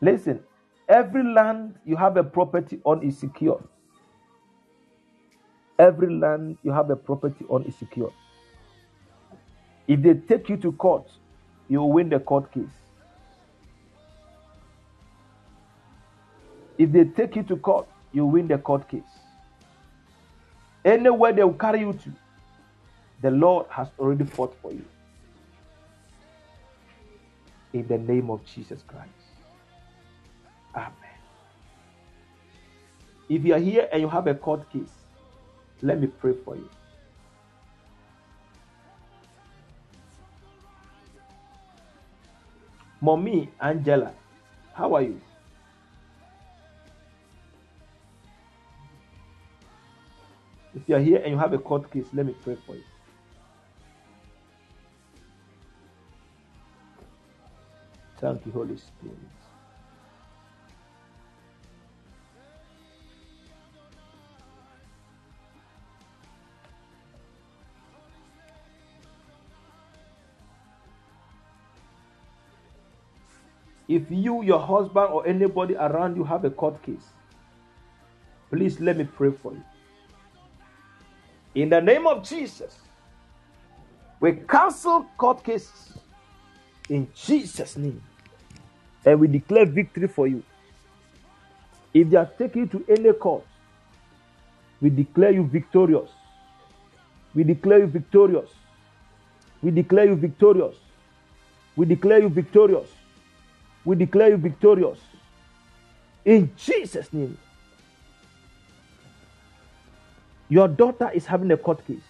[0.00, 0.40] Listen,
[0.88, 3.62] every land you have a property on is secure.
[5.78, 8.12] Every land you have a property on is secure.
[9.86, 11.10] If they take you to court,
[11.68, 12.64] you will win the court case.
[16.78, 19.02] If they take you to court, you win the court case.
[20.84, 22.12] Anywhere they will carry you to,
[23.22, 24.84] the Lord has already fought for you.
[27.72, 29.23] In the name of Jesus Christ.
[30.74, 30.92] Amen.
[33.28, 34.92] If you are here and you have a court case,
[35.82, 36.68] let me pray for you.
[43.00, 44.12] Mommy Angela,
[44.72, 45.20] how are you?
[50.74, 52.84] If you are here and you have a court case, let me pray for you.
[58.18, 59.18] Thank you, Holy Spirit.
[73.94, 77.12] If you, your husband, or anybody around you have a court case,
[78.50, 79.62] please let me pray for you.
[81.54, 82.76] In the name of Jesus,
[84.18, 85.96] we cancel court cases
[86.88, 88.02] in Jesus' name
[89.04, 90.42] and we declare victory for you.
[91.92, 93.44] If they are taking you to any court,
[94.80, 96.10] we declare you victorious.
[97.32, 98.50] We declare you victorious.
[99.62, 100.74] We declare you victorious.
[101.76, 102.88] We declare you victorious.
[103.84, 104.98] We declare you victorious.
[106.24, 107.36] In Jesus' name.
[110.48, 112.02] Your daughter is having a court case.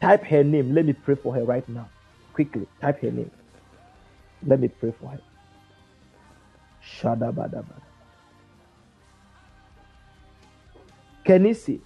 [0.00, 0.74] Type her name.
[0.74, 1.88] Let me pray for her right now.
[2.32, 3.30] Quickly, type her name.
[4.44, 5.20] Let me pray for her.
[6.82, 7.82] Shadabadabada.
[11.54, 11.80] See?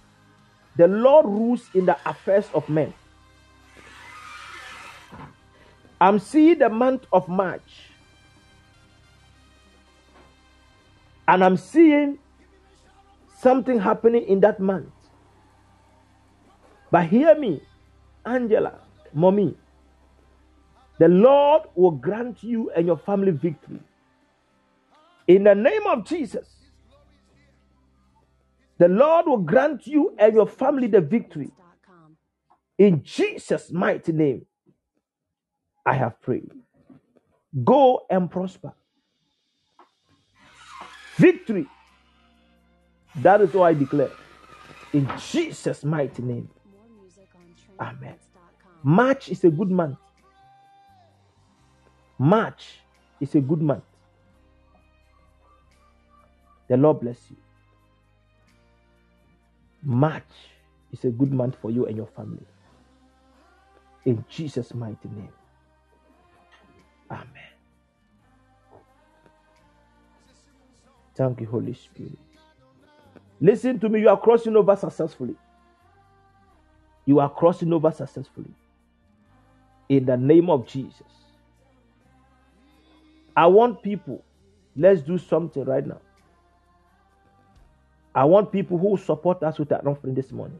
[0.75, 2.93] The Lord rules in the affairs of men.
[5.99, 7.90] I'm seeing the month of March.
[11.31, 12.19] And I'm seeing
[13.39, 14.91] something happening in that month.
[16.91, 17.61] But hear me,
[18.25, 18.81] Angela,
[19.13, 19.55] mommy.
[20.99, 23.79] The Lord will grant you and your family victory.
[25.25, 26.47] In the name of Jesus,
[28.77, 31.49] the Lord will grant you and your family the victory.
[32.77, 34.45] In Jesus' mighty name,
[35.85, 36.51] I have prayed.
[37.63, 38.73] Go and prosper.
[41.21, 41.67] Victory.
[43.17, 44.11] That is what I declare.
[44.93, 46.49] In Jesus' mighty name.
[47.79, 48.15] Amen.
[48.83, 49.97] March is a good month.
[52.17, 52.63] March
[53.19, 53.83] is a good month.
[56.67, 57.37] The Lord bless you.
[59.83, 60.33] March
[60.91, 62.45] is a good month for you and your family.
[64.05, 65.33] In Jesus' mighty name.
[67.11, 67.50] Amen.
[71.21, 72.17] Thank you, Holy Spirit.
[73.39, 74.01] Listen to me.
[74.01, 75.35] You are crossing over successfully.
[77.05, 78.49] You are crossing over successfully.
[79.87, 81.05] In the name of Jesus.
[83.37, 84.23] I want people,
[84.75, 86.01] let's do something right now.
[88.15, 90.59] I want people who support us with an offering this morning.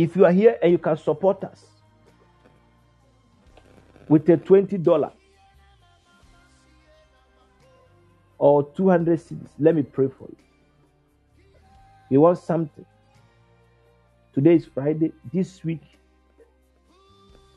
[0.00, 1.62] If you are here and you can support us
[4.08, 5.12] with a $20
[8.38, 10.36] or 200 cedis, let me pray for you.
[12.08, 12.86] You want something.
[14.32, 15.12] Today is Friday.
[15.34, 15.82] This week,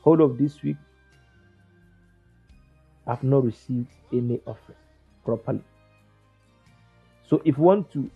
[0.01, 0.75] whole of this week,
[3.07, 4.77] I've not received any offering
[5.23, 5.63] properly.
[7.25, 8.11] So if you want to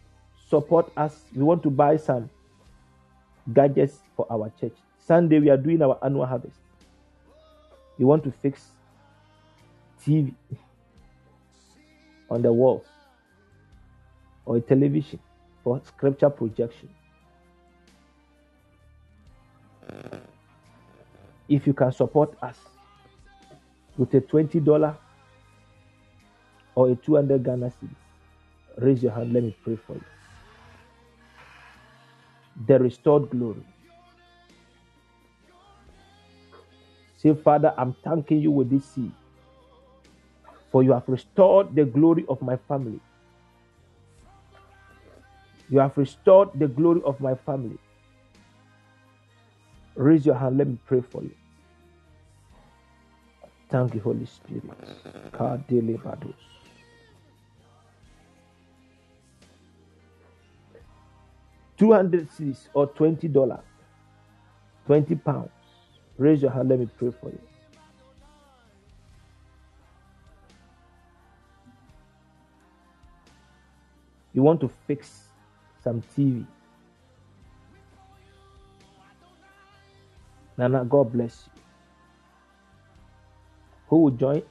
[0.50, 2.30] support us, you want to buy some
[3.54, 4.74] gadgets for our church.
[5.00, 6.58] Sunday we are doing our annual harvest.
[7.98, 8.68] You want to fix
[10.04, 10.34] TV
[12.30, 12.86] on the walls
[14.46, 15.20] or a television
[15.64, 16.90] for scripture projection.
[21.50, 22.58] If you can support us
[23.98, 24.96] with a $20
[26.76, 27.96] or a 200 Ghana cedis,
[28.78, 29.34] raise your hand.
[29.34, 30.17] Let me pray for you.
[32.66, 33.64] The restored glory.
[37.18, 39.12] Say, Father, I'm thanking you with this seed,
[40.72, 43.00] for you have restored the glory of my family.
[45.70, 47.78] You have restored the glory of my family.
[49.96, 50.58] Raise your hand.
[50.58, 51.36] Let me pray for you.
[53.70, 54.64] Thank you, Holy Spirit.
[61.78, 61.80] Kadele.
[61.80, 63.66] Two hundred cedis or twenty dollars,
[64.86, 65.50] twenty pounds.
[66.18, 66.70] Raise your hand.
[66.70, 67.40] Let me pray for you.
[74.34, 75.30] You want to fix
[75.84, 76.46] some TV.
[80.58, 81.62] Nana, God bless you.
[83.88, 84.44] Who will join?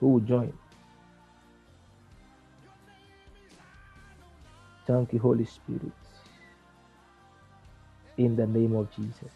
[0.00, 0.52] Who will join?
[4.88, 5.92] Thank you, Holy Spirit.
[8.16, 9.30] In the name of Jesus.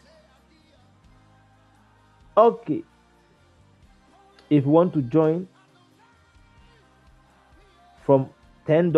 [2.34, 2.82] Okay.
[4.48, 5.46] If you want to join
[8.06, 8.30] from
[8.66, 8.92] $10,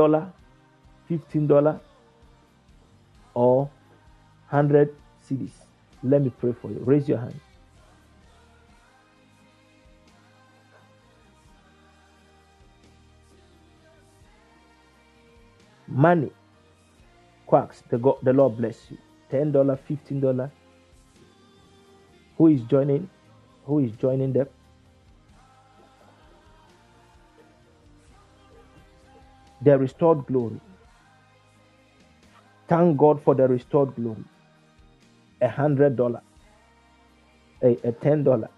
[1.11, 1.81] $15,
[3.35, 3.71] or
[4.51, 4.95] 100
[5.29, 5.51] cedis,
[6.05, 6.79] let me pray for you.
[6.85, 7.41] Raise your hand.
[15.89, 16.31] Money,
[17.55, 17.83] quacks.
[17.91, 18.99] The, God, the Lord bless you.
[19.33, 20.23] $10, $15.
[22.39, 23.09] Who is joining?
[23.67, 24.49] Who is joining them?
[29.63, 30.61] The restored glory.
[32.69, 34.25] Thank God for the restored glory.
[35.43, 36.23] A hundred dollar.
[37.63, 38.51] A, a ten dollar.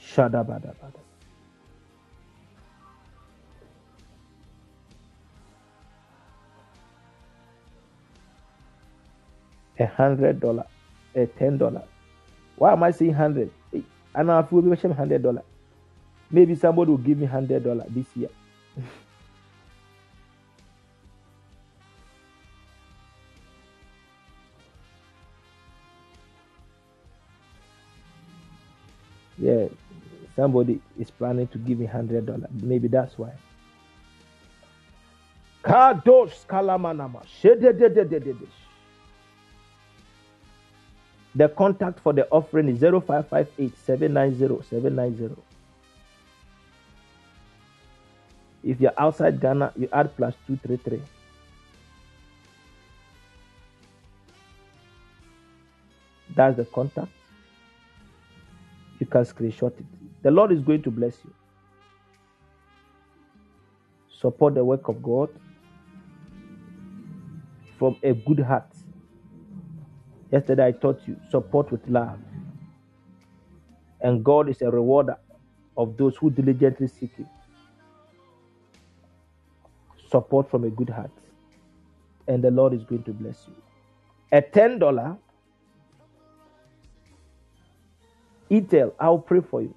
[0.00, 1.03] Shadabadabada.
[9.78, 10.66] A hundred dollar.
[11.14, 11.82] A ten dollar.
[12.56, 13.50] Why am I saying hundred?
[13.74, 13.80] Eh,
[14.14, 15.42] and I feel we hundred dollar.
[16.30, 18.28] Maybe somebody will give me hundred dollar this year.
[29.38, 29.66] yeah,
[30.36, 32.48] somebody is planning to give me hundred dollar.
[32.52, 33.32] Maybe that's why.
[35.64, 36.44] Kadosh.
[41.34, 45.42] The contact for the offering is 0558 790 790.
[48.62, 51.02] If you're outside Ghana, you add plus 233.
[56.34, 57.08] That's the contact.
[58.98, 59.86] You can screenshot it.
[60.22, 61.32] The Lord is going to bless you.
[64.20, 65.28] Support the work of God
[67.78, 68.73] from a good heart.
[70.34, 72.18] Yesterday I taught you support with love.
[74.00, 75.16] And God is a rewarder
[75.76, 77.28] of those who diligently seek Him.
[80.10, 81.12] Support from a good heart.
[82.26, 83.54] And the Lord is going to bless you.
[84.32, 85.18] A $10
[88.50, 89.72] Etel, I'll pray for you.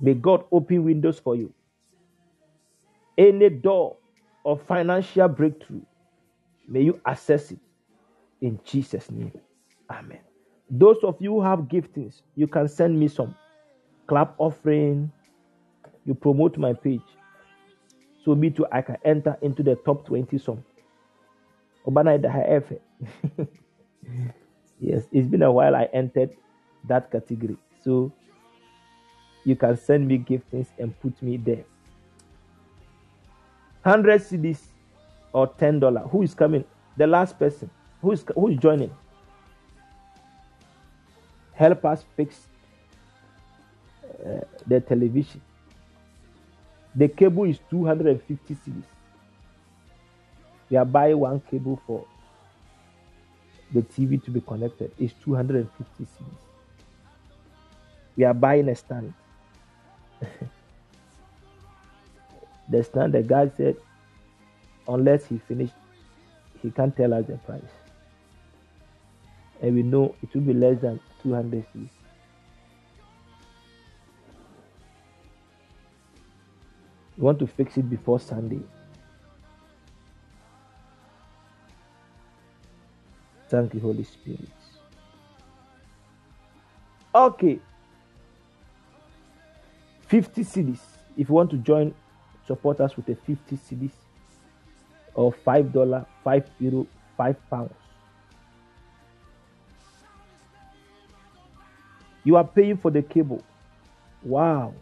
[0.00, 1.54] May God open windows for you.
[3.16, 3.96] Any door
[4.44, 5.82] of financial breakthrough,
[6.66, 7.63] may you access it
[8.40, 9.32] in Jesus' name.
[9.90, 10.20] Amen.
[10.70, 13.34] Those of you who have giftings, you can send me some
[14.06, 15.10] clap offering.
[16.04, 17.00] You promote my page.
[18.24, 20.64] So me too, I can enter into the top 20 some.
[24.80, 26.30] Yes, it's been a while I entered
[26.88, 27.56] that category.
[27.82, 28.12] So
[29.44, 31.64] you can send me giftings and put me there.
[33.82, 34.60] 100 cedis
[35.32, 36.10] or $10.
[36.10, 36.64] Who is coming?
[36.96, 37.70] The last person.
[38.04, 38.90] Who is, who is joining?
[41.54, 42.38] Help us fix
[44.04, 45.40] uh, the television.
[46.94, 48.84] The cable is 250 cedis.
[50.68, 52.04] We are buying one cable for
[53.72, 54.92] the TV to be connected.
[54.98, 56.08] It's 250 cedis.
[58.16, 59.14] We are buying a stand.
[62.68, 63.76] the stand, the guy said,
[64.86, 65.72] unless he finished,
[66.60, 67.62] he can't tell us the price.
[69.64, 71.88] And we know it will be less than 200 cedis.
[77.16, 78.60] We want to fix it before Sunday.
[83.48, 84.40] Thank you, Holy Spirit.
[87.14, 87.58] Okay.
[90.08, 90.80] 50 cedis.
[91.16, 91.94] If you want to join,
[92.46, 93.92] support us with a 50 cedis
[95.14, 96.86] or $5, 5 euro,
[97.16, 97.83] 5 pounds.
[102.24, 103.42] You are paying for the cable.
[104.22, 104.74] Wow.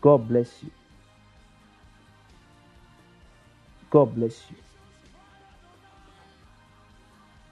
[0.00, 0.70] God bless you.
[3.90, 4.56] God bless you.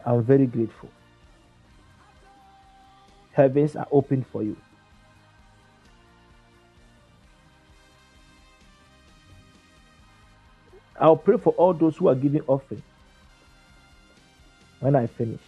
[0.05, 0.91] I'm very grateful.
[3.33, 4.57] Heavens are open for you.
[11.01, 12.83] I'll pray for all those who are giving offering
[14.81, 15.41] when I finish.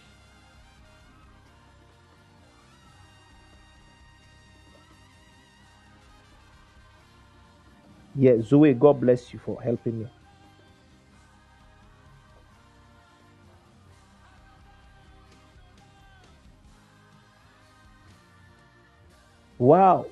[8.15, 10.07] Yeah, Zoe, God bless you for helping me.
[19.59, 20.07] Wow.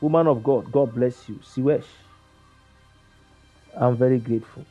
[0.00, 1.36] Woman of God, God bless you.
[1.36, 1.86] Siwesh.
[3.80, 4.66] I'm very grateful.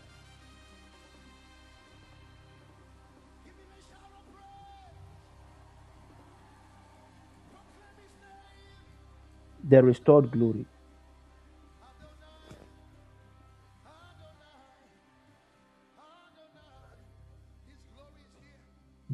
[9.69, 10.65] The restored glory.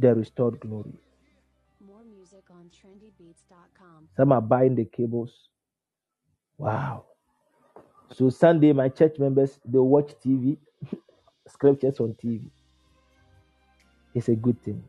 [0.03, 0.99] The restored glory.
[1.87, 4.09] More music on trendybeats.com.
[4.17, 5.47] Some are buying the cables.
[6.57, 7.05] Wow.
[8.11, 10.57] So Sunday, my church members they watch TV,
[11.47, 12.49] scriptures on TV.
[14.13, 14.83] It's a good thing.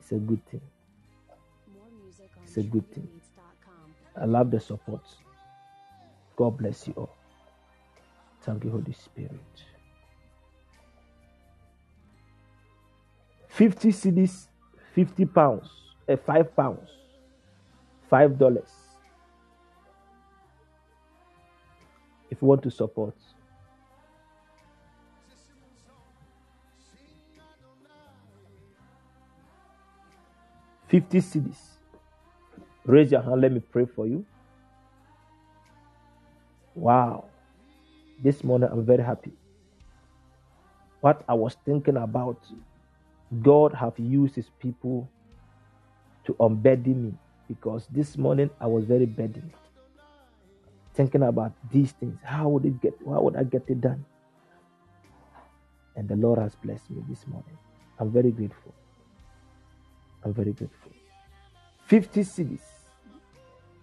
[0.00, 0.62] It's a good thing.
[1.74, 3.08] More music on It's a good thing.
[4.16, 5.02] I love the support.
[6.36, 7.14] God bless you all.
[8.40, 9.71] Thank you, Holy Spirit.
[13.52, 14.48] 50 CDs,
[14.94, 15.68] 50 pounds,
[16.08, 16.88] uh, 5 pounds,
[18.10, 18.62] $5.
[22.30, 23.14] If you want to support,
[30.92, 31.56] fifty CDs.
[32.84, 33.40] Raise your hand.
[33.40, 34.26] Let me pray for you.
[36.74, 37.24] Wow.
[38.22, 39.32] This morning I'm very happy.
[41.00, 42.36] What I was thinking about,
[43.40, 45.08] God have used his people
[46.24, 47.14] to unburden me
[47.48, 49.52] because this morning I was very burdened.
[50.94, 52.18] Thinking about these things.
[52.22, 54.04] How would it get how would I get it done?
[55.96, 57.56] And the Lord has blessed me this morning.
[57.98, 58.74] I'm very grateful.
[60.24, 60.92] I'm very grateful.
[61.86, 62.60] 50 cedis.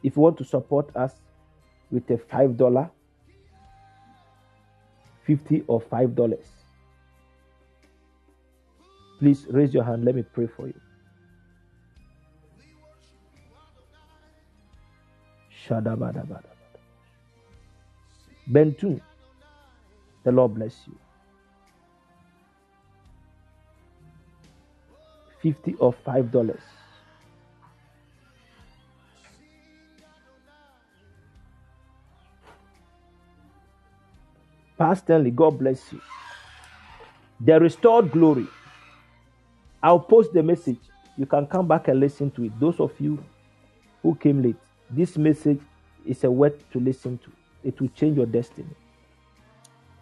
[0.03, 1.13] If you want to support us
[1.91, 2.89] with a $5,
[5.23, 6.39] 50 or $5,
[9.20, 10.06] please raise your hand.
[10.06, 10.80] Let me pray for you.
[18.52, 19.02] Bentu,
[20.24, 20.98] the Lord bless you.
[25.41, 26.58] 50 or $5.
[34.78, 36.02] Pastor Stanley, God bless you.
[37.41, 38.48] The restored glory.
[39.81, 40.80] I'll post the message.
[41.18, 42.60] You can come back and listen to it.
[42.60, 43.23] Those of you
[44.03, 44.56] who came late,
[44.89, 45.60] this message
[46.06, 47.31] is a word to listen to.
[47.64, 48.69] It will change your destiny.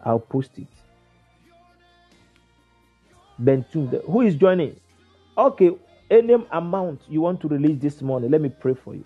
[0.04, 0.68] I'll post it.
[3.42, 4.76] Bentum, who is joining?
[5.36, 5.70] Okay,
[6.10, 9.04] any amount you want to release this morning, let me pray for you.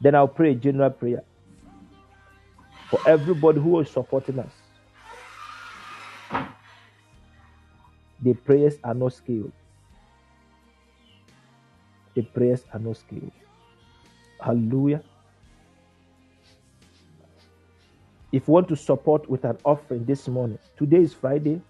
[0.00, 1.22] Then I'll pray a general prayer
[2.90, 4.55] for everybody who is supporting us.
[8.26, 9.52] The prayers are not scaled.
[12.14, 13.30] The prayers are not scaled.
[14.40, 15.00] Hallelujah.
[18.32, 21.60] If you want to support with an offering this morning, today is Friday.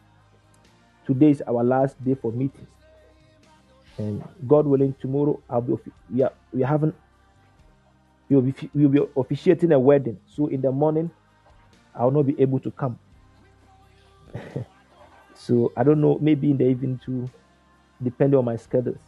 [1.06, 2.70] Today is our last day for meetings.
[3.98, 5.74] And God willing, tomorrow I'll be
[6.10, 6.94] we are we are having
[8.30, 10.18] we will be we will be officiating a wedding.
[10.26, 11.10] So in the morning,
[11.94, 12.98] I will not be able to come.
[15.36, 17.30] so I don't know, maybe in the evening too,
[18.02, 18.98] depending on my schedules.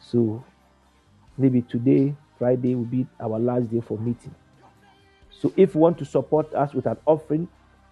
[0.00, 0.44] So
[1.38, 4.34] maybe today, Friday, will be our last day for meeting.
[5.30, 7.48] So if you want to support us with an offering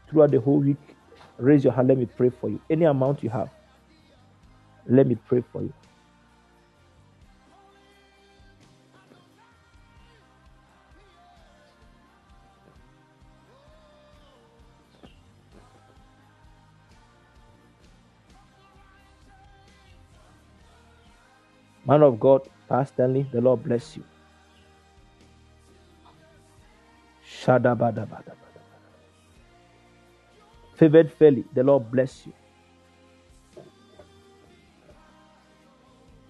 [0.08, 0.96] throughout the whole week,
[1.38, 1.88] raise your hand.
[1.88, 2.60] Let me pray for you.
[2.70, 3.50] Any amount you have,
[4.86, 5.72] Let me pray for you.
[21.90, 24.04] Man of God, Pastor the Lord bless you.
[27.28, 28.36] Shadabadabadabada.
[30.76, 32.32] Favored Feli, the Lord bless you.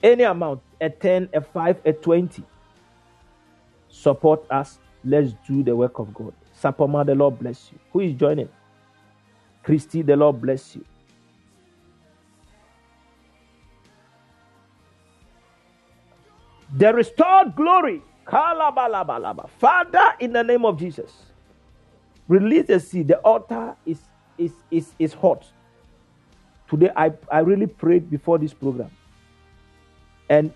[0.02, 2.42] Any amount, a 10, a 5, a 20.
[3.90, 4.78] Support us.
[5.04, 6.32] Let's do the work of God.
[6.58, 7.78] Sapoma, the Lord bless you.
[7.92, 8.48] Who is joining?
[9.62, 10.86] Christy, the Lord bless you.
[16.80, 18.02] The restored glory.
[18.26, 21.12] Father, in the name of Jesus,
[22.26, 23.08] release the seed.
[23.08, 24.00] The altar is
[24.38, 25.46] is is, is hot.
[26.70, 28.90] Today, I, I really prayed before this program.
[30.30, 30.54] And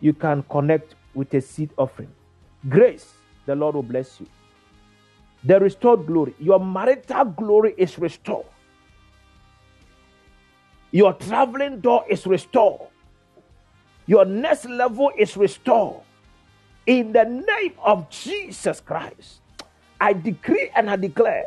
[0.00, 2.10] you can connect with a seed offering.
[2.68, 3.14] Grace,
[3.46, 4.26] the Lord will bless you.
[5.44, 6.34] The restored glory.
[6.38, 8.46] Your marital glory is restored.
[10.92, 12.82] Your traveling door is restored.
[14.08, 16.00] Your next level is restored.
[16.86, 19.40] In the name of Jesus Christ,
[20.00, 21.44] I decree and I declare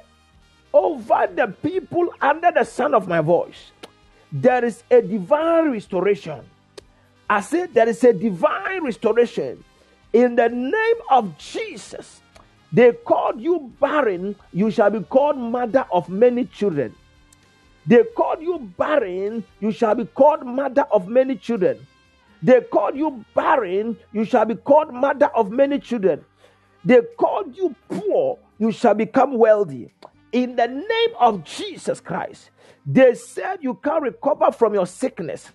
[0.72, 3.72] over the people under the sound of my voice,
[4.32, 6.42] there is a divine restoration.
[7.28, 9.64] I say there is a divine restoration
[10.14, 12.22] in the name of Jesus.
[12.72, 16.96] They called you barren, you shall be called mother of many children.
[17.88, 21.88] They called you barren, you shall be called mother of many children.
[22.44, 26.26] They called you barren, you shall be called mother of many children.
[26.84, 29.94] They called you poor, you shall become wealthy.
[30.32, 32.50] In the name of Jesus Christ,
[32.86, 35.52] they said you can't recover from your sickness,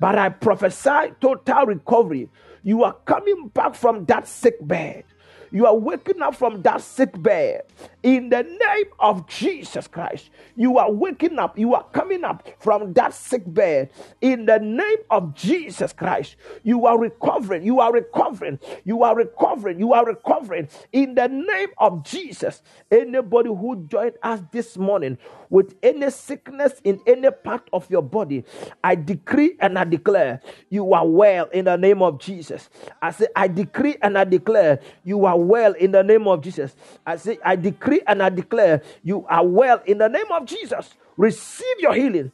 [0.00, 2.28] but I prophesy total recovery.
[2.62, 5.04] You are coming back from that sick bed.
[5.50, 7.62] You are waking up from that sick bed
[8.02, 10.30] in the name of Jesus Christ.
[10.56, 11.58] You are waking up.
[11.58, 16.36] You are coming up from that sick bed in the name of Jesus Christ.
[16.62, 17.64] You are recovering.
[17.64, 18.58] You are recovering.
[18.84, 19.78] You are recovering.
[19.78, 22.62] You are recovering in the name of Jesus.
[22.90, 25.18] Anybody who joined us this morning
[25.50, 28.44] with any sickness in any part of your body,
[28.84, 32.68] I decree and I declare you are well in the name of Jesus.
[33.00, 36.76] I say, I decree and I declare you are well in the name of Jesus.
[37.06, 40.94] I say, I decree and I declare you are well in the name of Jesus.
[41.16, 42.32] Receive your healing.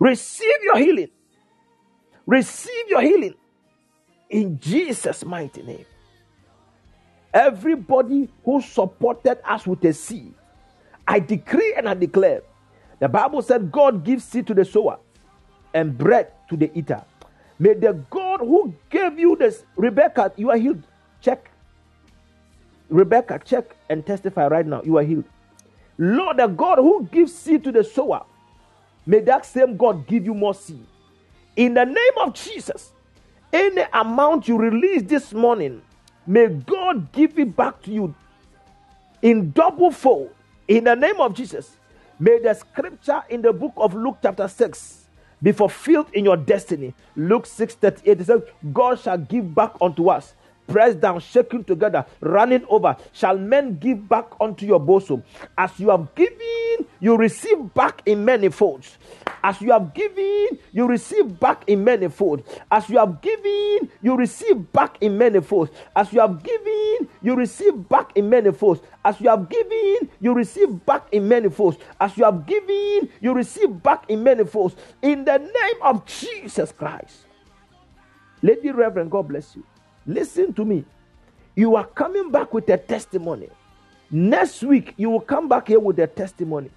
[0.00, 1.10] Receive your healing.
[2.26, 3.34] Receive your healing
[4.30, 5.86] in Jesus' mighty name.
[7.34, 10.34] Everybody who supported us with a seed,
[11.08, 12.42] I decree and I declare.
[13.00, 14.98] The Bible said God gives seed to the sower
[15.74, 17.02] and bread to the eater.
[17.58, 20.82] May the God who gave you this, Rebecca, you are healed.
[21.20, 21.49] Check.
[22.90, 24.82] Rebecca, check and testify right now.
[24.84, 25.24] You are healed.
[25.98, 28.24] Lord, the God who gives seed to the sower,
[29.06, 30.84] may that same God give you more seed.
[31.56, 32.92] In the name of Jesus,
[33.52, 35.82] any amount you release this morning,
[36.26, 38.14] may God give it back to you
[39.22, 40.30] in double fold.
[40.68, 41.76] In the name of Jesus,
[42.18, 45.06] may the scripture in the book of Luke, chapter 6,
[45.42, 46.94] be fulfilled in your destiny.
[47.16, 48.42] Luke 6 38 says,
[48.72, 50.34] God shall give back unto us
[50.70, 55.22] pressed down, shaking together, running over, shall men give back unto your bosom.
[55.58, 58.96] As you have given, you receive back in many folds.
[59.42, 62.42] As you have given, you receive back in many folds.
[62.70, 65.72] As you have given, you receive back in many folds.
[65.96, 68.80] As you have given, you receive back in many folds.
[69.04, 71.78] As you have given, you receive back in many folds.
[72.00, 74.76] As you have given, you receive back in many folds.
[75.02, 77.26] In the name of Jesus Christ.
[78.42, 79.64] Lady Reverend, God bless you.
[80.06, 80.84] Listen to me.
[81.54, 83.48] You are coming back with a testimony.
[84.10, 86.70] Next week, you will come back here with a testimony.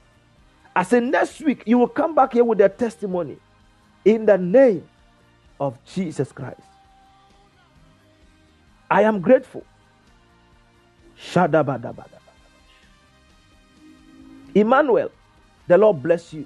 [0.76, 3.38] I say, next week, you will come back here with a testimony
[4.06, 4.88] in the name
[5.60, 6.60] of Jesus Christ.
[8.90, 9.64] I am grateful.
[14.54, 15.12] Emmanuel,
[15.68, 16.46] the Lord bless you.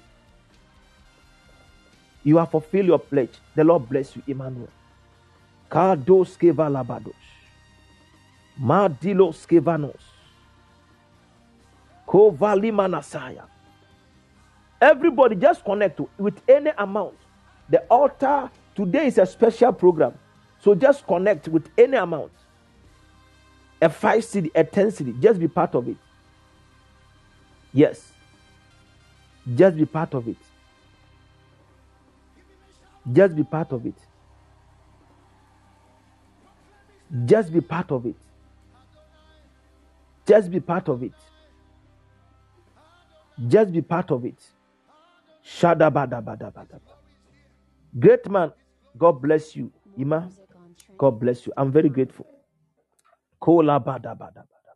[2.23, 3.33] You have fulfilled your pledge.
[3.55, 4.69] The Lord bless you, Emmanuel.
[5.69, 7.15] Kados kevalabados.
[8.59, 10.01] Madilos kevanos.
[12.07, 13.43] Kovalimanasaya.
[14.79, 17.17] Everybody just connect with any amount.
[17.69, 20.13] The altar today is a special program.
[20.59, 22.31] So just connect with any amount.
[23.81, 25.19] A five cedi, a ten cedi.
[25.19, 25.97] Just be part of it.
[27.73, 28.11] Yes.
[29.55, 30.37] Just be part of it.
[33.11, 33.95] Just be part of it.
[37.25, 38.15] Just be part of it.
[40.27, 41.13] Just be part of it.
[43.47, 44.39] Just be part of it.
[45.45, 46.81] Shadabadabadabadaba.
[47.97, 48.51] Great man,
[48.97, 49.71] God bless you.
[49.97, 50.29] Ima.
[50.97, 51.53] God bless you.
[51.57, 52.27] I'm very grateful.
[53.39, 54.73] Kola bada bada bada.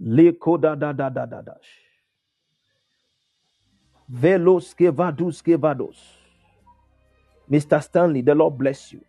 [0.00, 1.54] Le koda da da da da da.
[4.10, 5.96] Velos kevadus kevados.
[7.50, 7.82] Mr.
[7.82, 9.00] Stanley, the Lord bless you.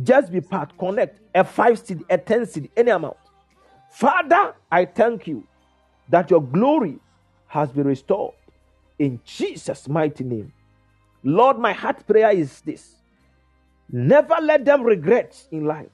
[0.00, 3.16] Just be part, connect a five seed, a ten seed, any amount.
[3.90, 5.46] Father, I thank you
[6.08, 6.98] that your glory
[7.46, 8.34] has been restored
[8.98, 10.52] in Jesus' mighty name.
[11.22, 12.96] Lord, my heart prayer is this
[13.90, 15.90] never let them regret in life.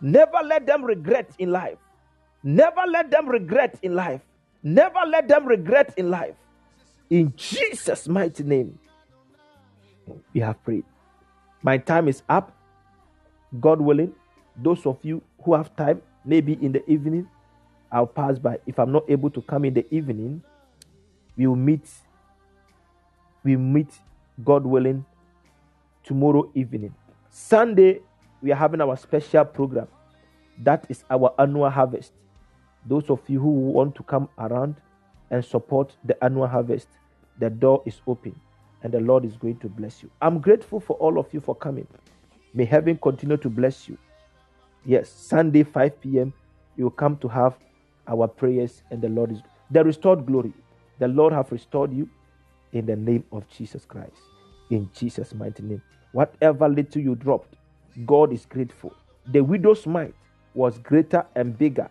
[0.00, 1.78] Never let them regret in life.
[2.42, 4.22] Never let them regret in life.
[4.62, 6.34] Never let them regret in life.
[7.10, 8.78] In Jesus' mighty name,
[10.32, 10.84] we have prayed.
[11.62, 12.52] My time is up.
[13.58, 14.12] God willing,
[14.56, 17.28] those of you who have time, maybe in the evening,
[17.90, 18.58] I'll pass by.
[18.66, 20.42] If I'm not able to come in the evening,
[21.36, 21.88] we'll meet.
[23.42, 23.88] We meet,
[24.44, 25.04] God willing,
[26.04, 26.94] tomorrow evening.
[27.30, 28.00] Sunday,
[28.42, 29.88] we are having our special program.
[30.58, 32.12] That is our annual harvest.
[32.86, 34.76] Those of you who want to come around
[35.30, 36.88] and support the annual harvest,
[37.38, 38.38] the door is open
[38.82, 40.10] and the Lord is going to bless you.
[40.20, 41.86] I'm grateful for all of you for coming.
[42.52, 43.96] May heaven continue to bless you.
[44.84, 46.32] Yes, Sunday, 5 p.m.,
[46.76, 47.54] you come to have
[48.08, 49.40] our prayers, and the Lord is
[49.70, 50.52] the restored glory.
[50.98, 52.08] The Lord have restored you
[52.72, 54.16] in the name of Jesus Christ.
[54.70, 55.82] In Jesus' mighty name.
[56.12, 57.54] Whatever little you dropped,
[58.06, 58.94] God is grateful.
[59.26, 60.14] The widow's mite
[60.54, 61.88] was greater and bigger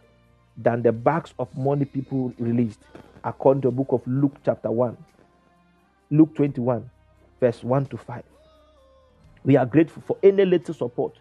[0.58, 2.80] than the bags of money people released,
[3.24, 4.98] according to the book of Luke, chapter 1.
[6.12, 6.90] Luke 21,
[7.40, 8.24] verse 1 to 5.
[9.46, 11.20] We are grateful for any little support.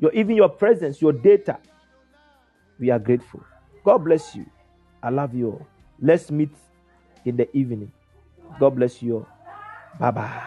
[0.00, 1.58] Your even your presence, your data.
[2.78, 3.44] We are grateful.
[3.84, 4.46] God bless you.
[5.02, 5.66] I love you all.
[6.00, 6.50] Let's meet
[7.24, 7.92] in the evening.
[8.60, 9.28] God bless you all.
[9.98, 10.42] Bye bye.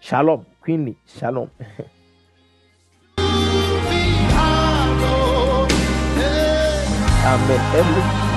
[0.00, 0.96] Shalom, Queenie.
[1.06, 1.50] Shalom.
[7.22, 8.29] Amen.